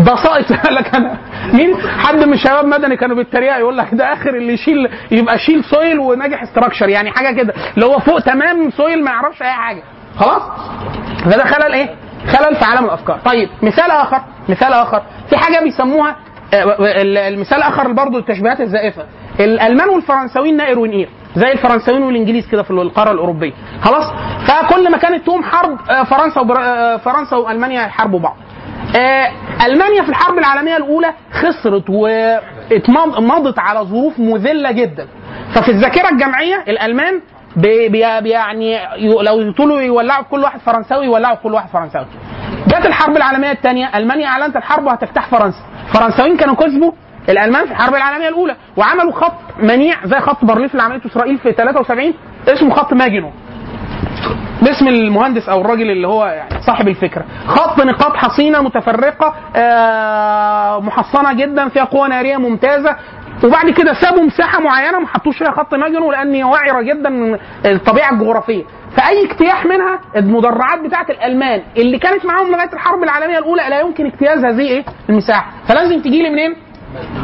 [0.00, 1.16] ده ساقط لك أنا.
[1.52, 5.64] مين؟ حد من شباب مدني كانوا بيتريقوا يقول لك ده آخر اللي يشيل يبقى شايل
[5.64, 7.54] soil وناجح structure يعني حاجة كده.
[7.74, 9.82] اللي هو فوق تمام soil ما يعرفش أي حاجة.
[10.16, 10.42] خلاص؟
[11.24, 11.88] فده خلل إيه؟
[12.26, 13.18] خلل في عالم الأفكار.
[13.24, 14.20] طيب مثال آخر.
[14.48, 15.02] مثال آخر.
[15.30, 16.16] في حاجة بيسموها
[17.28, 19.04] المثال الآخر برضه التشبيهات الزائفة.
[19.40, 23.52] الألمان والفرنساويين نائر ونقير زي الفرنساويين والإنجليز كده في القارة الأوروبية.
[23.82, 24.12] خلاص؟
[24.48, 26.54] فكل ما كانت تقوم حرب فرنسا وبر...
[26.98, 28.36] فرنسا وألمانيا يحاربوا بعض.
[29.66, 35.08] ألمانيا في الحرب العالمية الأولى خسرت ومضت على ظروف مذلة جدا.
[35.54, 37.20] ففي الذاكرة الجمعية الألمان
[37.56, 37.98] بي بي
[38.28, 42.06] يعني لو يطولوا يولعوا كل واحد فرنساوي يولعوا كل واحد فرنساوي.
[42.66, 45.58] جت الحرب العالمية الثانية ألمانيا أعلنت الحرب وهتفتح فرنسا.
[45.88, 46.92] الفرنساويين كانوا كسبوا
[47.28, 51.52] الألمان في الحرب العالمية الأولى وعملوا خط منيع زي خط بارليف اللي عملته إسرائيل في
[51.52, 52.14] 73
[52.48, 53.30] اسمه خط ماجينو.
[54.62, 59.34] باسم المهندس أو الراجل اللي هو يعني صاحب الفكرة خط نقاط حصينة متفرقة
[60.80, 62.96] محصنة جدا فيها قوة نارية ممتازة.
[63.44, 67.38] وبعد كده سابوا مساحة معينة ما حطوش فيها خط ماجينو لأن هي وعره جدا من
[67.66, 68.64] الطبيعة الجغرافية.
[68.96, 74.06] فأي اجتياح منها المدرعات بتاعة الألمان اللي كانت معاهم لغاية الحرب العالمية الأولى لا يمكن
[74.06, 75.50] اجتياز هذه إيه؟ المساحة.
[75.68, 76.56] فلازم تجي لي منين؟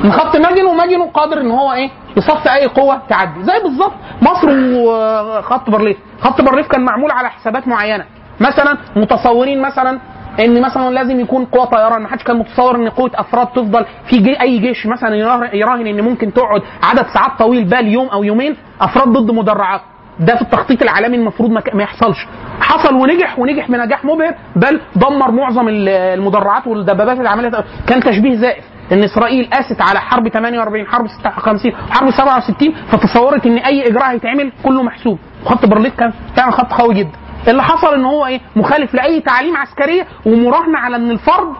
[0.05, 3.43] من خط ماجينو وماجينو قادر إن هو إيه يصفي أي قوة تعدي.
[3.43, 3.93] زي بالظبط
[4.23, 8.05] مصر وخط بارليف خط بارليف كان معمول على حسابات معينة.
[8.41, 9.99] مثلا متصورين مثلا
[10.41, 12.03] إن مثلا لازم يكون قوة طيران.
[12.03, 15.17] ما حدش كان متصور إن قوة أفراد تفضل في جي أي جيش مثلا
[15.55, 19.81] يراهن إن ممكن تقعد عدد ساعات طويل بال يوم أو يومين أفراد ضد مدرعات.
[20.21, 22.27] ده في التخطيط العالمي المفروض ما يحصلش.
[22.61, 28.65] حصل ونجح ونجح بنجاح مبهر بل دمر معظم المدرعات والدبابات اللي عملتها كان تشبيه زائف.
[28.93, 34.53] إن إسرائيل قاست على حرب 48 حرب 56 حرب 67 فتصورت إن أي إجراء هيتعمل
[34.65, 35.19] كله محسوب.
[35.45, 37.11] خط بارليف كان فعلا خط قوي جدا.
[37.49, 41.53] اللي حصل إن هو إيه؟ مخالف لأي تعليم عسكريه ومراهنة على إن الفرد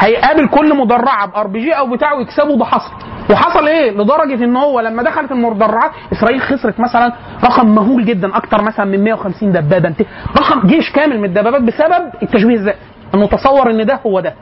[0.00, 2.92] هيقابل كل مدرعة ب RPG أو بتاعه ويكسبه ده حصل.
[3.30, 7.12] وحصل إيه؟ لدرجة إن هو لما دخلت المدرعات إسرائيل خسرت مثلا
[7.44, 9.94] رقم مهول جدا أكتر مثلا من 150 دبابة.
[10.38, 12.78] رقم جيش كامل من الدبابات بسبب التشبيه الذاتي.
[13.14, 14.34] أنه تصور إن ده هو ده.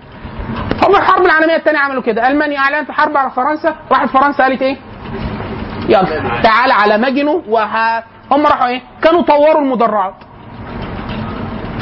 [0.88, 2.28] هم الحرب العالمية الثانية عملوا كده.
[2.28, 3.76] ألمانيا أعلنت حرب على فرنسا.
[3.92, 4.76] راحت فرنسا قالت إيه؟
[5.88, 7.42] يلا تعال على ماجنو.
[7.48, 7.98] وه...
[8.30, 10.14] هم راحوا إيه؟ كانوا طوروا المدرعات.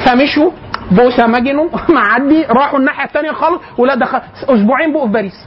[0.06, 0.50] فمشوا
[0.90, 5.46] بوسة ماجنو معدي راحوا الناحية الثانية خالص ولا دخل أسبوعين بقوا في باريس.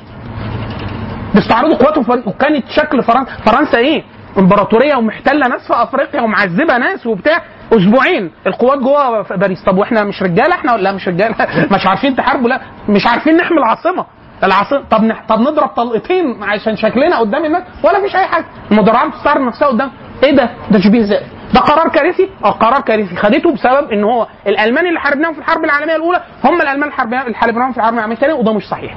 [1.35, 3.31] بيستعرضوا قواتهم باريس وكانت شكل فرنسا.
[3.45, 4.03] فرنسا إيه؟
[4.37, 7.41] إمبراطورية ومحتلة ناس في أفريقيا ومعذبة ناس وبتاع.
[7.71, 8.31] أسبوعين.
[8.47, 9.63] القوات جوه باريس.
[9.63, 11.35] طب وإحنا مش رجالة إحنا لا مش رجالة؟
[11.75, 12.61] مش عارفين تحاربوا لا.
[12.89, 14.05] مش عارفين نحمي العاصمة.
[14.43, 14.83] العاصمة.
[14.91, 15.23] طب نح...
[15.29, 18.45] طب نضرب طلقتين عشان شكلنا قدام الناس ولا فيش أي حاجة.
[18.71, 19.91] المدرعات بتستعرض نفسها قدام.
[20.23, 23.15] إيه ده؟ ده تشبيه زائف ده قرار كارثي؟ آه قرار كارثي.
[23.15, 27.71] خدته بسبب إن هو الألمان اللي حاربناهم في الحرب العالمية الأولى هم الألمان اللي حاربناهم
[27.71, 28.95] في الحرب العالمية الثانية وده مش صحيح.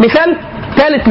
[0.00, 0.36] مثال
[0.76, 1.08] ثالث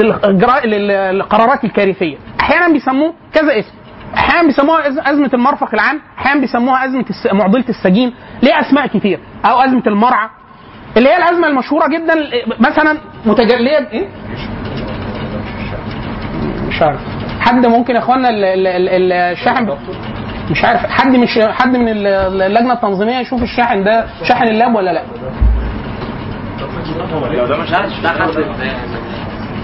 [0.66, 2.18] للقرارات الكارثية.
[2.42, 3.72] أحيانا بيسموه كذا اسم.
[4.18, 8.14] أحيانا بيسموها أزمة المرفق العام أحيانا بيسموها أزمة معضلة السجين
[8.44, 10.30] ليه أسماء كتير أو أزمة المرعى
[10.98, 12.14] اللي هي الأزمة المشهورة جدا
[12.60, 14.08] مثلا متجليه إيه؟
[16.68, 17.00] مش عارف.
[17.40, 19.78] حد ممكن يا إخوانا ال- ال- ال- الشاحن
[20.52, 20.86] مش عارف.
[20.86, 22.08] حد مش حد من ال-
[22.42, 25.04] اللجنة التنظيمية يشوف الشاحن ده شاحن اللاب ولا لأ؟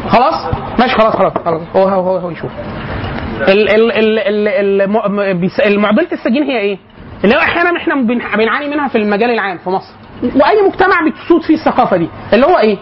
[0.09, 0.33] خلاص؟
[0.79, 2.51] ماشي خلاص خلاص خلاص هو هو, هو يشوف.
[5.65, 6.77] المعضله السجين هي إيه؟
[7.23, 9.93] اللي هو أحيانا إحنا بن- بنعاني منها في المجال العام في مصر.
[10.23, 12.09] وأي مجتمع بتسود فيه الثقافة دي.
[12.33, 12.77] اللي هو إيه؟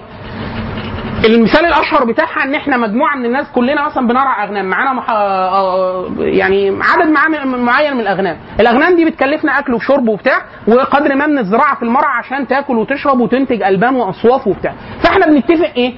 [1.25, 4.65] المثال الأشهر بتاعها إن إحنا مجموعة من الناس كلنا مثلا بنرعى أغنام.
[4.65, 5.09] معانا مح...
[5.09, 7.09] آه، يعني عدد
[7.45, 8.37] معين من الأغنام.
[8.59, 13.19] الأغنام دي بتكلفنا أكل وشرب وبتاع وقدر ما من الزراعه في المرعى عشان تاكل وتشرب
[13.19, 14.73] وتنتج ألبان واصواف وبتاع.
[15.03, 15.93] فإحنا بنتفق إيه؟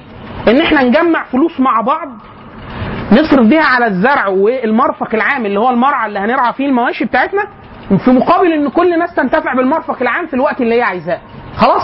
[0.48, 2.08] إن إحنا نجمع فلوس مع بعض
[3.12, 7.42] نصرف بيها على الزرع والمرفق العام اللي هو المرعى اللي هنرعى فيه المواشي بتاعتنا
[8.04, 11.18] في مقابل إن كل الناس تنتفع بالمرفق العام في الوقت اللي هي عايزاه.
[11.56, 11.82] خلاص؟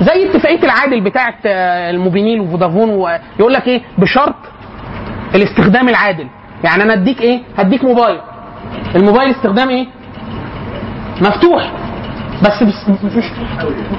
[0.00, 4.34] زي اتفاقية العادل بتاعه آه، الموبينيل وفودافون ويقول لك إيه؟ بشرط
[5.34, 6.26] الاستخدام العادل.
[6.64, 8.20] يعني أنا أديك إيه؟ هديك موبايل.
[8.96, 9.86] الموبايل استخدام إيه؟
[11.20, 11.72] مفتوح.
[12.42, 12.90] بس, بس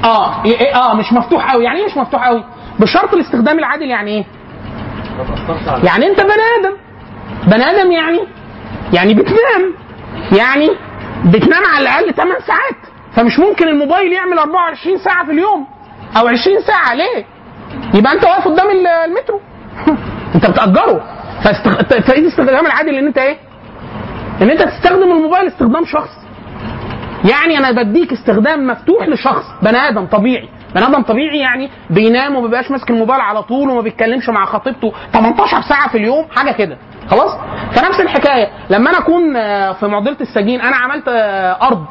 [0.04, 2.44] آه إيه آه مش مفتوح قوي يعني إيه مش مفتوح قوي
[2.80, 4.26] بشرط الاستخدام العادل يعني إيه؟
[5.84, 6.76] يعني انت بني آدم.
[7.48, 8.20] بني آدم يعني؟
[8.94, 9.74] يعني بتنام.
[10.38, 10.70] يعني
[11.26, 12.76] بتنام على الأقل 8 ساعات.
[13.14, 15.68] فمش ممكن الموبايل يعمل 24 ساعة في اليوم.
[16.18, 16.94] أو 20 ساعة.
[16.94, 17.26] ليه؟
[17.94, 19.42] يبقى أنت واقف قدام ال- المترو.
[20.36, 21.04] أنت بتأجره.
[21.44, 22.00] فاستغ...
[22.00, 22.30] فايه
[22.66, 23.38] العادل ان أنت إيه؟
[24.42, 26.10] إن أنت تستخدم الموبايل استخدام شخص.
[27.32, 29.46] يعني أنا بديك استخدام مفتوح لشخص.
[29.62, 30.50] بني آدم طبيعي.
[30.78, 34.94] بني آدم طبيعي يعني بينام وما بيبقاش ماسك الموبايل على طول وما بيتكلمش مع خطيبته
[35.14, 36.78] 18 ساعة في اليوم حاجة كده.
[37.08, 37.32] خلاص؟
[37.72, 38.48] فنفس الحكاية.
[38.70, 41.86] لما أنا أكون آه، في معضله السجين أنا عملت آه، أرض.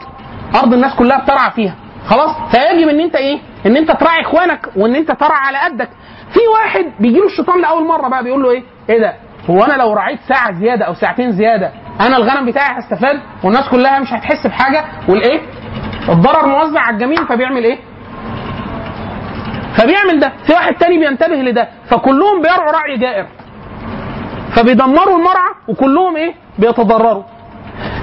[0.54, 1.74] أرض الناس كلها بترعى فيها.
[2.06, 5.88] خلاص؟ فيجب إن أنت إيه؟ إن أنت تراعي إخوانك وإن أنت ترعى على قدك.
[6.32, 9.14] في واحد بيجي له الشيطان لأول مرة بقى بيقول له إيه؟ إيه ده؟
[9.50, 13.98] هو أنا لو رعيت ساعة زيادة أو ساعتين زيادة أنا الغنم بتاعي هستفاد والناس كلها
[14.00, 15.40] مش هتحس بحاجة؟ والإيه؟
[16.08, 17.78] الضرر موزع على الجميع فبيعمل إيه؟
[19.76, 23.26] فبيعمل ده في واحد تاني بينتبه لده فكلهم بيرعوا رعي جائر.
[24.56, 27.22] فبيدمروا المرعى وكلهم إيه؟ بيتضرروا.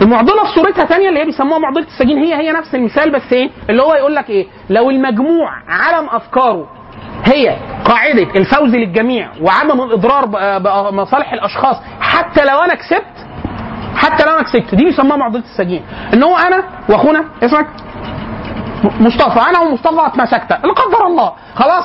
[0.01, 3.49] المعضلة في صورتها تانية اللي هي بيسموها معضلة السجين هي هي نفس المثال بس إيه؟
[3.69, 6.67] اللي هو يقول لك إيه؟ لو المجموع علم أفكاره
[7.25, 10.25] هي قاعدة الفوز للجميع وعدم الإضرار
[10.59, 13.27] بمصالح الأشخاص حتى لو أنا كسبت
[13.95, 15.81] حتى لو أنا كسبت دي بيسموها معضلة السجين.
[16.13, 17.67] إن هو أنا وأخونا اسمك؟
[18.83, 20.51] مصطفى أنا ومصطفى اتمسكت.
[20.51, 21.33] لا قدر الله.
[21.55, 21.83] خلاص؟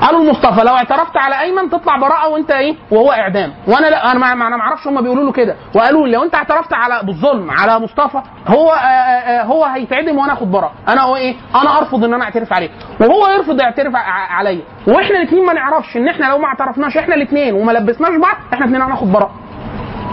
[0.00, 3.52] قالوا لمصطفى لو اعترفت على أيمن تطلع براءة وأنت إيه؟ وهو إعدام.
[3.66, 5.56] وأنا لا أنا ما أنا ما أعرفش هم بيقولوا له كده.
[5.74, 10.32] وقالوا لي لو أنت اعترفت على بالظلم على مصطفى هو آه آه هو هيتعدم وأنا
[10.32, 10.72] آخد براءة.
[10.88, 12.70] أنا هو إيه؟ أنا أرفض إن أنا اعترف عليه.
[13.00, 13.92] وهو يرفض يعترف
[14.30, 14.62] عليا.
[14.86, 18.64] وإحنا الاثنين ما نعرفش إن إحنا لو ما اعترفناش إحنا الاثنين وما لبسناش بعض إحنا
[18.64, 19.30] الاثنين هناخد براءة.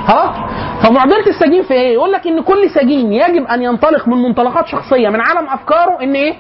[0.08, 0.36] خلاص؟
[0.84, 5.10] فمعضله السجين في إيه؟ يقول لك إن كل سجين يجب أن ينطلق من منطلقات شخصية
[5.10, 6.34] من عالم أفكاره إن إيه؟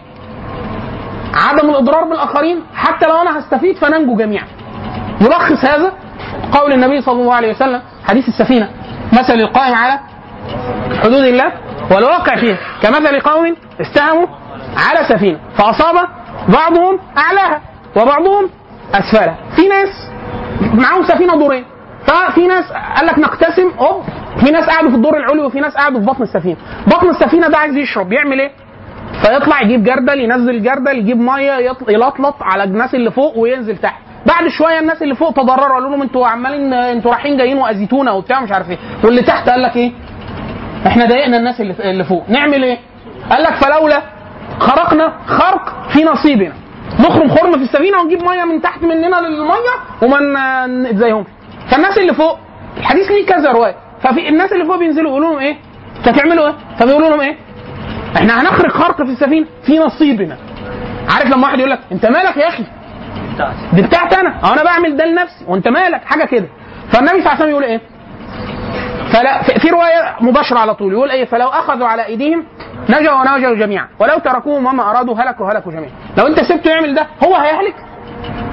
[1.33, 4.45] عدم الإضرار بالآخرين حتى لو أنا هستفيد فننجو جميعا.
[5.21, 5.93] يلخص هذا
[6.51, 8.69] قول النبي صلى الله عليه وسلم حديث السفينة.
[9.13, 9.99] مثل القائم على
[11.03, 11.51] حدود الله
[11.91, 12.57] والواقع فيها.
[12.81, 14.27] كمثل قوم استهموا
[14.77, 15.95] على سفينة فأصاب
[16.49, 17.61] بعضهم أعلاها
[17.95, 18.49] وبعضهم
[18.93, 19.35] أسفلها.
[19.55, 19.89] في ناس
[20.73, 21.65] معاهم سفينة دورين.
[22.07, 22.65] ففي ناس
[22.97, 24.03] قال لك نقتسم أوب
[24.45, 26.55] في ناس قعدوا في الدور العلوي وفي ناس قعدوا في بطن السفينة.
[26.87, 28.51] بطن السفينة ده عايز يشرب يعمل إيه؟
[29.21, 31.57] فيطلع يجيب جردل ينزل جردل يجيب مية
[31.89, 34.01] يلطلط على الناس اللي فوق وينزل تحت.
[34.25, 38.39] بعد شوية الناس اللي فوق تضرروا قالوا لهم أنتوا عمالين أنتوا رايحين جايين وأذيتونا وبتاع
[38.41, 38.77] مش عارف إيه.
[39.03, 39.91] واللي تحت قال لك إيه؟
[40.87, 42.29] إحنا ضايقنا الناس اللي اللي فوق.
[42.29, 42.77] نعمل إيه؟
[43.31, 44.01] قال لك فلولا
[44.59, 46.53] خرقنا خرق في نصيبنا.
[46.99, 51.27] نخرم خرم في السفينة ونجيب مية من تحت مننا للمية وما نتزايهمش
[51.71, 52.39] فالناس اللي فوق
[52.77, 55.57] الحديث ليه كذا رواية ففي الناس اللي فوق بينزلوا يقولوا لهم إيه؟
[55.97, 57.35] أنتوا هتعملوا إيه؟ فبيقولوا لهم إيه؟
[58.17, 60.37] إحنا هنخرق خرق في السفينة في نصيبنا
[61.09, 62.63] عارف لما واحد يقول لك أنت مالك يا أخي؟
[63.73, 64.39] دي بتاعتي أنا.
[64.45, 65.45] أو أنا بعمل ده لنفسي.
[65.47, 66.47] وأنت مالك؟ حاجة كده.
[66.91, 67.81] فالنبي صلى الله عليه وسلم يقول إيه؟
[69.13, 72.45] فلا في رواية مباشرة على طول يقول إيه؟ فلو أخذوا على إيديهم
[72.89, 73.87] نجوا ونجوا جميعا.
[73.99, 75.91] ولو تركوهم وما أرادوا هلكوا هلكوا جميعا.
[76.17, 77.75] لو أنت سبته يعمل ده هو هيهلك؟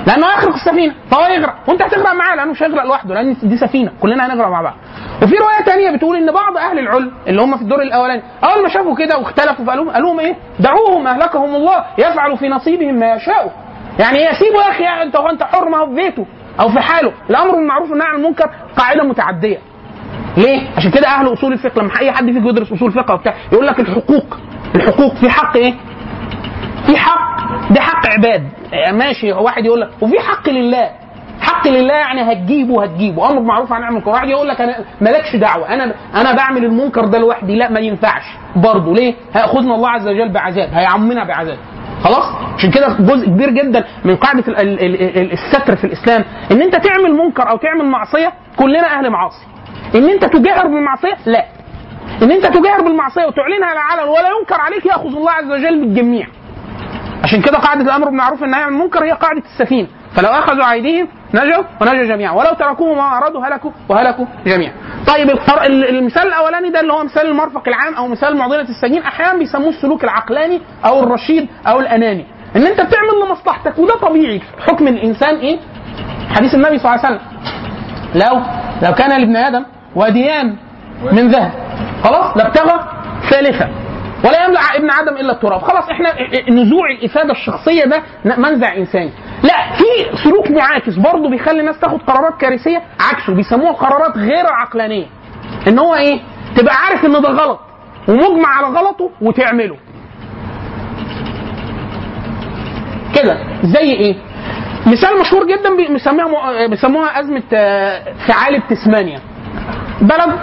[0.07, 1.55] لأنه هيخرق السفينة فهو يغرق.
[1.69, 3.93] وأنت هتغرق معاه لأنه مش هيغرق لوحده لأن دي سفينة.
[4.01, 4.74] كلنا هنغرق مع بعض.
[5.23, 8.69] وفي رواية تانية بتقول إن بعض أهل العلم اللي هم في الدور الأولاني أول ما
[8.69, 13.53] شافوا كده واختلفوا فقالوا قالوا لهم إيه؟ دعوهم أهلكهم الله يفعل في نصيبهم ما يشاء
[13.99, 16.27] يعني سيبه يا أخي أنت انت حر ما هو في بيته
[16.61, 17.12] أو في حاله.
[17.31, 19.59] الأمر بالمعروف والنهي عن المنكر قاعدة متعدية.
[20.36, 23.66] ليه؟ عشان كده أهل أصول الفقه لما أي حد فيكم يدرس أصول فقه وبتاع يقول
[23.66, 24.36] لك الحقوق.
[24.74, 25.74] الحقوق في حق إيه؟
[26.86, 27.36] في حق
[27.70, 28.48] ده حق عباد.
[28.74, 30.90] آه، ماشي واحد يقول لك وفي حق لله.
[31.40, 33.30] حق لله يعني هتجيبه هتجيبه.
[33.30, 34.10] أمر معروف عن المنكر.
[34.10, 35.74] واحد يقول لك أنا مالكش دعوة.
[35.74, 37.56] أنا أنا بعمل المنكر ده لوحدي.
[37.56, 38.22] لا ما ينفعش.
[38.56, 40.68] برضه ليه؟ هيأخذنا الله عز وجل بعذاب.
[40.72, 41.59] هيعمنا بعذاب.
[42.04, 42.24] خلاص؟
[42.59, 46.62] عشان كده جزء كبير جدا من قاعدة ال- ال- ال- ال- الستر في الإسلام إن
[46.62, 49.46] أنت تعمل منكر أو تعمل معصية كلنا أهل معاصي.
[49.94, 51.44] إن أنت تجاهر بالمعصية؟ لا.
[52.22, 56.26] إن أنت تجاهر بالمعصية وتعلنها على العلن ولا ينكر عليك يأخذ الله عز وجل بالجميع.
[57.23, 61.62] عشان كده قاعدة الأمر بالمعروف والنهي عن المنكر هي قاعدة السفينه فلو أخذوا أيديهم نجوا
[61.81, 62.32] ونجوا جميعا.
[62.32, 64.73] ولو تركوه ما ارادوا هلكوا وهلكوا جميعا.
[65.07, 65.31] طيب
[65.66, 70.05] المثال الأولاني ده اللي هو مثال المرفق العام أو مثال معضلة السجين أحيانا بيسموه السلوك
[70.05, 72.27] العقلاني أو الرشيد أو الأناني.
[72.57, 74.43] إن أنت بتعمل لمصلحتك وده طبيعي.
[74.66, 75.59] حكم الإنسان إيه؟
[76.36, 77.20] حديث النبي صلى الله عليه وسلم.
[78.15, 78.43] لو
[78.82, 80.57] لو كان لابن آدم واديان
[81.12, 81.53] من ذهب
[82.05, 82.89] خلاص لابتغى
[83.31, 83.70] ثالثا
[84.24, 85.61] ولا يملأ ابن آدم إلا التراب.
[85.62, 86.09] خلاص إحنا
[86.51, 88.03] نزوع الإفادة الشخصية ده
[88.36, 89.11] منزع إنساني.
[89.43, 95.07] لا في سلوك معاكس برضه بيخلي الناس تاخد قرارات كارثية عكسه بيسموها قرارات غير عقلانية.
[95.69, 96.20] إن هو إيه؟
[96.57, 97.61] تبقى عارف إن ده غلط
[98.09, 99.77] ومجمع على غلطه وتعمله.
[103.15, 104.15] كده زي إيه؟
[104.86, 109.20] مثال مشهور جدا بيسموها بيسموها أزمة آه، ثعالب تسمانيا
[110.02, 110.34] بلد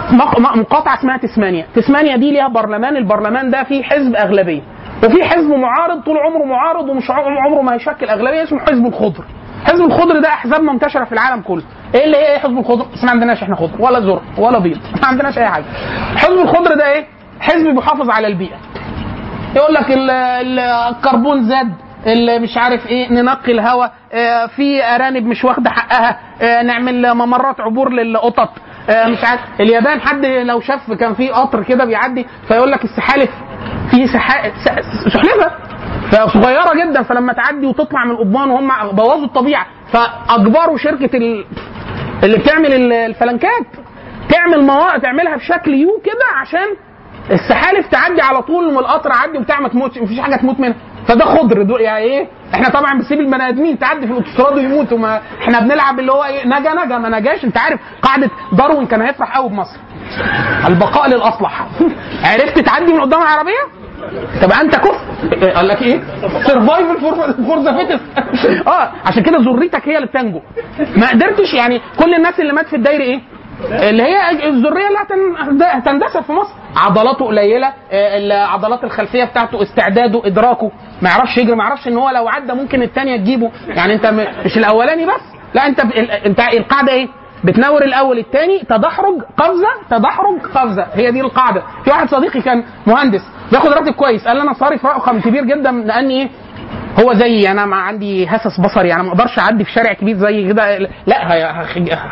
[0.56, 1.66] مقاطعة اسمها تسمانيا.
[1.74, 2.96] تسمانيا دي ليها برلمان.
[2.96, 4.60] البرلمان ده فيه حزب اغلبيه
[5.04, 9.24] وفي حزب معارض طول عمره معارض ومش عم- عمره ما هيشكل أغلبية اسمه حزب الخضر.
[9.66, 11.62] حزب الخضر ده أحزاب منتشرة في العالم كله.
[11.94, 14.78] إيه اللي هي إيه حزب الخضر؟ بس ما عندناش إحنا خضر ولا زرق ولا بيض.
[15.02, 15.64] ما عندناش أي حاجة.
[16.16, 17.06] حزب الخضر ده إيه؟
[17.40, 18.56] حزب بيحافظ على البيئة.
[19.56, 21.72] يقول لك ال- ال- الكربون زاد
[22.06, 23.92] اللي مش عارف إيه ننقي الهواء.
[24.12, 26.18] آه، في أرانب مش واخدة حقها.
[26.42, 28.48] آه، نعمل ممرات عبور للقطط.
[28.88, 29.40] مش عارف.
[29.60, 33.30] اليابان حد لو شاف كان في قطر كده بيعدي فيقول لك السحالف
[33.90, 35.50] في سحا- س- سحلفة.
[36.10, 39.66] فصغيرة جدا فلما تعدي وتطلع من القضبان وهم بوظوا الطبيعة.
[39.92, 41.44] فأجبروا شركة ال-
[42.24, 43.66] اللي بتعمل ال- الفلنكات
[44.28, 46.66] تعمل مواقع تعملها بشكل U كده عشان
[47.30, 50.74] السحالف تعدي على طول من القطر عدي وبتاع ما تموتش مفيش حاجة تموت منها.
[51.08, 55.20] فده خضر دول يعني إيه؟ إحنا طبعا بنسيب البني آدمين تعدي في الاوتوستراد ويموتوا ما
[55.42, 57.44] إحنا بنلعب اللي هو إيه؟ نجا نجا ما نجاش.
[57.44, 59.78] أنت عارف قاعدة داروين كان هيفرح قوي بمصر.
[60.68, 61.66] البقاء للأصلح.
[62.32, 63.80] عرفت تعدي من قدام العربية؟
[64.42, 65.00] تبقى أنت كفء
[65.32, 66.00] إيه، قال لك إيه؟
[66.46, 67.00] survival
[67.46, 68.00] for the fittest
[68.66, 70.40] آه عشان كده ذريتك هي اللي بتنجو.
[70.96, 73.20] ما قدرتش يعني كل الناس اللي مات في الدايرة إيه؟
[73.64, 76.52] اللي هي الذرية اللي هتن- هتندثر في مصر.
[76.76, 80.70] عضلاته قليلة آه، العضلات الخلفية بتاعته استعداده إدراكه.
[81.02, 83.50] ما يعرفش يجري ما يعرفش إن هو لو عدى ممكن الثانية تجيبه.
[83.68, 84.06] يعني أنت
[84.44, 85.20] مش الأولاني بس.
[85.54, 85.80] لا أنت
[86.26, 87.08] أنت القاعدة إيه؟
[87.44, 90.86] بتنور الأول الثاني تدحرج قفزة تدحرج قفزة.
[90.94, 91.62] هي دي القاعدة.
[91.84, 94.28] في واحد صديقي كان مهندس بياخد راتب كويس.
[94.28, 96.28] قال لي أنا صارف رقم كبير جدا لأني إيه؟
[96.98, 100.48] هو زيي أنا ما عندي هسس بصري أنا ما أقدرش أعدي في شارع كبير زي
[100.48, 100.78] كده.
[101.06, 101.24] لا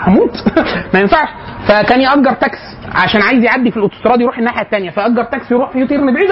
[0.09, 0.31] هموت.
[0.95, 1.29] ما ينفعش.
[1.69, 2.59] فكان يأجر تاكس
[2.95, 6.31] عشان عايز يعدي في الأوتوستراد يروح الناحية الثانية فأجر تاكسي يروح يطير من بعيد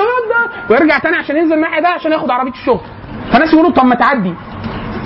[0.71, 2.81] ويرجع تاني عشان ينزل الناحية ده عشان ياخد عربية الشغل.
[3.33, 4.35] فناس يقولوا طب ما تعدي.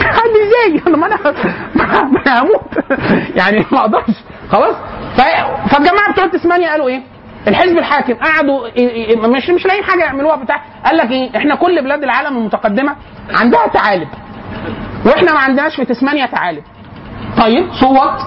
[0.01, 2.85] تعدي إزاي؟ أنا ما أنا هموت.
[3.39, 4.15] يعني ما أقدرش.
[4.51, 4.77] خلاص؟
[5.71, 7.03] فالجماعة بتوع تسمانيا قالوا إيه؟
[7.49, 8.69] الحزب الحاكم قعدوا
[9.29, 12.97] مش مش لاقيين حاجة يعملوها بتاع قال لك إيه؟ إحنا كل بلاد العالم المتقدمه
[13.35, 14.09] عندها ثعالب.
[15.07, 16.63] وإحنا ما عندناش في تسمانيا ثعالب.
[17.39, 18.21] طيب صوت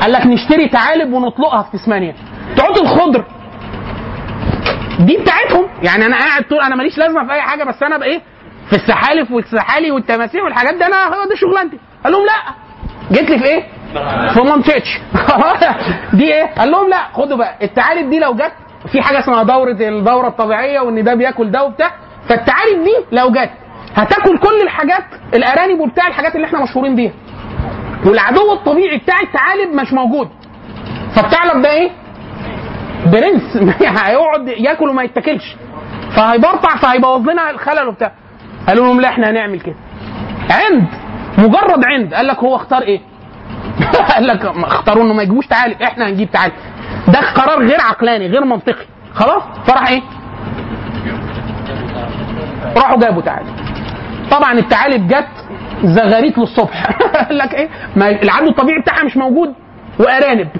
[0.00, 2.14] قال لك نشتري ثعالب ونطلقها في تسمانيا.
[2.56, 3.24] تعود الخضر.
[5.00, 5.66] دي بتاعتهم.
[5.82, 8.20] يعني أنا قاعد طول أنا ماليش لازمة في أي حاجة بس أنا بايه
[8.70, 11.78] في السحالف والسحالي والتماسيح والحاجات دي أنا دي شغلانتي.
[12.04, 12.54] قال لهم لا.
[13.12, 13.62] جيت لي في إيه؟
[14.34, 15.00] في منطقتش
[16.18, 17.54] دي إيه؟ قال لهم لا خدوا بقى.
[17.62, 18.52] التعالب دي لو جت
[18.92, 21.90] في حاجة اسمها دورة الدوره الطبيعية وإن ده بياكل ده وبتاع.
[22.28, 23.50] فالتعالب دي لو جت
[23.94, 25.04] هتاكل كل الحاجات
[25.34, 27.12] الأرانب وبتاع الحاجات اللي إحنا مشهورين بيها.
[28.06, 30.28] والعدو الطبيعي بتاع الثعالب مش موجود.
[31.16, 31.90] فالثعلب ده إيه؟
[33.06, 33.56] برنس.
[34.06, 35.56] هيقعد ياكل وما يتاكلش.
[36.16, 38.12] فهيبرطع فهيبوظ لنا الخلل وبتاع.
[38.68, 39.74] قالوا لهم لا إحنا هنعمل كده.
[40.50, 40.86] عند
[41.38, 42.14] مجرد عند.
[42.14, 43.00] قال لك هو اختار إيه؟
[44.14, 46.52] قال لك اختاروا انه ما يجيبوش تعالب إحنا هنجيب تعالب
[47.08, 48.84] ده قرار غير عقلاني غير منطقي.
[49.14, 50.02] خلاص؟ فراح إيه؟
[52.76, 53.46] راحوا جابوا تعالب
[54.30, 55.28] طبعا الثعالب جت
[55.84, 56.86] زغاريت للصبح
[57.28, 59.54] قال لك إيه؟ ما العدو الطبيعي بتاعها مش موجود.
[59.98, 60.48] وأرانب.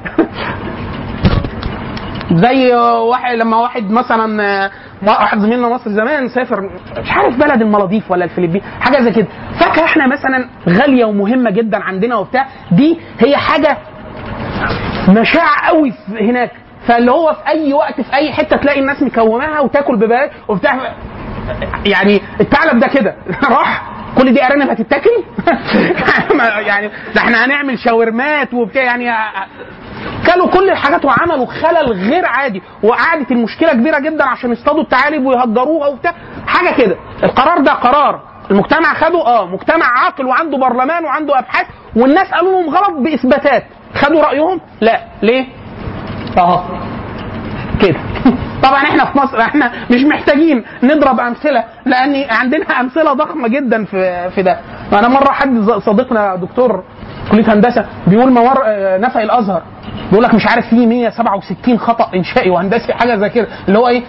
[2.44, 4.70] زي واحد لما واحد مثلا
[5.12, 6.60] واحد زميلنا مصر زمان سافر
[6.98, 9.26] مش عارف بلد المالديف ولا الفلبين حاجة زي كده.
[9.60, 13.76] فاكهه إحنا مثلا غالية ومهمة جدا عندنا وبتاع؟ دي هي حاجة
[15.08, 16.50] مشاع قوي هناك.
[16.86, 20.94] فاللي هو في أي وقت في أي حتة تلاقي الناس مكوماها وتاكل ببلاش وبتاع.
[21.86, 23.14] يعني الثعلب ده كده.
[23.50, 23.82] راح.
[24.18, 25.10] كل دي أرانب هتتاكل؟
[26.66, 28.82] يعني ده إحنا هنعمل شاورمات وبتاع.
[28.82, 29.10] يعني
[30.26, 35.86] كلوا كل الحاجات وعملوا خلل غير عادي وقعدت المشكلة كبيرة جدا عشان يصطادوا الثعالب ويهجروها
[35.88, 36.14] وبتاع.
[36.46, 36.96] حاجة كده.
[37.22, 38.20] القرار ده قرار.
[38.50, 41.66] المجتمع خده آه مجتمع عاقل وعنده برلمان وعنده أبحاث
[41.96, 43.64] والناس قالوا لهم غلط بإثباتات.
[43.94, 45.00] خدوا رأيهم؟ لا.
[45.22, 45.46] ليه؟
[46.38, 46.60] أهو.
[47.80, 47.98] كده.
[48.64, 54.30] طبعا إحنا في مصر إحنا مش محتاجين نضرب أمثلة لأن عندنا أمثلة ضخمة جدا في
[54.30, 54.58] في ده.
[54.92, 56.84] أنا مرة حد صديقنا دكتور
[57.30, 59.62] كلية هندسة بيقول موار آه، نفق الأزهر.
[60.10, 63.48] بيقول لك مش عارف فيه 167 خطأ إنشائي وهندسي حاجة زي كده.
[63.68, 64.02] اللي هو إيه؟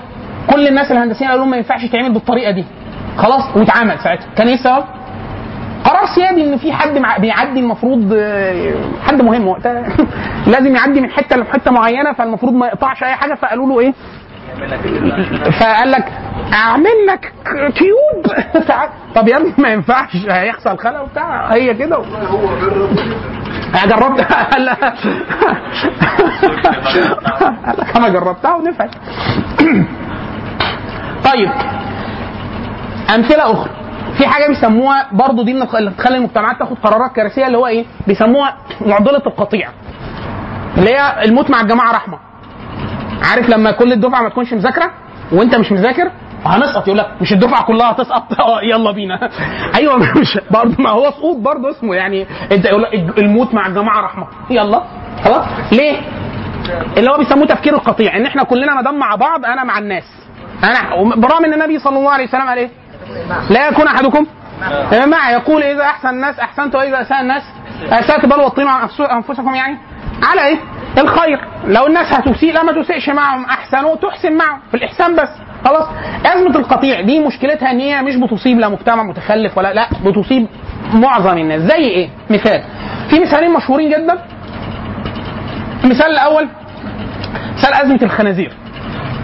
[0.54, 2.66] كل الناس الهندسيين قالوا لهم ما ينفعش يتعمل بالطريقة دي.
[3.18, 4.28] خلاص واتعمل ساعتها.
[4.38, 4.84] كان إيه السبب؟
[5.86, 8.14] قرار سيادي إن في حد بيعدي المفروض
[9.08, 9.84] حد مهم وقتها.
[10.52, 13.34] لازم يعدي من حتة لحته معينة فالمفروض ما يقطعش أي حاجة.
[13.34, 13.94] فقالوا له إيه؟
[15.60, 16.12] فقال لك
[16.54, 17.34] أعمل لك
[17.78, 18.26] تيوب.
[19.16, 20.16] طب يا ابني ما ينفعش.
[20.30, 21.54] هيحصل خلل وبتاع.
[21.54, 21.98] هي كده.
[21.98, 22.28] أنا
[23.86, 24.22] جربت.
[24.22, 24.80] قال لك
[27.66, 28.90] قال لك أنا جربتها ونفعت.
[31.32, 31.50] طيب.
[33.16, 33.70] أمثلة أخرى.
[34.18, 38.58] في حاجة بيسموها برضو دي اللي تخلي المجتمعات تاخد قرارات كارثية اللي هو إيه؟ بيسموها
[38.86, 39.70] معضلة القطيع.
[40.78, 42.18] اللي هي الموت مع الجماعة رحمة.
[43.32, 44.92] عارف لما كل الدفعة ما تكونش مذاكرة
[45.32, 46.12] وأنت مش مذاكر؟
[46.46, 46.88] هنسقط.
[46.88, 49.30] يقول لك مش الدفعة كلها هتسقط آه يلا بينا.
[49.78, 54.02] أيوه مش برضه ما هو سقوط برضه اسمه يعني انت يقول لك الموت مع الجماعة
[54.02, 54.28] رحمة.
[54.50, 54.84] يلا.
[55.24, 55.98] خلاص؟ ليه؟
[56.98, 60.04] اللي هو بيسموه تفكير القطيع إن إحنا كلنا ما دام مع بعض أنا مع الناس.
[60.64, 62.70] أنا برغم إن النبي صلى الله عليه وسلم قال إيه؟
[63.50, 64.26] لا يكون أحدكم
[65.06, 65.34] معي.
[65.34, 67.44] يقول إذا أحسن الناس احسنت واذا أساء الناس.
[67.92, 69.78] اسات بل وطينوا عن أنفسكم يعني.
[70.24, 70.58] على إيه؟
[70.98, 71.40] الخير.
[71.68, 73.46] لو الناس هتسيء لا ما تسيئش معهم.
[73.46, 74.60] أحسنوا تحسن معهم.
[74.72, 75.30] في الإحسان بس.
[75.66, 75.88] خلاص؟
[76.26, 80.48] أزمة القطيع دي مشكلتها إن هي مش بتصيب لا مجتمع متخلف ولا لا بتصيب
[80.94, 81.62] معظم الناس.
[81.62, 82.64] زي إيه؟ مثال.
[83.10, 84.20] في مثالين مشهورين جدا.
[85.84, 86.50] المثال الأول
[87.58, 88.54] مثال أزمة الخنازير.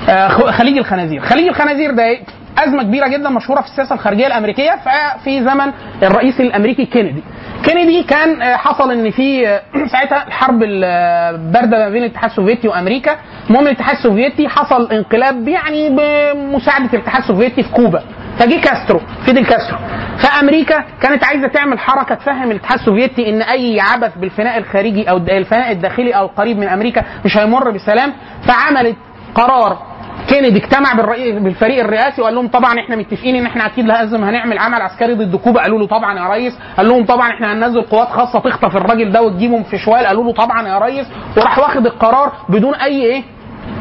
[0.09, 1.21] آه، خليج الخنازير.
[1.21, 2.21] خليج الخنازير ده إيه؟
[2.57, 4.79] أزمة كبيرة جدا مشهورة في السياسة الخارجية الأمريكية
[5.23, 5.71] في زمن
[6.03, 7.23] الرئيس الأمريكي كينيدي.
[7.63, 9.61] كينيدي كان آه، حصل إن في آه،
[9.93, 13.15] ساعتها الحرب الباردة ما بين الاتحاد السوفيتي وأمريكا.
[13.49, 18.03] المهم الاتحاد السوفيتي حصل انقلاب يعني بمساعدة الاتحاد السوفيتي في كوبا.
[18.39, 19.77] فجه كاسترو فيدل كاسترو.
[20.17, 25.71] فأمريكا كانت عايزة تعمل حركة تفهم الاتحاد السوفيتي إن أي عبث بالفناء الخارجي أو الفناء
[25.71, 28.13] الداخلي أو القريب من أمريكا مش هيمر بسلام.
[28.47, 28.95] فعملت
[29.35, 29.90] قرار
[30.27, 30.93] كينيدي اجتمع
[31.39, 35.35] بالفريق الرئاسي وقال لهم طبعا إحنا متفقين إن إحنا أكيد لازم هنعمل عمل عسكري ضد
[35.35, 35.61] كوبا.
[35.61, 36.53] قالوا له طبعا يا ريس.
[36.77, 40.05] قال لهم طبعا إحنا هننزل قوات خاصة تخطف الراجل ده وتجيبهم في شوال.
[40.05, 41.07] قالوا له طبعا يا ريس.
[41.37, 43.23] وراح واخد القرار بدون أي إيه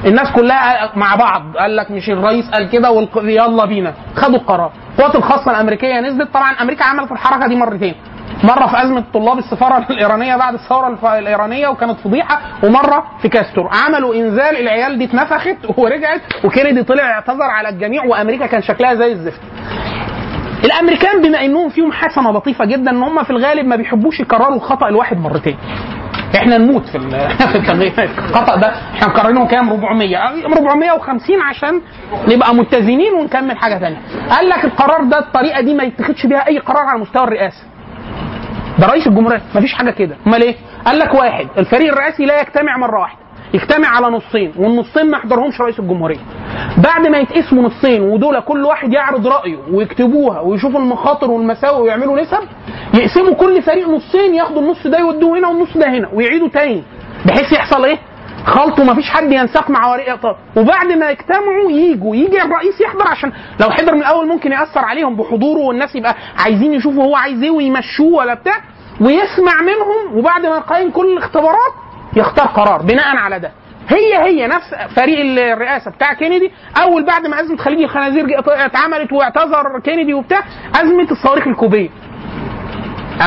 [0.06, 1.56] الناس كلها مع بعض.
[1.56, 3.18] قال لك مش الرئيس قال كده والق...
[3.24, 3.94] يلا بينا.
[4.16, 4.72] خدوا القرار.
[4.98, 6.34] القوات الخاصة الأمريكية نزلت.
[6.34, 7.94] طبعا أمريكا عملت الحركة دي مرتين.
[8.44, 13.70] مرة في أزمة طلاب السفارة الإيرانية بعد الثورة الإيرانية وكانت فضيحة ومرة في كاستور.
[13.86, 19.12] عملوا إنزال العيال دي اتنفخت ورجعت وكينيدي طلع اعتذر على الجميع وأمريكا كان شكلها زي
[19.12, 19.40] الزفت.
[20.64, 24.88] الأمريكان بما إنهم فيهم حسنة لطيفة جدا إن هم في الغالب ما بيحبوش يكرروا الخطأ
[24.88, 25.56] الواحد مرتين.
[26.36, 26.96] إحنا نموت في
[28.28, 30.16] الخطأ ده إحنا مكررينه كام؟ 400
[30.56, 31.80] 450 عشان
[32.28, 33.98] نبقى متزنين ونكمل حاجة ثانية
[34.30, 37.62] قال لك القرار ده الطريقة دي ما يتخذش بيها أي قرار على مستوى الرئاسة.
[38.78, 39.42] ده رئيس الجمهورية.
[39.54, 40.16] مفيش حاجة كده.
[40.26, 40.54] أمال إيه؟
[40.86, 43.18] قال لك واحد الفريق الرئاسي لا يجتمع مرة واحدة
[43.54, 46.18] يجتمع على نصين والنصين ما يحضرهمش رئيس الجمهورية.
[46.84, 52.38] بعد ما يتقسموا نصين ودول كل واحد يعرض رأيه ويكتبوها ويشوفوا المخاطر والمساوئ ويعملوا نسب
[52.94, 56.82] يقسموا كل فريق نصين ياخدوا النص ده يودوه هنا والنص ده هنا ويعيدوا تاني
[57.26, 57.98] بحيث يحصل إيه؟
[58.46, 63.32] خلطوا ما فيش حد ينساق مع طب وبعد ما يجتمعوا يجوا يجي الرئيس يحضر عشان
[63.60, 66.14] لو حضر من الأول ممكن يأثر عليهم بحضوره والناس يبقى
[66.44, 68.56] عايزين يشوفوا هو عايز إيه ويمشوه ولا بتاع
[69.00, 71.72] ويسمع منهم وبعد ما يقيم كل الاختبارات
[72.16, 73.52] يختار قرار بناء على ده.
[73.88, 75.18] هي هي نفس فريق
[75.52, 76.50] الرئاسة بتاع كينيدي.
[76.82, 80.40] أول بعد ما أزمة خليج الخنازير اتعملت واعتذر كينيدي وبتاع
[80.74, 81.88] أزمة الصواريخ الكوبية.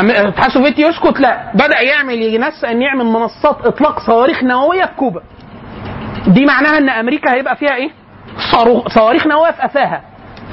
[0.01, 1.51] الاتحاد السوفيتي يسكت؟ لا.
[1.53, 5.21] بدأ يعمل ينسى إن يعمل منصات إطلاق صواريخ نووية في كوبا.
[6.27, 7.89] دي معناها إن أمريكا هيبقى فيها إيه؟
[8.87, 10.01] صواريخ نووية في قفاها.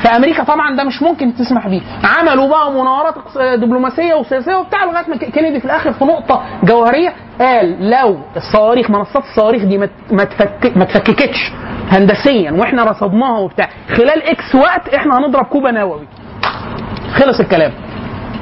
[0.04, 1.80] فأمريكا طبعا ده مش ممكن تسمح بيه.
[2.18, 3.14] عملوا بقى مناورات
[3.58, 9.22] دبلوماسية وسياسية وبتاع لغاية ما كينيدي في الآخر في نقطة جوهرية قال لو الصواريخ منصات
[9.24, 9.78] الصواريخ دي
[10.76, 11.52] ما تفككتش
[11.90, 16.06] هندسيا وإحنا رصدناها وبتاع خلال X وقت إحنا هنضرب كوبا نووي.
[17.14, 17.72] خلص الكلام.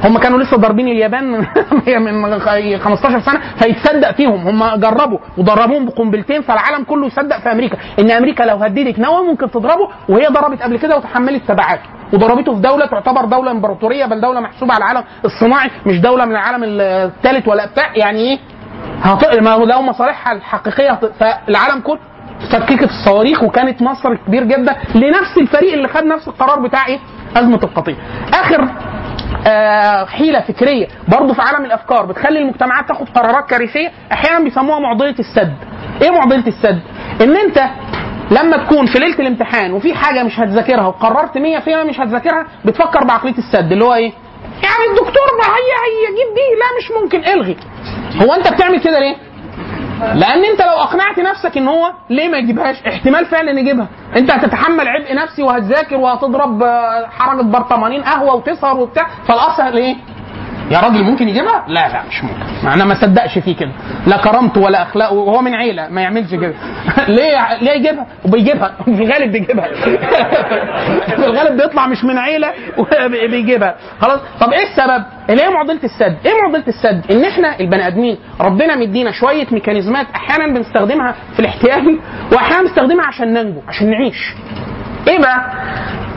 [0.05, 1.25] هم كانوا لسه ضاربين اليابان
[1.87, 2.39] من من
[2.79, 8.43] 15 سنة فيتصدق فيهم هم جربوا وضربوهم بقنبلتين فالعالم كله يصدق في أمريكا إن أمريكا
[8.43, 13.25] لو هددت نووي ممكن تضربه وهي ضربت قبل كده وتحملت تبعاته وضربته في دولة تعتبر
[13.25, 17.97] دولة إمبراطورية بل دولة محسوبة على العالم الصناعي مش دولة من العالم الثالث ولا بتاع
[17.97, 18.39] يعني إيه.
[19.41, 21.01] ما هو لو مصالحها الحقيقية.
[21.21, 21.99] فالعالم كله
[22.53, 26.99] فككت الصواريخ وكانت مصر كبير جدا لنفس الفريق اللي خد نفس القرار بتاع إيه؟
[27.37, 27.97] أزمة القطيع.
[28.35, 28.69] آخر
[30.07, 35.55] حيلة فكرية برضه في عالم الأفكار بتخلي المجتمعات تاخد قرارات كارثية أحيانا بيسموها معضلة السد.
[36.03, 36.81] إيه معضلة السد؟
[37.23, 37.65] إن أنت
[38.31, 41.39] لما تكون في ليلة الامتحان وفي حاجة مش هتذاكرها وقررت 100%
[41.89, 44.13] مش هتذاكرها بتفكر بعقلية السد اللي هو إيه؟
[44.63, 47.57] يعني الدكتور هي هيجيب دي لا مش ممكن إلغي.
[48.23, 49.17] هو أنت بتعمل كده ليه؟
[50.01, 53.87] لأن انت لو اقنعت نفسك ان هو ليه ما يجيبهاش؟ احتمال فعلا يجيبها.
[54.17, 59.97] انت هتتحمل عبء نفسي وهتذاكر وهتضرب آه، حركة برطمانين قهوة وتسهر وبتاع فالأصل إيه
[60.71, 63.71] يا راجل ممكن يجيبها؟ لا لا مش ممكن، أنا ما صدقش فيه كده،
[64.07, 66.55] لا كرامته ولا اخلاقه وهو من عيلة ما يعملش كده.
[67.17, 69.69] ليه ليه يجيبها؟ وبيجيبها، في الغالب بيجيبها.
[71.17, 76.17] في الغالب بيطلع مش من عيلة وبيجيبها، خلاص؟ طب إيه السبب؟ اللي هي معضلة السد،
[76.27, 81.99] إيه معضلة السد؟ إن إحنا البني آدمين ربنا مدينا شوية ميكانيزمات أحيانا بنستخدمها في الاحتيال
[82.33, 84.35] واحيانا بنستخدمها عشان ننجو، عشان نعيش.
[85.09, 85.53] إيه بقى؟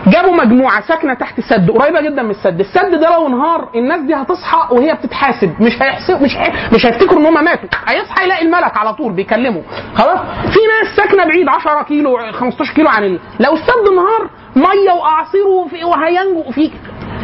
[0.08, 4.16] جابوا مجموعة ساكنة تحت سد قريبة جدا من السد، السد ده لو انهار الناس دي
[4.16, 5.62] هتصحى وهي بتتحاسب.
[5.62, 6.52] مش هيحسب مش هي...
[6.74, 9.62] مش هيفتكروا ان هم ماتوا، هيصحى يلاقي الملك على طول بيكلمه،
[9.96, 10.20] خلاص؟
[10.54, 13.20] في ناس ساكنة بعيد 10 كيلو 15 كيلو عن ال...
[13.40, 15.46] لو السد انهار مية واعاصير.
[15.86, 16.72] وهينجو في.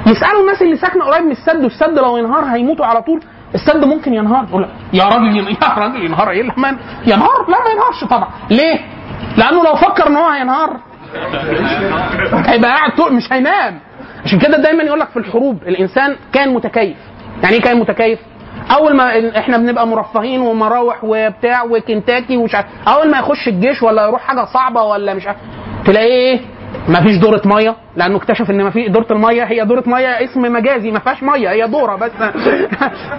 [0.07, 3.23] يسألوا الناس اللي ساكنة قريب من السد والسد لو انهار هيموتوا على طول؟
[3.55, 6.39] السد ممكن ينهار؟ يقول يا راجل يا راجل ينهار إيه
[7.05, 8.27] ينهار؟ لا ما ينهارش طبعا.
[8.49, 8.79] ليه؟
[9.37, 10.77] لأنه لو فكر إن هو هينهار
[12.45, 13.79] هيبقى قاعد طول مش هينام.
[14.25, 16.97] عشان كده دايما يقول لك في الحروب الإنسان كان متكيف.
[17.43, 18.19] يعني إيه كان متكيف؟
[18.77, 24.07] أول ما إحنا بنبقى مرفهين ومراوح وبتاع وكنتاكي ومش عارف أول ما يخش الجيش ولا
[24.07, 25.37] يروح حاجة صعبة ولا مش عارف
[25.85, 26.39] تلاقيه إيه؟
[26.89, 29.43] ما فيش دورة مية لأنه اكتشف إن ما في دورة المية.
[29.43, 32.11] هي دورة مية اسم مجازي ما فيهاش مية هي دورة بس.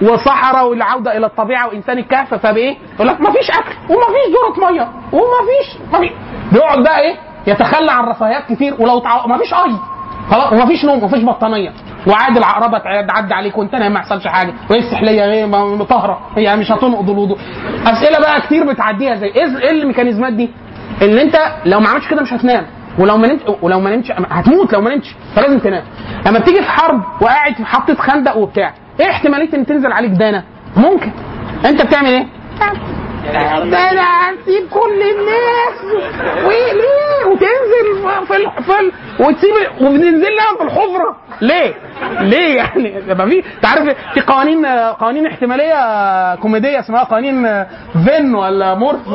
[0.10, 4.70] وصحراء والعودة إلى الطبيعة وإنسان الكهف فبإيه؟ يقول لك ما فيش أكل وما فيش دورة
[4.70, 6.10] مية وما فيش ما فيش.
[6.52, 7.16] بيقعد بقى إيه؟
[7.46, 9.26] يتخلى عن رفاهيات كتير ولو تع...
[9.26, 9.76] ما فيش أي
[10.30, 11.72] خلاص وما فيش نوم وما فيش بطانية.
[12.06, 14.52] وعادي العقربة تعدي عليك وانت نايم ما يحصلش حاجة.
[14.70, 15.46] وايه السحليه
[15.84, 17.38] طاهره هي مش هتنقض الوضوء.
[17.86, 20.50] أسئلة بقى كتير بتعديها زي إيه إيه الميكانيزمات دي؟
[21.02, 22.66] إن أنت لو ما عملتش كده مش هتنام.
[22.98, 25.82] ولو ما نمت ولو ما نمتش هتموت لو ما نمتش فلازم تنام.
[26.26, 30.42] لما بتيجي في حرب وقاعد في حطة خندق وبتاع إيه احتمالية إن تنزل عليك دانة؟
[30.76, 31.10] ممكن.
[31.64, 32.26] أنت بتعمل إيه؟
[33.70, 36.04] ده أنا هسيب كل الناس
[36.44, 38.50] وليه وتنزل في.
[38.66, 38.92] في.
[39.20, 41.16] وتسيب وبننزل لها في الحفرة.
[41.40, 41.74] ليه؟
[42.20, 47.64] ليه يعني؟ ما في انت عارف في قوانين قوانين احتمالية كوميدية اسمها قوانين
[48.04, 49.08] فين ولا مورف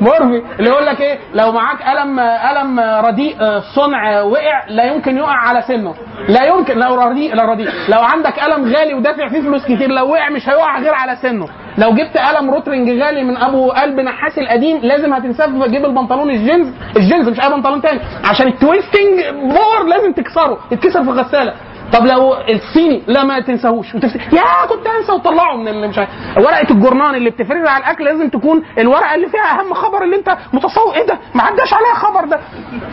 [0.00, 3.36] مورفي اللي يقول لك إيه؟ لو معاك قلم قلم رديء
[3.74, 5.94] صنع وقع لا يمكن يقع على سنه.
[6.28, 7.68] لا يمكن لو رديء لا رديء.
[7.88, 11.46] لو عندك قلم غالي ودافع فيه فلوس كتير لو وقع مش هيقع غير على سنه.
[11.78, 16.30] لو جبت قلم Rotring غالي من أبو قلب نحاس القديم لازم هتنساه في جيب البنطلون
[16.30, 18.00] الجينز الجينز مش أي بنطلون تاني.
[18.24, 21.54] عشان ال twisting بور لازم تكسره يتكسر في الغساله
[21.92, 23.94] طب لو الصيني لا ما تنساهوش.
[23.94, 28.28] يا كنت أنسى وطلعه من اللي مش عارف ورقة الجورنان اللي بتفرزها على الأكل لازم
[28.28, 30.94] تكون الورقة اللي فيها أهم خبر اللي أنت متصور.
[30.94, 32.40] إيه ده؟ ما عداش عليها خبر ده.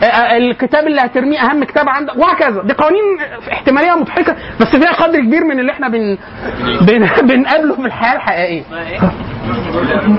[0.02, 2.16] آه، آه، الكتاب اللي هترميه أهم كتاب عندك.
[2.16, 2.62] وهكذا.
[2.62, 3.02] دي قوانين
[3.52, 6.18] احتمالية مضحكة بس فيها قدر كبير من اللي إحنا بن...
[6.80, 7.08] بن...
[7.28, 8.62] بنقابله في الحياة الحقيقية.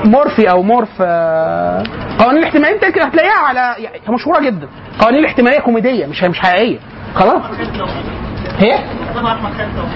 [0.06, 1.84] مورفي أو مورف آه،
[2.20, 3.76] قوانين الاحتماليه أنت هتلاقيها على
[4.10, 4.68] مشهورة جدا.
[5.00, 6.80] قوانين الاحتماليه كوميدية مش مش حقيقية.
[7.16, 7.42] خلاص.
[8.58, 8.80] هي؟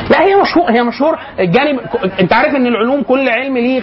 [0.10, 1.80] لا هي مشهور هي مشهور الجانب
[2.20, 3.82] أنت عارف إن العلوم كل علم ليه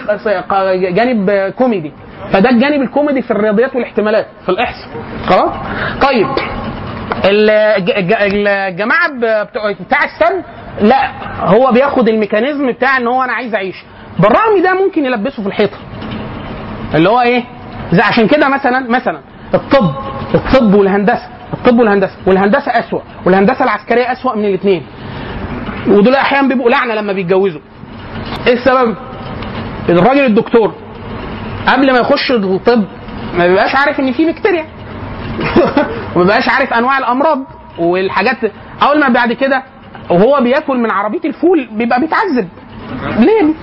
[0.89, 1.91] جانب كوميدي.
[2.31, 4.89] فده الجانب الكوميدي في الرياضيات والاحتمالات في الإحصاء.
[5.27, 5.51] خلاص؟
[6.01, 6.27] طيب
[7.25, 9.09] الج- الج- الجماعة
[9.79, 10.43] بتاع السن
[10.81, 11.11] لا
[11.45, 13.75] هو بياخد ال mechanism بتاع إن هو أنا عايز أعيش.
[14.19, 15.77] بالرغم ده ممكن يلبسه في الحيطة.
[16.95, 17.43] اللي هو إيه؟
[17.91, 19.19] زي عشان كده مثلا مثلا
[19.53, 19.91] الطب
[20.35, 21.27] الطب والهندسة.
[21.53, 22.15] الطب والهندسة.
[22.25, 23.01] والهندسة أسوأ.
[23.25, 24.83] والهندسة العسكرية أسوأ من الاثنين
[25.87, 27.61] ودول أحيانا بيبقوا لعنة لما بيتجوزوا.
[28.47, 28.95] إيه السبب؟
[29.89, 30.73] الراجل الدكتور
[31.67, 32.83] قبل ما يخش الطب
[33.37, 34.65] ما بيبقاش عارف إن في بكتيريا.
[36.15, 37.39] وما بيبقاش عارف أنواع الأمراض
[37.77, 38.37] والحاجات.
[38.83, 39.63] أول ما بعد كده
[40.09, 42.49] وهو بياكل من عربية الفول بيبقى بيتعذب.
[43.19, 43.53] ليه؟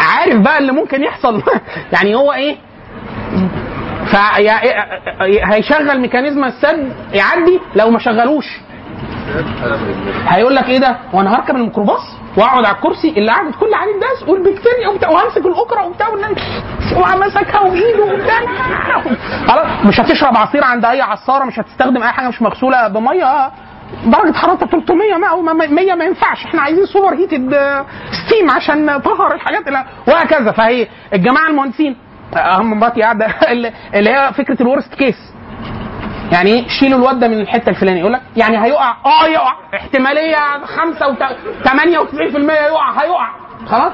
[0.00, 1.42] عارف بقى اللي ممكن يحصل.
[1.92, 2.56] يعني هو إيه؟
[4.12, 4.16] ف
[5.52, 8.46] هيشغل mechanism السد يعدي لو ما شغلوش.
[10.28, 12.02] هيقول لك إيه ده؟ وأنا هركب الميكروباص
[12.36, 16.08] وأقعد على الكرسي اللي قعدت كل عليه الناس والبكتيريا وبتاع وهمسك الاكره وبتاع
[16.96, 18.40] ومسكها بايده وبتاع.
[19.48, 23.50] خلاص مش هتشرب عصير عند أي عصارة مش هتستخدم أي حاجة مش مغسولة بمية.
[24.06, 26.44] درجة حرارة 300 ما 100 ما ينفعش.
[26.44, 27.54] إحنا عايزين superheated
[28.26, 29.68] steam عشان نطهر الحاجات
[30.08, 30.52] وهكذا.
[30.52, 31.96] فهي الجماعة المهندسين
[32.36, 33.26] أهم مراتي قاعدة
[33.94, 35.16] اللي هي فكرة ال worst case
[36.32, 38.00] يعني إيه؟ شيلوا الواد ده من الحتة الفلانية.
[38.00, 38.90] يقول لك يعني هيقع.
[39.06, 39.52] آه يقع.
[39.74, 40.36] احتمالية
[40.66, 43.02] 5 و 98% يقع.
[43.02, 43.28] هيقع.
[43.66, 43.92] خلاص؟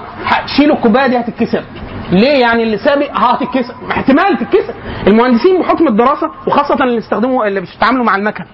[0.57, 1.65] شيلوا الكوباية دي هتتكسر.
[2.13, 3.75] ليه يعني اللي سابق؟ هتتكسر.
[3.91, 4.75] احتمال تتكسر.
[5.07, 8.45] المهندسين بحكم الدراسة وخاصة اللي بيستخدموا اللي بيتعاملوا مع المكن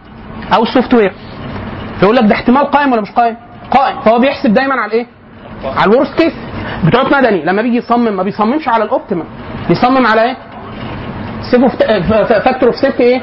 [0.54, 1.12] أو ال software
[2.00, 3.36] فيقول لك ده احتمال قائم ولا مش قائم؟
[3.70, 4.00] قائم.
[4.00, 5.06] فهو بيحسب دايما على الايه
[5.64, 6.32] على ال worst case
[6.84, 9.24] بتوع مدني لما بيجي يصمم ما بيصممش على ال optimum
[9.68, 10.36] بيصمم على إيه؟
[11.50, 11.64] safe
[12.44, 13.22] factor of safety إيه؟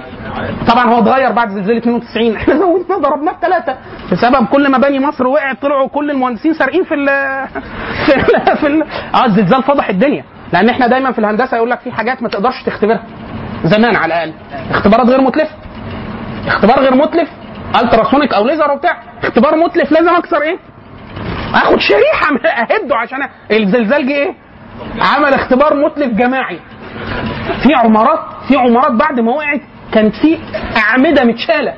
[0.68, 3.76] طبعا هو اتغير بعد زلزال 92 إحنا زودناه ضربناه بثلاثه
[4.12, 7.06] بسبب كل مباني مصر وقعت طلعوا كل المهندسين سارقين في ال
[8.06, 8.84] في ال في ال
[9.16, 10.24] آه الزلزال فضح الدنيا.
[10.54, 13.04] لأن إحنا دايما في الهندسة يقول لك في حاجات ما تقدرش تختبرها.
[13.64, 14.34] زمان على الأقل.
[14.72, 15.56] اختبارات غير متلفة.
[16.48, 17.30] اختبار غير متلف
[17.82, 18.98] التراسونيك أو ليزر وبتاع.
[19.24, 20.58] اختبار متلف لازم أكسر إيه؟
[21.54, 23.20] اخد شريحة اهده عشان
[23.52, 24.34] الزلزال جه إيه؟
[25.02, 26.60] عمل اختبار متلف جماعي.
[27.64, 29.62] في عمارات في عمارات بعد ما وقعت
[29.92, 30.38] كانت في
[30.78, 31.74] أعمدة متشالة.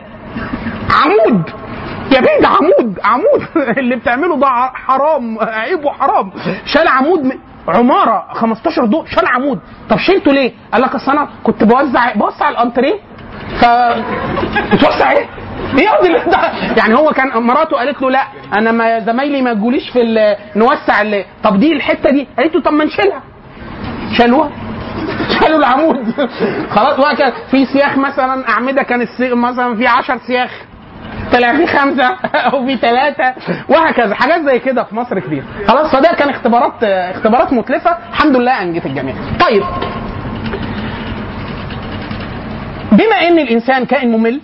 [1.03, 1.49] عمود.
[2.11, 3.47] يا بيه ده عمود عمود.
[3.77, 6.31] اللي بتعمله ده حرام عيب وحرام
[6.65, 7.37] شال عمود من
[7.67, 9.59] عمارة 15 دور شال عمود.
[9.89, 12.99] طب شلته ليه؟ قال لك أصل أنا كنت بوزع بوسع الأنتريه.
[13.59, 13.65] ف
[14.73, 15.25] بتوسع إيه؟
[16.31, 18.23] ده؟ يعني هو كان مراته قالت له لا
[18.53, 19.99] أنا ما زمايلي ما تقوليش في
[20.55, 22.27] نوسع ال- طب دي الحتة دي.
[22.37, 23.21] قالت له طب ما نشيلها.
[24.17, 24.49] شالوها.
[25.39, 25.97] شالوا العمود.
[26.75, 29.07] خلاص وهكذا في سياخ مثلا أعمدة كان.
[29.19, 30.51] مثلا في 10 سياخ.
[31.33, 33.33] طلع في خمسة أو في ثلاثة
[33.69, 34.15] وهكذا.
[34.15, 35.43] حاجات زي كده في مصر كتير.
[35.67, 37.97] خلاص فده كان اختبارات اختبارات متلفة.
[38.09, 39.15] الحمد لله انجت الجميع.
[39.39, 39.63] طيب.
[42.91, 44.41] بما إن الإنسان كائن ممل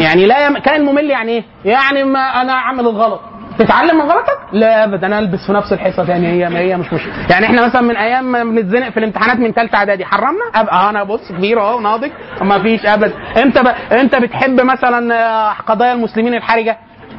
[0.00, 0.58] يعني لا يم...
[0.58, 3.20] كائن ممل يعني إيه؟ يعني ما أنا أعمل الغلط.
[3.58, 6.26] تتعلم من غلطك؟ لا ابدا أنا ألبس في نفس الحصة تاني.
[6.28, 7.12] هي ما هي مش مشكلة.
[7.30, 11.04] يعني إحنا مثلا من أيام ما بنتزنق في الامتحانات من ثالثه إعدادي حرمنا؟ ابقى أنا
[11.04, 12.10] بص كبير أهو ناضج.
[12.42, 13.12] ما فيش ابدا.
[13.42, 13.66] انت ب...
[13.92, 16.76] انت بتحب مثلا آه، قضايا المسلمين الحرجة؟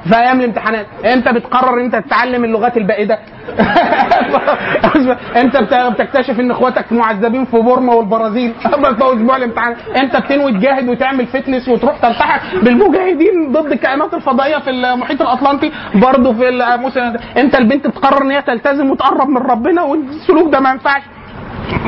[0.09, 0.85] في أيام الامتحانات.
[1.05, 3.19] انت بتقرر أنت تتعلم اللغات البائدة؟
[5.41, 8.53] انت بت- بتكتشف إن إخواتك معذبين في بورما والبرازيل؟
[8.99, 9.75] في أسبوع الامتحان.
[9.95, 16.33] انت بتنوي تجاهد وتعمل فتنس وتروح تلتحق بالمجاهدين ضد الكائنات الفضائية في المحيط الأطلنطي برضه
[16.33, 21.01] في الموسم انت البنت بتقرر إن هي تلتزم وتقرب من ربنا والسلوك ده ما ينفعش؟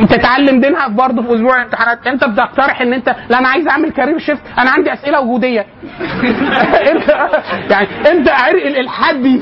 [0.09, 2.07] تتعلم دينها برضه في أسبوع الامتحانات.
[2.07, 5.65] أنت بتقترح إن أنت لا أنا عايز أعمل كارير شيفت أنا عندي أسئلة وجودية.
[7.71, 9.25] يعني أنت عرق الإلحاد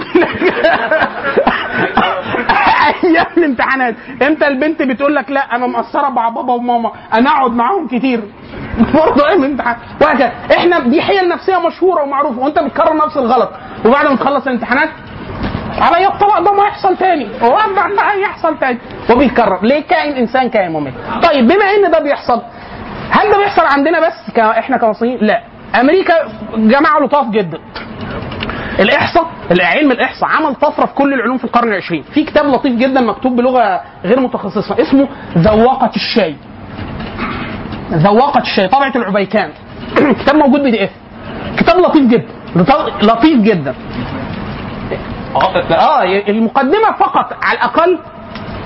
[3.03, 3.95] أيام الامتحانات.
[4.21, 6.91] أنت البنت بتقول لك لا أنا مقصرة مع بابا وماما.
[7.13, 8.21] أنا أقعد معاهم كتير.
[8.93, 9.75] برضه أيام الامتحان.
[10.01, 10.31] وهكذا.
[10.57, 12.39] إحنا دي حيل نفسية مشهورة ومعروفة.
[12.39, 13.49] وأنت بتكرر نفس الغلط.
[13.85, 14.89] وبعد ما تخلص الامتحانات
[15.81, 17.27] على الطلاق ده ما يحصل تاني.
[17.41, 18.77] هو ما يحصل تاني.
[19.09, 22.41] وبيتكرر ليه كائن إنسان كائن ممل طيب بما إن ده بيحصل
[23.11, 24.37] هل ده بيحصل عندنا بس.
[24.39, 25.43] إحنا كمصريين؟ لا.
[25.79, 26.13] أمريكا
[26.55, 27.59] جماعة لطاف جدا.
[28.79, 29.25] الإحصاء
[29.61, 32.03] علم الإحصاء عمل طفرة في كل العلوم في القرن العشرين.
[32.03, 35.07] في كتاب لطيف جدا مكتوب بلغة غير متخصصة اسمه
[35.37, 36.35] ذواقة الشاي.
[37.91, 39.51] ذواقة الشاي طبعه العبيكان.
[40.19, 40.89] كتاب موجود بي دي إف.
[41.57, 42.27] كتاب لطيف جدا.
[43.01, 43.75] لطيف جدا.
[45.71, 47.99] آه المقدمة فقط على الأقل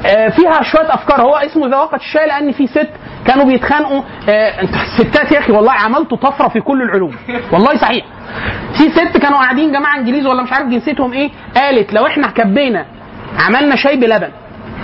[0.05, 1.21] آه، فيها شوية أفكار.
[1.21, 2.89] هو اسمه ذواقه الشاي لأن في ست
[3.25, 4.01] كانوا بيتخانقوا.
[4.29, 7.15] آه، أنت الستات يا أخي والله عملتوا طفرة في كل العلوم.
[7.51, 8.05] والله صحيح.
[8.77, 12.85] في ست كانوا قاعدين جماعة إنجليز ولا مش عارف جنسيتهم إيه قالت لو إحنا كبينا
[13.39, 14.29] عملنا شاي بلبن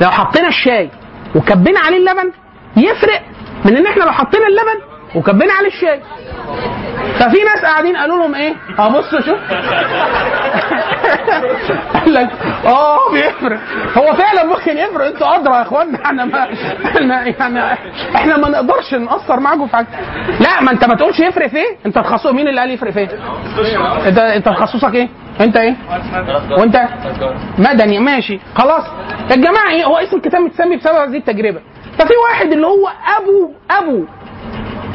[0.02, 0.90] لو حطينا الشاي
[1.36, 2.32] وكبينا عليه اللبن
[2.78, 3.22] يفرق
[3.66, 6.00] من إن إحنا لو حطينا اللبن وكبينا عليه الشاي
[7.20, 9.40] ففي ناس قاعدين قالوا لهم إيه؟ آه شوف
[11.94, 12.30] قال لك
[12.66, 13.60] آه بيفرق.
[13.98, 16.48] هو فعلا ممكن يفرق أنتوا أدرى يا اخوانا إحنا ما
[16.86, 17.76] إحنا يعني
[18.16, 19.88] إحنا ما نقدرش نأثر معاكم في حاجة.
[20.40, 23.00] لا ما أنت ما تقولش يفرق في إيه؟ انت تخصص مين اللي قال يفرق في
[23.00, 23.10] إيه؟
[24.08, 25.10] انت أنت تخصصك إيه؟
[25.42, 25.76] أنت إيه؟
[26.58, 26.82] وأنت؟
[27.58, 28.00] مدني.
[28.00, 28.40] ماشي.
[28.56, 28.84] خلاص.
[29.32, 31.62] الجماعة إيه؟ هو اسم الكتاب متسمي بسبب هذه التجربة.
[31.98, 32.88] ففي واحد اللي هو
[33.18, 34.06] ابو أبو.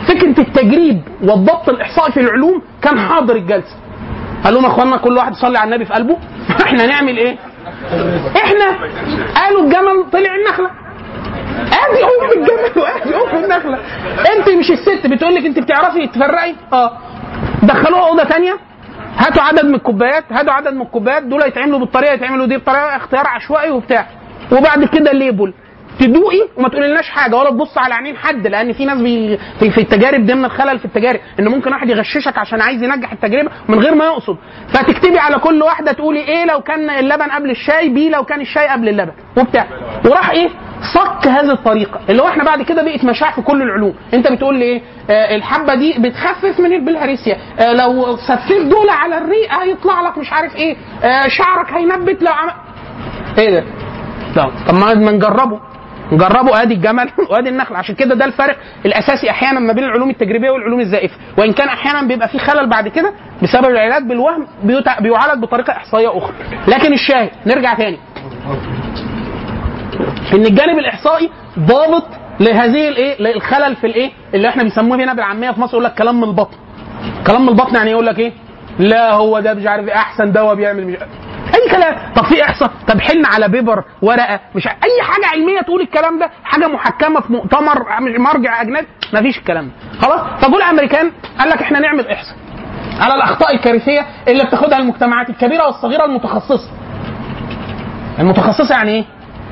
[0.09, 3.77] فكرة التجريب والضبط الإحصائي في العلوم كان حاضر الجلسة.
[4.45, 6.17] قال لهم اخوانا كل واحد يصلي على النبي في قلبه.
[6.67, 7.37] إحنا نعمل إيه؟
[8.37, 8.67] إحنا
[9.37, 10.71] قالوا الجمل طلع النخلة.
[11.59, 13.79] أدي ام الجمل وأدي ام النخله
[14.37, 16.93] أنت مش الست بتقول لك أنت بتعرفي تفرقي؟ آه.
[17.63, 18.57] دخلوها أوضة تانية.
[19.17, 21.23] هاتوا عدد من الكوبايات هاتوا عدد من الكوبايات.
[21.23, 24.07] دول يتعملوا بالطريقة يتعملوا دي بطريقة اختيار عشوائي وبتاع.
[24.53, 25.55] وبعد كده label.
[26.01, 27.37] تدوقي وما تقوليلناش حاجة.
[27.37, 30.85] ولا تبص على عينين حد لأن في ناس بي في, في التجارب ضمن الخلل في
[30.85, 31.21] التجارب.
[31.41, 34.37] إن ممكن واحد يغششك عشان عايز ينجح التجربة من غير ما يقصد.
[34.69, 38.69] فتكتبي على كل واحدة تقولي A لو كان اللبن قبل الشاي B لو كان الشاي
[38.69, 39.13] قبل اللبن.
[39.37, 39.67] وبتاع.
[40.05, 40.49] وراح إيه؟
[40.95, 42.01] صك هذه الطريقة.
[42.09, 43.95] اللي هو إحنا بعد كده بقت مشاع في كل العلوم.
[44.15, 49.19] أنت بتقول لي إيه؟ آه الحبة دي بتخفف من البلهارسيا آه لو سفيت دول على
[49.19, 50.77] الريق هيطلع لك مش عارف إيه.
[51.05, 52.51] آه شعرك هينبت لو عم...
[53.39, 53.65] إيه ده؟
[54.69, 55.61] طب ما نجربه.
[56.13, 57.77] نجربوا ادي الجمل وادي النخل.
[57.77, 58.57] عشان كده ده الفرق
[58.87, 61.15] الأساسي أحيانا ما بين العلوم التجريبية والعلوم الزائفة.
[61.39, 63.13] وإن كان أحيانا بيبقى في خلل بعد كده
[63.43, 64.47] بسبب العلاج بالوهم
[65.01, 66.35] بيعالج بطريقة إحصائية أخرى.
[66.69, 67.99] لكن الشاهد نرجع تاني.
[70.35, 72.07] إن الجانب الإحصائي ضابط
[72.41, 75.51] لهذه الايه للخلل في الايه اللي إحنا بنسموه هنا بالعامية.
[75.51, 76.57] في مصر يقول لك كلام من البطن.
[77.27, 78.33] كلام من البطن يعني يقول لك إيه؟
[78.79, 81.13] لا هو ده مش عارف إيه أحسن دواء بيعمل مش عارف.
[81.55, 81.95] أي كلام.
[82.29, 84.67] في إحصاء طب حلنا على بيبر ورقة مش.
[84.67, 87.87] أي حاجة علمية تقول الكلام ده حاجة محكمة في مؤتمر
[88.19, 92.37] مرجع أجنبي مفيش الكلام ده خلاص فجول الامريكان قال لك إحنا نعمل إحصاء
[93.01, 96.71] على الأخطاء الكارثية اللي بتاخدها المجتمعات الكبيرة والصغيرة المتخصصة
[98.19, 99.05] المتخصصة يعني إيه؟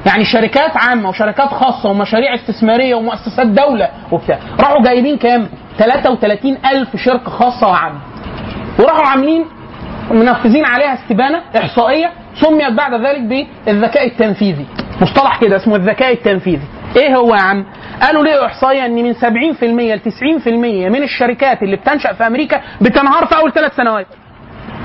[0.07, 5.49] يعني شركات عامة وشركات خاصة ومشاريع استثمارية ومؤسسات دولة وبتاع راحوا جايبين كام؟
[5.79, 7.99] 33 ألف شركة خاصة وعامة
[8.79, 9.45] وراحوا عاملين
[10.11, 14.67] منفذين عليها استبانة إحصائية سميت بعد ذلك بالذكاء التنفيذي.
[15.01, 16.67] مصطلح كده اسمه الذكاء التنفيذي.
[16.97, 17.65] إيه هو يا عم؟
[18.03, 19.25] قالوا ليه احصائيه إن من 70%
[19.65, 20.49] ل 90%
[20.89, 24.07] من الشركات اللي بتنشأ في أمريكا بتنهار في أول ثلاث سنوات؟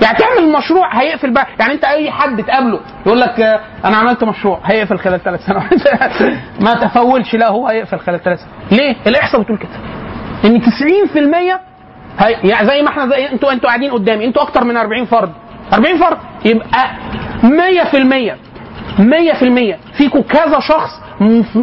[0.01, 1.47] يعني تعمل مشروع هيقفل بقى.
[1.59, 3.39] يعني أنت أي حد تقابله يقول لك
[3.85, 6.03] أنا عملت مشروع هيقفل خلال ثلاث سنوات.
[6.65, 7.35] ما تفولش.
[7.35, 8.71] لا هو هيقفل خلال ثلاث سنوات.
[8.81, 9.69] ليه؟ الإحصاء بتقول كده.
[10.45, 11.17] إن 90%
[12.19, 14.25] هي يعني زي ما إحنا زي أنتوا أنتوا قاعدين قدامي.
[14.25, 15.31] أنتوا أكتر من 40 فرد.
[15.73, 16.17] 40 فرد.
[16.45, 16.89] يبقى
[17.43, 18.51] 100%
[18.99, 20.89] 100% فيكم كذا شخص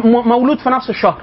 [0.03, 1.21] مولود في نفس الشهر.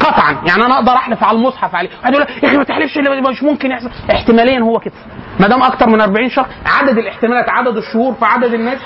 [0.00, 0.32] قطعا.
[0.46, 1.88] يعني أنا أقدر أحلف على المصحف عليه.
[2.02, 3.90] واحد يقول يا أخي ما تحلفش مش ممكن يحصل.
[4.10, 4.94] احتماليا هو كده.
[5.40, 8.78] ما دام أكتر من 40 شهر عدد الاحتمالات عدد الشهور في عدد الناس.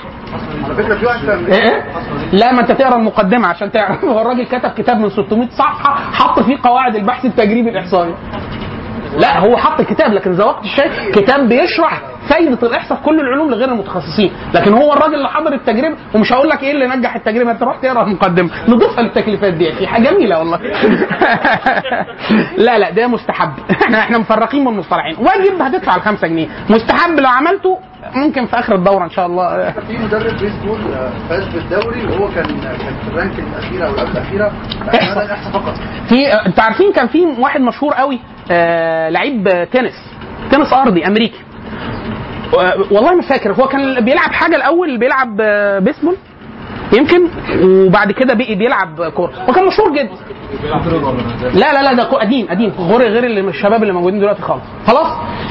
[1.47, 1.83] إيه؟
[2.31, 4.03] لا ما أنت تقرأ المقدمة عشان تعرف.
[4.05, 8.13] هو الراجل كتب كتاب من 600 صفحة حط فيه قواعد البحث التجريبي الاحصائي
[9.17, 13.71] لا هو حط كتاب لكن ذوقت الشيء كتاب بيشرح فايده الاحصاء في كل العلوم لغير
[13.71, 14.31] المتخصصين.
[14.53, 17.51] لكن هو الراجل اللي حضر التجربة ومش هقول لك إيه اللي نجح التجربة.
[17.51, 19.71] انت روح تقرأ المقدمه نضيفها للتكليفات دي.
[19.71, 20.57] في حاجة جميلة والله.
[22.57, 23.51] لا لا ده مستحب.
[23.83, 25.15] إحنا إحنا مفرقين من المصطلحين.
[25.17, 26.47] واجب هتدفع ال 5 جنيه.
[26.69, 27.77] مستحب لو عملته
[28.15, 29.71] ممكن في آخر الدورة إن شاء الله.
[29.71, 34.51] في مدرب بيسبول آه، فاز بالدوري وهو كان كان في الرانك الأخيرة أو قبل الأخيرة.
[34.81, 35.73] الاحصاء فقط.
[36.09, 38.19] في أنتوا عارفين كان في واحد مشهور قوي
[38.51, 39.93] آه لعيب تنس.
[40.51, 41.39] تنس أرضي أمريكي.
[42.91, 43.53] والله ما فاكر.
[43.53, 46.15] هو كان بيلعب حاجة الأول بيلعب آه، بيسبول
[46.97, 47.27] يمكن.
[47.63, 49.31] وبعد كده بقي بيلعب كورة.
[49.49, 50.09] وكان مشهور جدا.
[51.53, 52.71] لا لا لا ده قديم قديم.
[52.79, 54.63] غير غير اللي الشباب اللي موجودين دلوقتي خالص.
[54.87, 55.07] خلاص.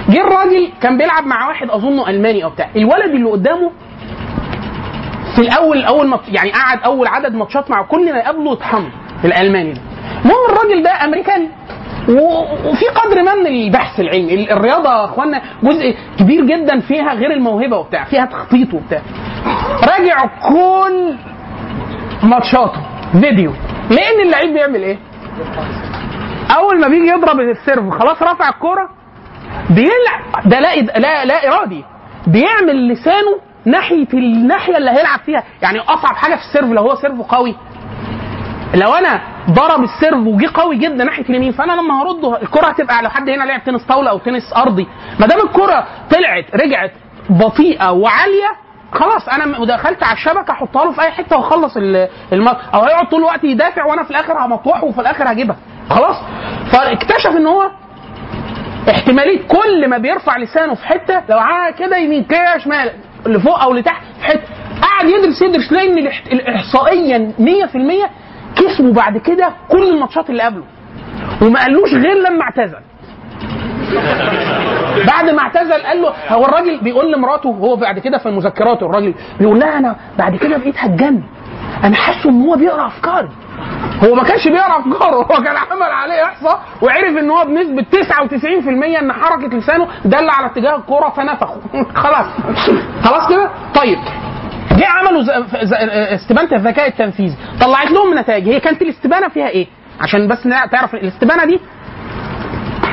[0.09, 2.71] جه الراجل كان بيلعب مع واحد أظنه ألماني أو بتاع.
[2.77, 3.71] الولد اللي قدامه
[5.35, 8.91] في الأول أول ما يعني قعد أول عدد ماتشات مع كل ما يقابله يطحنه
[9.25, 9.81] الألماني ده.
[10.25, 11.49] المهم الراجل ده أمريكاني.
[12.09, 14.35] وفي قدر ما من البحث العلمي.
[14.35, 19.03] ال- الرياضة يا أخوانا جزء كبير جدا فيها غير الموهبة وبتاع فيها تخطيط وبتاع.
[19.83, 21.17] راجع كل
[22.23, 22.81] ماتشاته
[23.21, 23.53] فيديو.
[23.91, 24.99] لأن اللعيب بيعمل إيه؟
[26.57, 28.89] أول ما بيجي يضرب السيرف خلاص رفع الكورة
[29.71, 30.49] بيلعب.
[30.49, 31.85] ده لا لا لا إرادي.
[32.27, 35.43] بيعمل لسانه ناحية الناحية اللي هيلعب فيها.
[35.63, 37.55] يعني أصعب حاجة في ال serve لو هو serve قوي.
[38.75, 39.21] لو أنا
[39.51, 43.29] ضرب ال serve وجه قوي جدا ناحية اليمين فأنا لما هرده الكرة هتبقى لو حد
[43.31, 44.87] هنا لعب تنس طاولة أو تنس أرضي.
[45.21, 46.93] ما دام الكرة طلعت رجعت
[47.31, 48.49] بطيئة وعالية
[48.93, 52.49] خلاص أنا دخلت على الشبكة أحطها له في أي حتة وأخلص ال- الم...
[52.49, 55.57] أو هيقعد طول الوقت يدافع وأنا في الآخر همطوحه وفي الآخر هجيبها.
[55.91, 56.17] خلاص؟
[56.73, 57.71] فاكتشف إن هو
[58.91, 61.39] احتمالية كل ما بيرفع لسانه في حتة لو
[61.79, 62.91] كده يمين كده شمال
[63.27, 64.43] لفوق أو لتحت في حتة
[64.83, 68.11] قعد يدرس يدرس لقى ان الاحت- الاحصائيا 100%
[68.59, 70.65] كسبوا بعد كده كل الماتشات اللي قبله.
[71.43, 72.79] وما قالوش غير لما اعتزل.
[75.07, 79.15] بعد ما اعتزل قال له هو الراجل بيقول لمراته هو بعد كده في مذكراته الراجل
[79.41, 81.23] بيقول لها أنا بعد كده بقيت هتجنن.
[81.85, 83.29] أنا حاسه إن هو بيقرأ أفكاري.
[84.05, 89.01] هو ما كانش بيقرأ أفكاره هو كان عمل عليه إحصاء وعرف إن هو بنسبة 99%
[89.03, 91.61] إن حركة لسانه دل على اتجاه الكورة فنفخه.
[92.05, 92.27] خلاص.
[93.05, 93.99] خلاص كده؟ طيب.
[94.73, 95.73] جه عملوا ز-
[96.15, 99.67] استبانة الذكاء التنفيذي طلعت لهم نتائج هي كانت الاستبانة فيها إيه
[100.01, 100.43] عشان بس
[100.73, 101.61] تعرف الاستبانة دي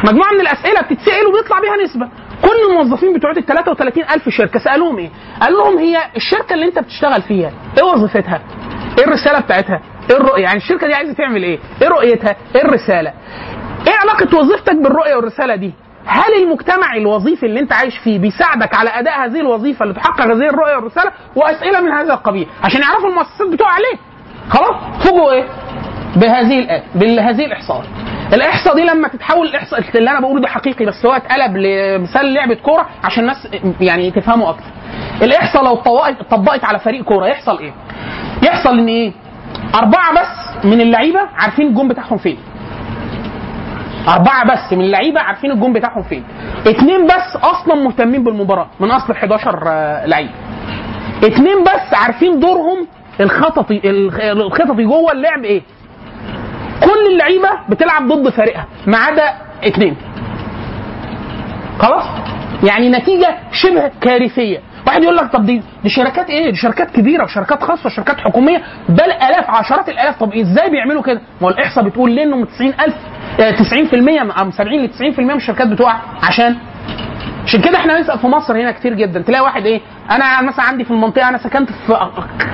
[0.03, 2.10] مجموعة من الأسئلة بتتسأل وبيطلع بيها نسبة
[2.41, 5.10] كل الموظفين بتوع ال 33000 شركة سألوهم إيه؟
[5.41, 8.41] قال لهم هي الشركة اللي أنت بتشتغل فيها إيه وظيفتها؟
[8.99, 13.14] إيه الرسالة بتاعتها؟ إيه الرؤية؟ يعني الشركة دي عايزة تعمل إيه؟ إيه رؤيتها؟ إيه الرسالة؟
[13.88, 15.73] إيه علاقة وظيفتك بالرؤية والرسالة دي؟
[16.06, 20.76] هل المجتمع الوظيفي اللي انت عايش فيه بيساعدك على أداء هذه الوظيفة لتحقق هذه الرؤية
[20.76, 23.98] والرسالة وأسئلة من هذا القبيل عشان يعرفوا المؤسسات بتوع عليه
[24.49, 25.44] خلاص فوجئوا إيه؟
[26.15, 27.86] بهذه الآية بهذه الإحصاءات
[28.34, 32.56] الإحصاء دي لما تتحول الإحصاء اللي أنا بقوله ده حقيقي بس هو اتقلب لمثال لعبة
[32.56, 33.48] كورة عشان الناس
[33.82, 34.65] يعني تفهموا أكتر
[35.22, 37.73] الإحصاء لو اتطبقت على فريق كورة يحصل إيه؟
[38.44, 39.11] يحصل إن إيه؟
[39.76, 42.38] أربعة بس من اللعيبة عارفين الجون بتاعهم فين
[44.07, 46.23] أربعة بس من اللعيبة عارفين الجون بتاعهم فين.
[46.68, 50.30] اتنين بس أصلا مهتمين بالمباراة من أصل 11 آه، لعيب.
[51.23, 52.88] اتنين بس عارفين دورهم
[53.19, 53.82] الخططي
[54.32, 55.61] الخططي جوه اللعب إيه؟
[56.84, 59.34] كل اللعيبة بتلعب ضد فريقها ما عدا
[59.64, 59.95] اتنين.
[61.80, 62.06] خلاص؟
[62.64, 64.60] يعني نتيجة شبه كارثية.
[64.88, 68.62] واحد يقول لك طب دي دي شركات إيه؟ دي شركات كبيرة وشركات خاصة وشركات حكومية.
[68.90, 70.20] بل آلاف عشرات الآلاف.
[70.20, 72.94] طب إزاي بيعملوا كده؟ ما هو الإحصاء بتقول ليه انهم 90000
[73.40, 76.56] آه، 90% أو 70 ل 90% من الشركات بتوع عشان؟
[77.45, 79.22] عشان كده إحنا نسال في مصر هنا كتير جدا.
[79.22, 79.82] تلاقي واحد إيه؟
[80.12, 81.98] أنا مثلا عندي في المنطقة أنا سكنت في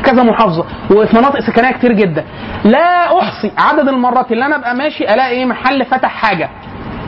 [0.04, 2.26] كذا محافظة وفي مناطق سكنية كتير جدا.
[2.64, 6.50] لا أحصي عدد المرات اللي أنا أبقى ماشي ألاقي إيه؟ محل فتح حاجة.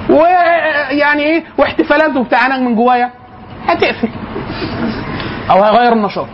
[0.10, 2.45] ويعني إيه؟ واحتفالات وبتاع.
[2.45, 3.10] أنا من جوايا
[3.68, 4.10] هتقفل.
[5.52, 6.28] أو هيغير النشاط.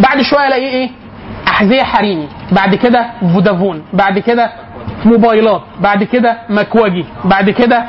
[0.00, 0.90] بعد شوية ألاقي إيه؟
[1.48, 2.28] أحذية حريمي.
[2.52, 3.82] بعد كده فودافون.
[3.92, 4.52] بعد كده
[5.04, 5.62] موبايلات.
[5.80, 7.04] بعد كده مكواجي.
[7.24, 7.84] بعد كده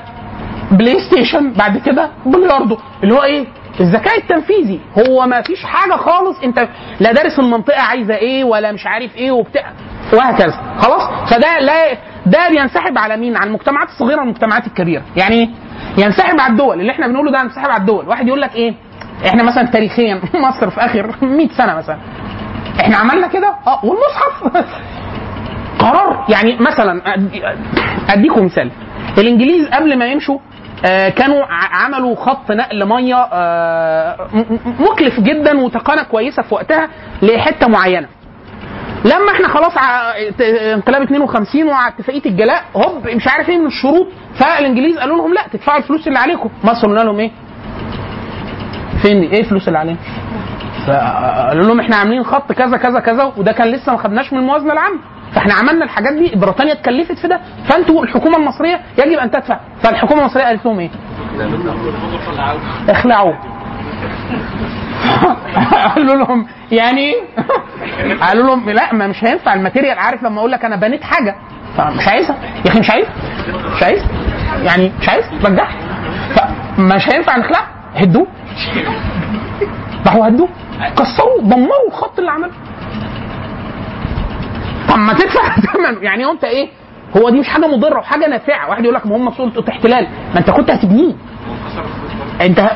[0.72, 2.78] PlayStation بعد كده بلياردو.
[3.04, 3.46] اللي هو إيه؟
[3.80, 4.80] الذكاء التنفيذي.
[5.08, 6.40] هو ما فيش حاجة خالص.
[6.44, 6.68] أنت
[7.00, 9.72] لا دارس المنطقة عايزة إيه ولا مش عارف إيه وبتاع.
[10.14, 10.62] وهكذا.
[10.80, 11.94] خلاص؟ فده لا
[12.26, 15.02] ده بينسحب على مين؟ على المجتمعات الصغيرة والمجتمعات الكبيرة.
[15.18, 15.50] يعني
[15.98, 16.80] ينسحب على الدول.
[16.82, 18.08] اللي إحنا بنقوله ده ينسحب على الدول.
[18.08, 18.74] واحد يقول لك إيه؟
[19.28, 21.98] إحنا مثلا تاريخيا مصر في آخر 100 سنة مثلا.
[22.80, 24.44] إحنا عملنا كده؟ آه والمصحف
[25.80, 26.26] قرار.
[26.30, 27.02] يعني مثلا
[28.10, 28.72] أديكم مثال.
[29.18, 30.40] الإنجليز قبل ما يمشوا
[30.86, 34.18] آه، كانوا عملوا خط نقل مية آه،
[34.80, 36.90] مكلف جدا وتقنيه كويسة في وقتها
[37.22, 38.08] لحتة معينة.
[39.06, 39.72] لما إحنا خلاص
[40.74, 45.48] انقلاب 52 وعلى اتفاقيه الجلاء هوب مش عارف إيه من الشروط فالإنجليز قالوا لهم لا
[45.54, 46.50] تدفعوا الفلوس اللي عليكم.
[46.64, 47.32] مصر قلنا لهم إيه؟
[49.02, 49.98] فين؟ إيه الفلوس اللي علينا؟
[50.88, 54.74] فقالوا لهم إحنا عاملين خط كذا كذا كذا وده كان لسه ما خدناش من الموازنة
[54.74, 55.00] العامة.
[55.34, 57.40] فاحنا عملنا الحاجات دي بريطانيا اتكلفت في ده.
[57.70, 59.60] فانتوا الحكومة المصرية يجب أن تدفع.
[59.84, 60.90] فالحكومة المصرية قالت لهم إيه؟
[62.90, 63.34] اخلعوا
[65.96, 67.14] قالوا لهم يعني؟
[68.28, 70.00] قالوا لهم لا ما مش هينفع الماتيريال.
[70.00, 71.36] عارف لما أقول لك أنا بنيت حاجة؟
[71.78, 72.36] فمش عايزها.
[72.66, 73.06] يا أخي مش عايز
[73.76, 74.04] مش عايز
[74.64, 75.76] يعني مش عايز رجعها.
[76.36, 77.68] فمش هينفع نخلعها.
[77.96, 78.28] هدوه.
[80.06, 80.50] راحوا هدوه
[80.98, 82.52] كسروا دمروا الخط اللي عمله
[84.90, 85.56] طب ما تدفع.
[85.74, 86.70] ثمن يعني هو انت إيه؟
[87.18, 88.70] هو دي مش حاجة مضرة وحاجه نافعة.
[88.70, 90.08] واحد يقول لك ما هم سلطة احتلال.
[90.34, 91.14] ما انت كنت هتبنيه.
[92.42, 92.70] انت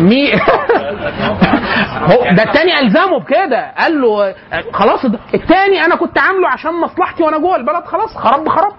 [0.00, 0.32] مي
[2.12, 3.72] هو ده التاني ألزمه بكده.
[3.78, 4.34] قال له
[4.72, 8.72] خلاص التاني أنا كنت عامله عشان مصلحتي وأنا جوه البلد خلاص خرب خرب.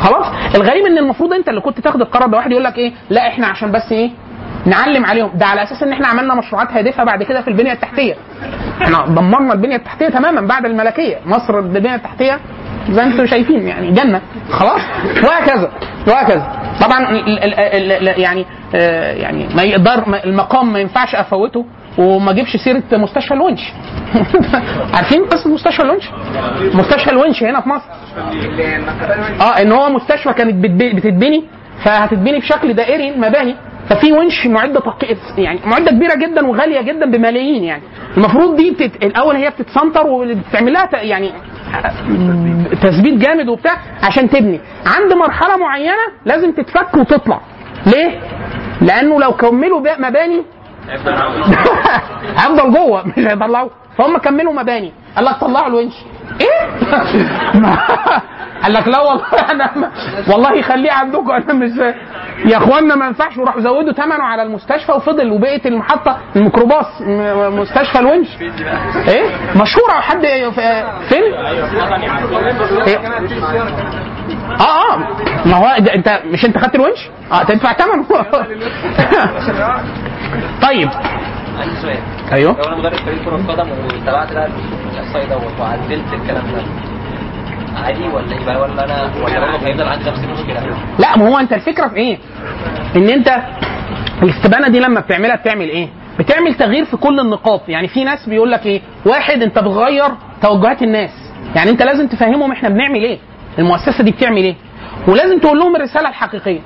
[0.00, 3.28] خلاص؟ الغريب إن المفروض أنت اللي كنت تاخد القرار ده واحد يقول لك إيه؟ لا
[3.28, 4.10] إحنا عشان بس إيه؟
[4.66, 5.30] نعلم عليهم.
[5.34, 8.14] ده على أساس إن إحنا عملنا مشروعات هادفة بعد كده في البنية التحتية.
[8.82, 11.16] إحنا دمرنا البنية التحتية تماما بعد الملكية.
[11.26, 12.40] مصر البنية التحتية
[12.90, 14.20] زي ما أنتم شايفين يعني جنة.
[14.50, 14.80] خلاص؟
[15.24, 15.70] وهكذا.
[16.08, 16.52] وهكذا.
[16.80, 21.66] طبعا ال- ال- ال- ال- يعني آه، يعني ما يقدر المقام ما ينفعش أفوته.
[21.98, 23.60] وما اجيبش سيرة مستشفى الونش
[24.94, 26.10] عارفين قصة مستشفى الونش؟
[26.74, 27.84] مستشفى الونش هنا في مصر.
[29.40, 31.44] آه إن هو مستشفى كانت بتتبني
[31.84, 33.54] فهتتبني بشكل دائري المباني
[33.88, 34.96] ففي ونش معدة تق...
[35.38, 37.82] يعني معدة كبيرة جدا وغالية جدا بملايين يعني.
[38.16, 39.04] المفروض دي بتت...
[39.04, 40.92] الأول هي بتتسنتر وبتعمل لها ت...
[40.92, 41.30] يعني
[42.82, 44.60] تثبيت جامد وبتاع عشان تبني.
[44.86, 47.40] عند مرحلة معينة لازم تتفك وتطلع.
[47.86, 48.20] ليه؟
[48.80, 50.42] لأنه لو كملوا مباني
[52.38, 55.94] هيفضل جوه مش هيطلعوا فهم كملوا مباني قال لك طلعوا الونش
[56.40, 56.70] إيه؟
[58.62, 59.90] قال لك لا والله أنا
[60.28, 61.70] والله خليه عندكم أنا مش
[62.44, 66.86] يا أخوانا ما ينفعش وراحوا زودوا ثمنه على المستشفى وفضل وبقت المحطة الميكروباص
[67.52, 68.28] مستشفى الونش
[69.08, 69.24] إيه
[69.56, 70.26] مشهورة حد
[71.08, 71.22] فين؟
[72.86, 72.98] إيه؟
[74.60, 74.98] آه آه
[75.46, 78.04] ما هو أنت مش أنت خدت الونش؟ آه تدفع ثمنه
[80.66, 80.90] طيب
[81.58, 81.98] عندي سؤال
[82.32, 84.48] أيوه لو أنا مدرب فريق كرة قدم واتبعت بقى
[84.92, 86.62] الاحصائي دوت وعدلت الكلام ده
[87.76, 91.52] عادي ولا يبقى ولا أنا ولا برضه هيفضل عندي نفس المشكلة؟ لا ما هو أنت
[91.52, 92.18] الفكرة في إيه؟
[92.96, 93.28] إن أنت
[94.22, 95.88] الاستبانة دي لما بتعملها بتعمل إيه؟
[96.18, 100.08] بتعمل تغيير في كل النقاط، يعني في ناس بيقول لك إيه؟ واحد أنت بتغير
[100.42, 101.10] توجهات الناس،
[101.56, 103.18] يعني أنت لازم تفهمهم إحنا بنعمل إيه؟
[103.58, 104.54] المؤسسة دي بتعمل إيه؟
[105.08, 106.60] ولازم تقول لهم الرسالة الحقيقية.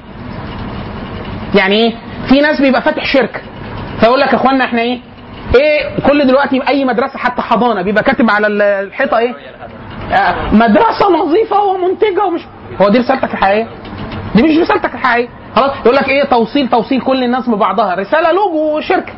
[1.55, 1.95] يعني إيه؟
[2.29, 3.41] في ناس بيبقى فاتح شركة
[4.01, 4.99] فيقول لك يا إخوانا إحنا إيه؟
[5.61, 9.35] إيه كل دلوقتي أي مدرسة حتى حضانة بيبقى كاتب على الحيطة إيه؟
[10.13, 12.41] آه، مدرسة نظيفة ومنتجة ومش
[12.83, 13.69] هو دي رسالتك الحقيقية؟
[14.35, 18.81] دي مش رسالتك الحقيقية خلاص يقول لك إيه توصيل توصيل كل الناس ببعضها رسالة لوجو
[18.81, 19.13] شركه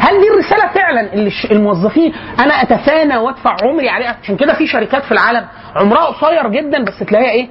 [0.00, 5.04] هل دي الرسالة فعلا اللي الموظفين أنا أتفانى وأدفع عمري عليها؟ عشان كده في شركات
[5.04, 5.44] في العالم
[5.76, 7.48] عمرها قصير جدا بس تلاقيها إيه؟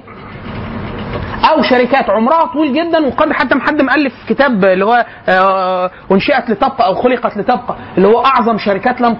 [1.50, 6.86] أو شركات عمرها طويل جدا وقد حتى حد مؤلف كتاب اللي هو آه، أنشئت لتبقى
[6.86, 9.16] أو خلقت لتبقى اللي هو أعظم شركات لم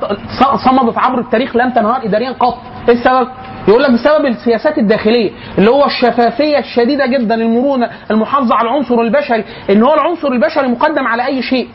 [0.65, 2.59] صمدت عبر التاريخ لم تنهار اداريا قط.
[2.89, 3.29] إيه السبب؟
[3.69, 9.45] يقول لك بسبب السياسات الداخلية اللي هو الشفافية الشديدة جدا المرونة المحافظة على العنصر البشري
[9.71, 11.69] إن هو العنصر البشري مقدم على أي شيء.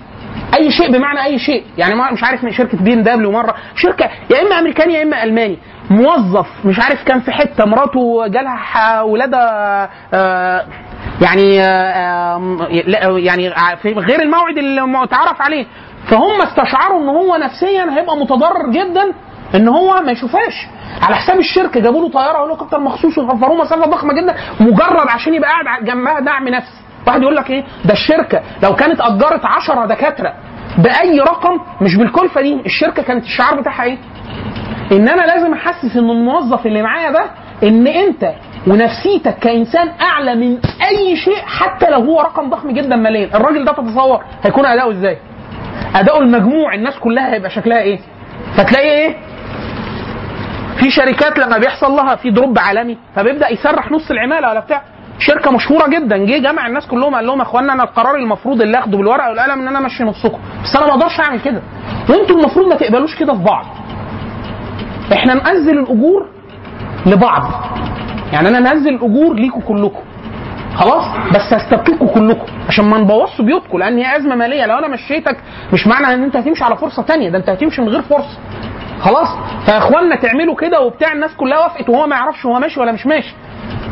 [0.57, 1.63] أي شيء بمعنى أي شيء.
[1.77, 3.55] يعني مش عارف شركة BMW مرة.
[3.75, 5.57] شركة يا إما أمريكاني يا إما ألماني.
[5.89, 9.39] موظف مش عارف كان في حتة مراته جالها ولادة
[10.13, 10.65] آه،
[11.21, 12.41] يعني آه،
[13.17, 15.65] يعني ع- في غير الموعد المتعارف عليه.
[16.07, 19.13] فهم استشعروا إن هو نفسيا هيبقى متضرر جدا
[19.55, 20.67] إن هو ما يشوفهاش.
[21.01, 25.49] على حساب الشركة جابوا له طيارة هليكوبتر مخصوص وحفروه مسافه ضخمة جدا مجرد عشان يبقى
[25.49, 26.81] قاعد جنبها دعم نفسي.
[27.07, 30.33] واحد يقول لك إيه؟ ده الشركة لو كانت أجرت 10 دكاترة
[30.77, 33.97] بأي رقم مش بالكلفة دي الشركة كانت الشعار بتاعها إيه؟
[34.91, 37.25] إن أنا لازم أحسس إن الموظف اللي معايا ده
[37.63, 38.31] إن أنت
[38.67, 40.57] ونفسيتك كإنسان أعلى من
[40.89, 43.29] أي شيء حتى لو هو رقم ضخم جدا ماليا.
[43.37, 45.17] الراجل ده تتصور هيكون أداؤه إزاي؟
[45.95, 47.99] أداؤه المجموع الناس كلها هيبقى شكلها إيه؟
[48.57, 49.15] فتلاقي إيه؟
[50.79, 54.81] في شركات لما بيحصل لها في دروب عالمي فبيبدأ يسرح نص العمالة ولا بتاع.
[55.21, 56.17] شركة مشهورة جدا.
[56.17, 59.61] جه جمع الناس كلهم قال لهم يا اخوانا أنا القرار المفروض اللي أخده بالورقة والقلم
[59.61, 61.61] إن أنا أمشي نصكم بس أنا ما أقدرش أعمل كده.
[62.09, 63.65] وأنتوا المفروض ما تقبلوش كده في بعض.
[65.13, 66.27] إحنا ننزل الأجور
[67.05, 67.43] لبعض.
[68.33, 69.99] يعني أنا انزل الأجور ليكوا كلكم
[70.75, 74.65] خلاص؟ بس هستبقيكوا كلكم عشان ما نبوظش بيوتكم لأن هي أزمة مالية.
[74.65, 75.37] لو أنا مشيتك
[75.73, 77.29] مش معنى إن أنت هتمشي على فرصة تانية.
[77.29, 78.37] ده أنت هتمشي من غير فرصة.
[79.01, 79.27] خلاص؟
[79.65, 83.05] فيا اخوانا تعملوا كده وبتاع الناس كلها وافقت وهو ما يعرفش هو ماشي ولا مش
[83.05, 83.33] ماشي.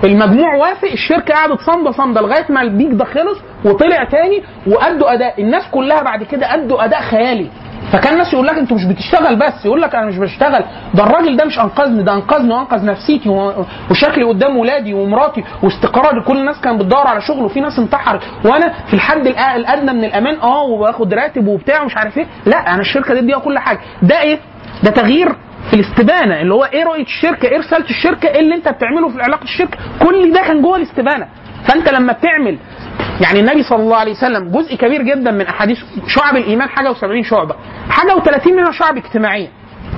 [0.04, 5.42] المجموع وافق الشركة قعدت صامدة صامدة لغاية ما البيك ده خلص وطلع تاني وأدوا أداء.
[5.42, 7.48] الناس كلها بعد كده أدوا أداء خيالي.
[7.92, 10.64] فكان الناس يقول لك أنتوا مش بتشتغل بس يقول لك أنا مش بشتغل.
[10.94, 13.30] ده الراجل ده مش أنقذني ده أنقذني وأنقذ نفسيتي
[13.92, 16.22] وشكلي قدام ولادي ومراتي واستقراري.
[16.22, 18.22] كل الناس كانت بتدور على شغل وفي ناس انتحرت.
[18.46, 22.26] وأنا في الحد الأدنى من الأمان آه وباخد راتب وبتاع ومش عارف إيه.
[22.46, 23.80] لا أنا الشركة دي أديها كل حاجة.
[24.02, 24.40] ده إيه؟
[24.84, 25.36] ده تغيير
[25.70, 29.22] في الاستبانة اللي هو إيه رؤية الشركة؟ إيه رسالة الشركة؟ إيه اللي انت بتعمله في
[29.22, 31.28] علاقة الشركة؟ كل ده كان جوه الاستبانة.
[31.68, 32.58] فانت لما بتعمل
[33.22, 35.78] يعني النبي صلى الله عليه وسلم جزء كبير جدا من أحاديث
[36.08, 37.56] شعب الإيمان حاجة و70 شعبة.
[37.90, 39.48] حاجة و30 منها شعب اجتماعية.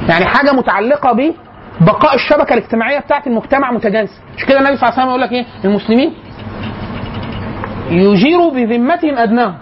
[0.09, 1.33] يعني حاجة متعلقة ب
[1.81, 5.31] بقاء الشبكة الاجتماعية بتاعت المجتمع متجانس مش كده النبي صلى الله عليه وسلم يقول لك
[5.31, 6.13] إيه؟ المسلمين
[7.89, 9.55] يجيروا بذمتهم أدناهم.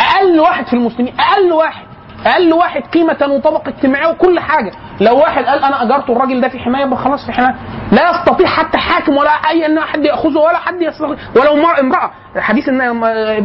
[0.00, 1.83] أقل واحد في المسلمين أقل واحد.
[2.26, 4.72] أقل واحد قيمة وطبقه اجتماعية وكل حاجة.
[5.00, 7.54] لو واحد قال أنا أجرت الراجل ده في حماية يبقى خلاص في حمايه
[7.92, 12.10] لا يستطيع حتى حاكم ولا أي إن حد يأخذه ولا حد يستطيع ولو مر- امرأة.
[12.36, 12.68] حديث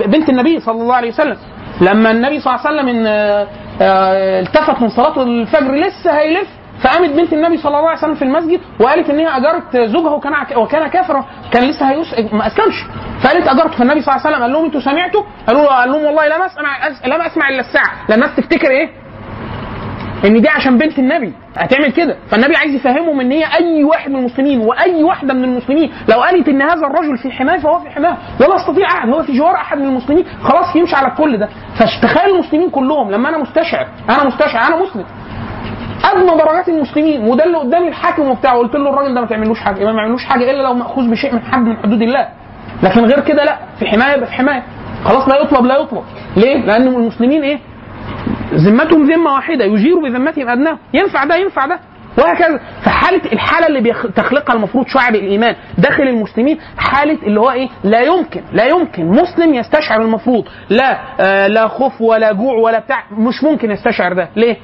[0.06, 1.38] بنت النبي صلى الله عليه وسلم.
[1.82, 3.48] لما النبي صلى الله عليه وسلم آه،
[3.82, 6.48] آه، التفت من صلاة الفجر لسه هيلف
[6.84, 10.34] فقامت بنت النبي صلى الله عليه وسلم في المسجد وقالت إن هي أجرت زوجها وكان
[10.58, 12.76] وكان كافرا كان لسه هيس ما أسلمش.
[13.24, 13.74] فقالت أجرت.
[13.74, 16.42] فالنبي صلى الله عليه وسلم قال لهم أنتوا سمعتوا؟ قالوا له قال لهم والله لم
[16.42, 17.92] اسمع لم أسمع إلا الساعة.
[18.10, 18.90] لأن الناس تفتكر إيه؟
[20.26, 21.34] إن دي عشان بنت النبي.
[21.58, 22.16] هتعمل كده.
[22.32, 25.92] فالنبي عايز يفهمهم إن هي أي واحد من المسلمين وأي واحدة من المسلمين.
[26.10, 28.18] لو قالت إن هذا الرجل في حماية فهو في حماية.
[28.42, 29.10] ولا يستطيع أحد.
[29.10, 30.26] هو في جوار أحد من المسلمين.
[30.44, 31.50] خلاص يمشي على الكل ده.
[31.76, 33.88] فتخيل المسلمين كلهم لما أنا مستشعر.
[34.10, 34.68] أنا مستشعر.
[34.68, 35.06] أنا مسلم.
[36.04, 39.92] ادنى درجات المسلمين وده اللي قدامي الحاكم وبتاع قلت له الراجل ده ما تعملوش حاجة
[39.92, 42.28] ما يعملوش حاجة إلا لو مأخوذ بشيء من حد من حدود الله.
[42.84, 44.64] لكن غير كده لا في حماية يبقى في حماية.
[45.06, 46.04] خلاص لا يطلب لا يطلب.
[46.38, 47.60] ليه؟ لأن المسلمين إيه؟
[48.54, 51.80] ذمتهم ذمة واحدة يجير بذمتهم ادناهم ينفع ده ينفع ده.
[52.18, 52.60] وهكذا.
[52.82, 58.42] فحاله الحالة اللي بتخلقها المفروض شعب الإيمان داخل المسلمين حالة اللي هو إيه؟ لا يمكن
[58.54, 59.06] لا يمكن.
[59.08, 63.04] مسلم يستشعر المفروض لا آه لا خوف ولا جوع ولا بتاع.
[63.12, 64.30] مش ممكن يستشعر ده.
[64.36, 64.58] ليه؟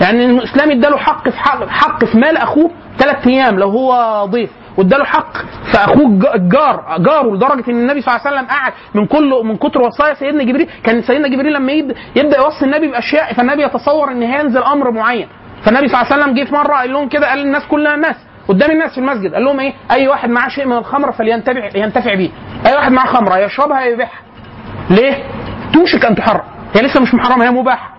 [0.00, 4.50] يعني الاسلام اداله حق في حق, حق في مال أخوه ثلاث أيام لو هو ضيف
[4.76, 5.32] واداله حق
[5.72, 9.56] فاخوه الج- الجار جاره لدرجة إن النبي صلى الله عليه وسلم قعد من كل من
[9.56, 10.68] كتر وصايا سيدنا جبريل.
[10.84, 15.28] كان سيدنا جبريل لما يبدأ, يوصي النبي بأشياء فالنبي يتصور إن هينزل أمر معين.
[15.62, 18.16] فالنبي صلى الله عليه وسلم جه في مرة قال لهم كده قال للناس كلها الناس
[18.48, 19.34] قدام الناس في المسجد.
[19.34, 22.30] قال لهم إيه؟ أي واحد معاه شيء من الخمر فلينتفع ينتفع به
[22.66, 24.20] أي واحد معاه خمرة يشربها يبيعها
[24.90, 25.24] ليه؟
[25.72, 26.42] توشك أن تحرم.
[26.74, 27.97] هي لسه مش محرمة هي مباحة.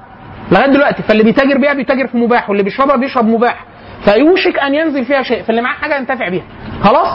[0.52, 3.66] لغاية دلوقتي فاللي بيتاجر بيها بيتاجر في مباح واللي بيشربها بيشرب مباح.
[4.06, 6.44] فيوشك أن ينزل فيها شيء فاللي معاه حاجة ينتفع بيها.
[6.84, 7.08] خلاص؟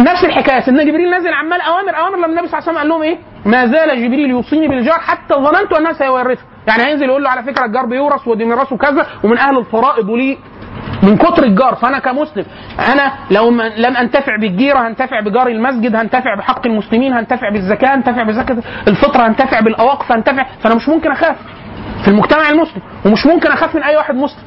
[0.00, 2.88] نفس الحكاية سيدنا جبريل نازل عمال أوامر أوامر لما النبي صلى الله عليه وسلم قال
[2.88, 7.30] لهم إيه؟ ما زال جبريل يوصيني بالجار حتى ظننت أنه سيورثه، يعني هينزل يقول له
[7.30, 10.36] على فكرة الجار بيورث ودي ميراثه كذا ومن أهل الفرائض وليه
[11.02, 11.74] من كتر الجار.
[11.74, 12.44] فأنا كمسلم
[12.92, 18.56] أنا لو لم أنتفع بالجيرة هنتفع بجار المسجد هنتفع بحق المسلمين هنتفع بالزكاة هنتفع بزكاة
[18.88, 21.36] الفطره هنتفع بالاواقف هنتفع فأنا مش ممكن أخاف.
[22.04, 22.82] في المجتمع المسلم.
[23.06, 24.42] ومش ممكن أخاف من أي واحد مسلم.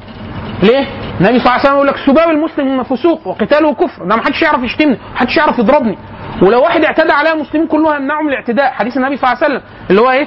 [0.62, 0.86] ليه؟
[1.20, 4.04] النبي صلى الله عليه وسلم يقول لك سباب المسلم فسوق وقتاله كفر.
[4.04, 5.98] ده ما حدش يعرف يشتمني ما حدش يعرف يضربني.
[6.42, 8.72] ولو واحد اعتدى على المسلمين كلهم يمنعهم من الاعتداء.
[8.72, 10.26] حديث النبي صلى الله عليه وسلم اللي هو إيه؟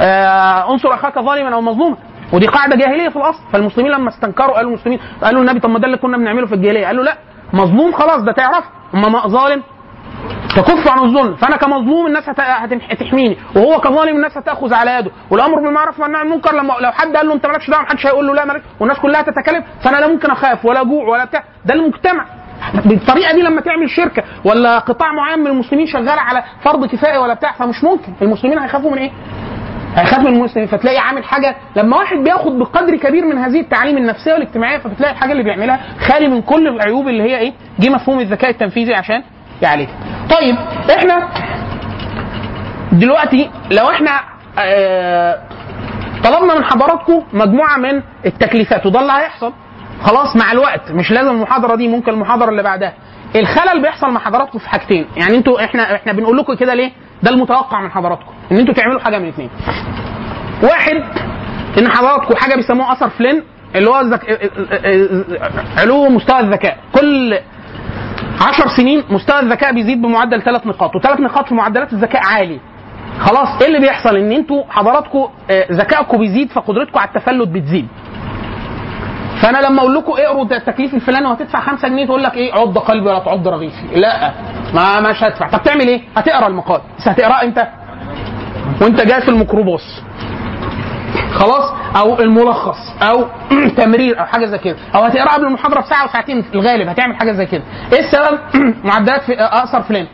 [0.00, 1.96] آه انصر أخاك ظالما أو مظلوما.
[2.32, 3.42] ودي قاعدة جاهلية في الأصل.
[3.52, 6.86] فالمسلمين لما استنكروا قالوا المسلمين قالوا النبي طب ما ده اللي كنا بنعمله في الجاهلية.
[6.86, 7.16] قال له لا
[7.52, 8.64] مظلوم خلاص ده تعرف.
[8.94, 9.62] أما ما ظالم
[10.56, 12.28] تكف عن الظلم فأنا كمظلوم الناس
[12.90, 17.16] هتحميني وهو كظالم الناس هتأخذ على يده والأمر بالمعروف والنهي عن المنكر لما لو حد
[17.16, 20.06] قال له أنت مالكش دعوة محدش هيقول له لا مالك والناس كلها تتكلم فأنا لا
[20.08, 22.26] ممكن أخاف ولا جوع ولا بتاع ده المجتمع
[22.84, 27.34] بالطريقة دي لما تعمل شركة ولا قطاع معين من المسلمين شغال على فرض كفاية ولا
[27.34, 29.10] بتاع فمش ممكن المسلمين هيخافوا من إيه؟
[29.96, 34.32] هيخاف من المسلمين فتلاقي عامل حاجة لما واحد بياخد بقدر كبير من هذه التعاليم النفسية
[34.32, 38.50] والاجتماعية فبتلاقي الحاجة اللي بيعملها خالي من كل العيوب اللي هي إيه؟ جه مفهوم الذكاء
[38.50, 39.22] التنفيذي عشان
[39.62, 39.94] يعالجها.
[40.30, 40.56] طيب
[40.96, 41.28] إحنا
[42.92, 44.20] دلوقتي لو إحنا
[44.58, 45.38] آه
[46.24, 49.52] طلبنا من حضراتكم مجموعة من التكليفات وده اللي هيحصل.
[50.02, 52.92] خلاص مع الوقت مش لازم المحاضرة دي ممكن المحاضرة اللي بعدها.
[53.36, 55.06] الخلل بيحصل مع حضراتكم في حاجتين.
[55.16, 59.00] يعني أنتوا إحنا إحنا بنقول لكم كده ليه؟ ده المتوقع من حضراتكم إن أنتوا تعملوا
[59.00, 59.50] حاجة من اثنين
[60.62, 61.02] واحد
[61.78, 63.42] إن حضراتكم حاجة بيسموها أثر فلين
[63.74, 64.50] اللي هو الذك...
[65.78, 66.76] علو مستوى الذكاء.
[66.94, 67.38] كل
[68.48, 72.60] عشر سنين مستوى الذكاء بيزيد بمعدل ثلاث نقاط وثلاث نقاط في معدلات الذكاء عالي.
[73.20, 77.88] خلاص إيه اللي بيحصل؟ إن أنتوا حضراتكم آه، ذكائكم بيزيد فقدرتكم على التفلت بتزيد.
[79.42, 83.06] فأنا لما أقول لكم اقروا التكليف الفلاني وهتدفع 5 جنيه تقول لك إيه؟ عض قلبي
[83.08, 83.86] ولا تعض رغيفي.
[83.94, 84.32] لا
[84.74, 85.48] ما مش هدفع.
[85.48, 86.80] طب تعمل إيه؟ هتقرأ المقال.
[86.98, 87.66] بس هتقراه إمتى
[88.82, 90.02] وأنت جاي في الميكروباص.
[91.34, 93.24] خلاص؟ أو الملخص أو
[93.76, 94.76] تمرير أو حاجة زي كده.
[94.94, 97.62] أو هتقرا قبل المحاضرة بساعة وساعتين في الغالب هتعمل حاجة زي كده.
[97.92, 98.38] إيه السبب؟
[98.84, 100.06] معدلات في أقصر فلان.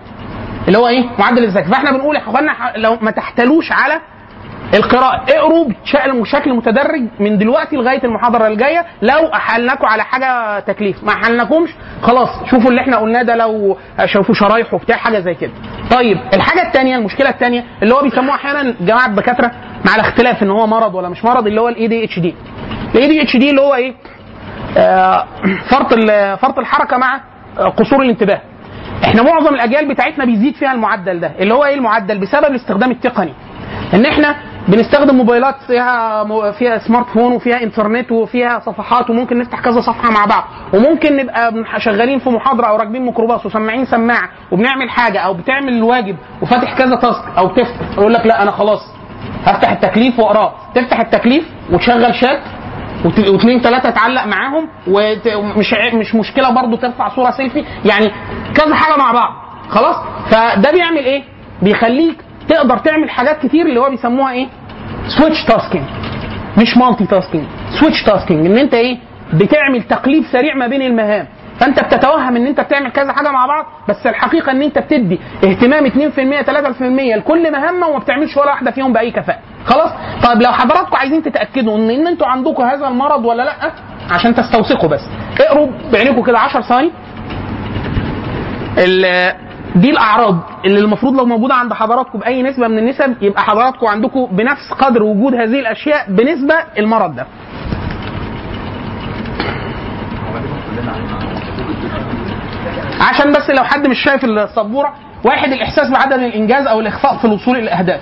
[0.69, 1.69] اللي هو إيه؟ معدل الذكاء.
[1.71, 4.01] فإحنا بنقول يا أخوانا لو ما تحتلوش على
[4.75, 5.25] القراءة.
[5.31, 5.69] اقروا
[6.23, 8.85] بشكل متدرج من دلوقتي لغاية المحاضرة الجاية.
[9.03, 11.05] لو أحلناكم على حاجة تكليف.
[11.05, 11.71] ما أحلناكمش
[12.03, 15.53] خلاص شوفوا اللي إحنا قلناه ده لو شوفوا شرايح وبتاع حاجة زي كده.
[15.91, 19.51] طيب الحاجة الثانية المشكلة الثانية اللي هو بيسموها أحيانا جماعة الدكاترة
[19.87, 22.35] مع الاختلاف إن هو مرض ولا مش مرض اللي هو الاي دي اتش دي
[22.95, 23.95] الاي دي اتش دي اللي هو إيه؟
[24.79, 25.27] آه،
[25.71, 25.95] فرط
[26.41, 27.21] فرط الحركة مع
[27.77, 28.41] قصور الانتباه.
[29.05, 33.33] إحنا معظم الأجيال بتاعتنا بيزيد فيها المعدل ده اللي هو إيه المعدل؟ بسبب الاستخدام التقني.
[33.95, 34.37] إن إحنا
[34.69, 40.25] بنستخدم موبايلات فيها فيها smart phone وفيها إنترنت وفيها صفحات وممكن نفتح كذا صفحة مع
[40.25, 40.45] بعض.
[40.75, 46.17] وممكن نبقى شغالين في محاضرة أو راكبين ميكروباص وسماعين سماعة وبنعمل حاجة أو بتعمل الواجب
[46.43, 48.81] وفاتح كذا task أو تفتح يقول لك لا أنا خلاص
[49.45, 52.41] هفتح التكليف واقراه تفتح التكليف وتشغل شات
[53.05, 57.65] واثنين ثلاثة تعلق معاهم ومش مش مشكلة برضو ترفع صورة سيلفي.
[57.85, 58.11] يعني
[58.55, 59.33] كذا حاجة مع بعض.
[59.69, 59.97] خلاص؟
[60.31, 61.23] فده بيعمل إيه؟
[61.63, 64.47] بيخليك تقدر تعمل حاجات كتير اللي هو بيسموها إيه؟
[65.19, 65.85] switch tasking
[66.59, 67.45] مش multi tasking
[67.81, 68.99] switch tasking إن أنت إيه؟
[69.35, 71.27] بتعمل تقليب سريع ما بين المهام.
[71.61, 75.87] فأنت بتتوهم إن أنت بتعمل كذا حاجة مع بعض بس الحقيقة إن أنت بتدي اهتمام
[75.87, 79.39] 2% 3% لكل مهمة وما بتعملش ولا واحدة فيهم بأي كفاءة.
[79.67, 79.91] خلاص؟
[80.27, 83.73] طيب لو حضراتكم عايزين تتأكدوا إن إن أنتوا عندكم هذا المرض ولا لأ
[84.11, 85.01] عشان تستوثقوا بس.
[85.41, 86.91] اقروا بعينكم كده 10 ثواني.
[89.77, 94.27] دي الأعراض اللي المفروض لو موجودة عند حضراتكم بأي نسبة من النسب يبقى حضراتكم عندكم
[94.27, 97.27] بنفس قدر وجود هذه الأشياء بنسبة المرض ده.
[103.01, 107.57] عشان بس لو حد مش شايف السبورة واحد الإحساس بعدم الإنجاز أو الإخفاق في الوصول
[107.57, 108.01] إلى الأهداف.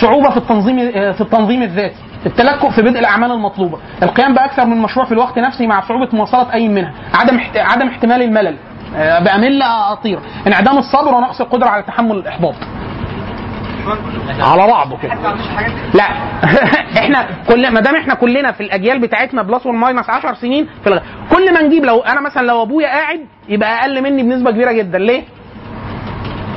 [0.00, 1.96] صعوبه في التنظيم في التنظيم الذاتي.
[2.26, 3.78] التلكؤ في بدء الأعمال المطلوبة.
[4.02, 6.92] القيام بأكثر من مشروع في الوقت نفسه مع صعوبة مواصلة أي منها.
[7.14, 8.56] عدم عدم احتمال الملل.
[8.94, 10.18] بامل أطير.
[10.46, 12.54] انعدام الصبر ونقص القدرة على تحمل الإحباط.
[14.40, 15.14] على بعضه كده.
[15.94, 16.04] لا.
[17.00, 20.86] إحنا كل ما دام إحنا كلنا في الأجيال بتاعتنا plus وال minus 10 سنين في
[20.86, 20.98] الغ...
[21.32, 24.98] كل ما نجيب لو أنا مثلا لو أبويا قاعد يبقى أقل مني بنسبة كبيرة جدا.
[24.98, 25.22] ليه؟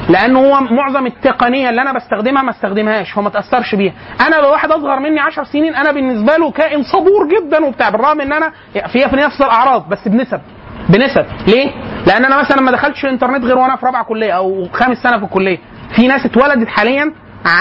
[0.09, 3.93] لأن هو معظم التقنية اللي أنا بستخدمها ما استخدمهاش هو ما تأثرش بيها.
[4.27, 8.21] أنا لو واحد أصغر مني 10 سنين أنا بالنسبة له كائن صبور جدا وبتاع بالرغم
[8.21, 8.51] إن أنا
[8.93, 10.41] فيها في نفس الأعراض بس بنسب.
[10.89, 11.25] بنسب.
[11.47, 11.71] ليه؟
[12.07, 15.23] لأن أنا مثلا ما دخلتش الإنترنت غير وأنا في رابعة كلية أو خامس سنة في
[15.23, 15.57] الكلية
[15.95, 17.13] في ناس اتولدت حاليا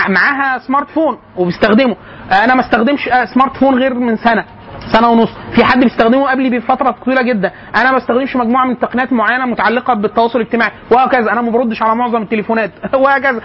[0.08, 1.96] معاها سمارت فون وبيستخدمه
[2.44, 4.44] أنا ما استخدمش آه، سمارت فون غير من سنة
[4.92, 5.28] سنة ونص.
[5.54, 7.52] في حد بيستخدمه قبلي بفترة طويلة جدا.
[7.76, 10.70] أنا ما بستخدمش مجموعة من التقنيات معينة متعلقة بالتواصل الاجتماعي.
[10.90, 11.32] وهكذا.
[11.32, 12.70] أنا ما بردش على معظم التليفونات.
[13.04, 13.40] وهكذا.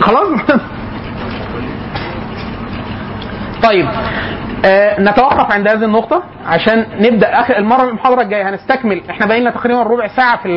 [0.00, 0.28] خلاص؟
[3.62, 3.88] طيب
[4.64, 8.48] آه نتوقف عند هذه النقطة عشان نبدأ آخر المرة المحاضرة الجاية.
[8.50, 9.02] هنستكمل.
[9.10, 10.48] إحنا بقى لنا تقريبا ربع ساعة في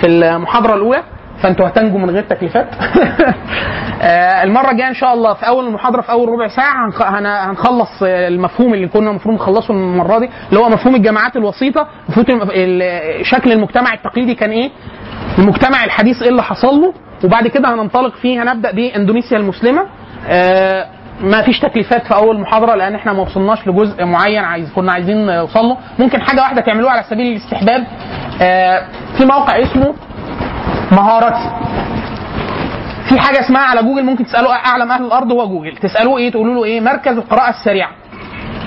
[0.00, 1.02] في المحاضرة الأولى
[1.42, 2.66] فأنتوا هتنجوا من غير تكليفات.
[4.02, 7.26] آه، المرة الجاية إن شاء الله في أول المحاضرة في أول ربع ساعة هنخ- هن-
[7.50, 11.86] هنخلص المفهوم اللي كنا المفروض نخلصه المرة دي اللي هو مفهوم الجماعات الوسيطة.
[13.22, 14.70] شكل المجتمع التقليدي كان إيه؟
[15.38, 16.94] المجتمع الحديث إيه اللي حصل له؟
[17.24, 19.86] وبعد كده هننطلق فيه هنبدأ بإندونيسيا المسلمة.
[20.28, 20.86] آه،
[21.24, 25.26] ما فيش تكليفات في أول محاضرة لأن إحنا ما وصلناش لجزء معين عايز كنا عايزين
[25.26, 27.86] نوصل له ممكن حاجة واحدة تعملوها على سبيل الاستحباب
[28.42, 28.82] آه،
[29.18, 29.94] في موقع اسمه
[30.92, 31.50] مهاراتي
[33.08, 35.76] في حاجة اسمها على جوجل ممكن تسألوا أعلم أهل الأرض هو جوجل.
[35.76, 37.90] تسألوه إيه تقولوا له إيه مركز القراءة السريعه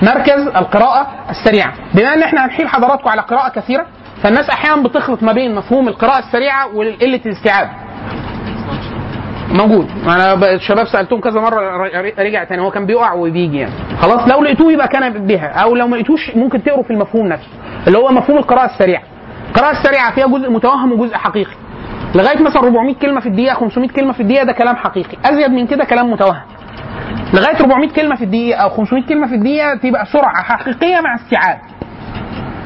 [0.02, 3.86] مركز القراءة السريعه بما إن إحنا هنحيل حضراتكم على قراءة كثيرة
[4.22, 7.68] فالناس أحيانا بتخلط ما بين مفهوم القراءة السريعة وقله الاستيعاب.
[9.52, 9.88] موجود.
[10.06, 11.76] أنا الشباب سألتهم كذا مرة
[12.18, 13.72] رجع تاني هو كان بيقع وبيجي يعني.
[14.00, 17.48] خلاص لو لقيتوه يبقى كان بها أو لو ما لقيتوش ممكن تقروا في المفهوم نفسه
[17.86, 19.02] اللي هو مفهوم القراءة السريعة.
[19.48, 21.52] القراءة السريعة فيها جزء متوهم وجزء حقيقي.
[22.14, 25.16] لغاية مثلا 400 كلمة في الدقيقة 500 كلمة في الدقيقة ده كلام حقيقي.
[25.24, 26.42] أزيد من كده كلام متوهم.
[27.34, 31.58] لغاية 400 كلمة في الدقيقة أو 500 كلمة في الدقيقة تبقى سرعة حقيقية مع استيعاب.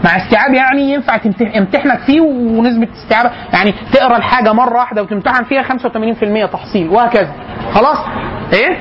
[0.04, 5.62] مع استيعاب يعني ينفع يمتحنك فيه ونسبة استيعاب يعني تقرأ الحاجة مرة واحدة وتمتحن فيها
[5.62, 7.32] 85% تحصيل وهكذا.
[7.74, 7.98] خلاص؟
[8.52, 8.76] إيه؟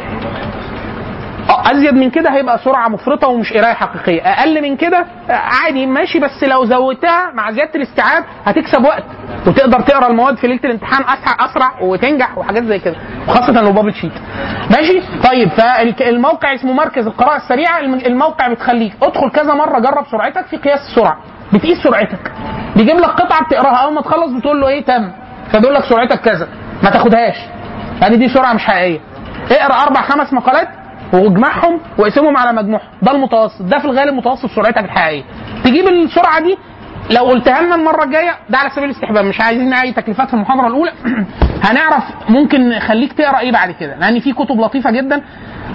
[1.52, 4.22] ازيد من كده هيبقى سرعة مفرطة ومش قراية حقيقية.
[4.22, 9.04] أقل من كده عادي ماشي بس لو زودتها مع زيادة الاستيعاب هتكسب وقت
[9.48, 12.96] وتقدر تقرأ المواد في ليلة الامتحان أسرع أسرع وتنجح وحاجات زي كده
[13.28, 14.12] وخاصة لو بابل شيت.
[14.72, 20.46] ماشي؟ طيب فالموقع اسمه مركز القراءة السريعة الم- الموقع بتخليك ادخل كذا مرة جرب سرعتك
[20.46, 21.18] في قياس السرعة.
[21.54, 22.32] بتقيس سرعتك.
[22.76, 25.12] بيجيب لك قطعة بتقراها أول ما تخلص بتقول له إيه تم.
[25.52, 26.48] فبيقول لك سرعتك كذا.
[26.84, 27.36] ما تاخدهاش.
[28.02, 29.00] يعني دي سرعة مش حقيقية.
[29.52, 30.68] اقرأ أربع خمس مقالات
[31.14, 32.88] واجمعهم واقسمهم على مجموعهم.
[33.02, 33.62] ده المتوسط.
[33.62, 35.24] ده في الغالب متوسط سرعتك الحقيقيه
[35.64, 36.58] تجيب السرعة دي
[37.12, 39.26] لو قلتها لنا المرة الجاية ده على سبيل الاستحباب.
[39.26, 40.92] مش عايزين أي تكليفات في المحاضرة الأولى.
[41.66, 43.96] هنعرف ممكن نخليك تقرأ إيه بعد كده.
[43.96, 45.22] لأن في كتب لطيفة جدا.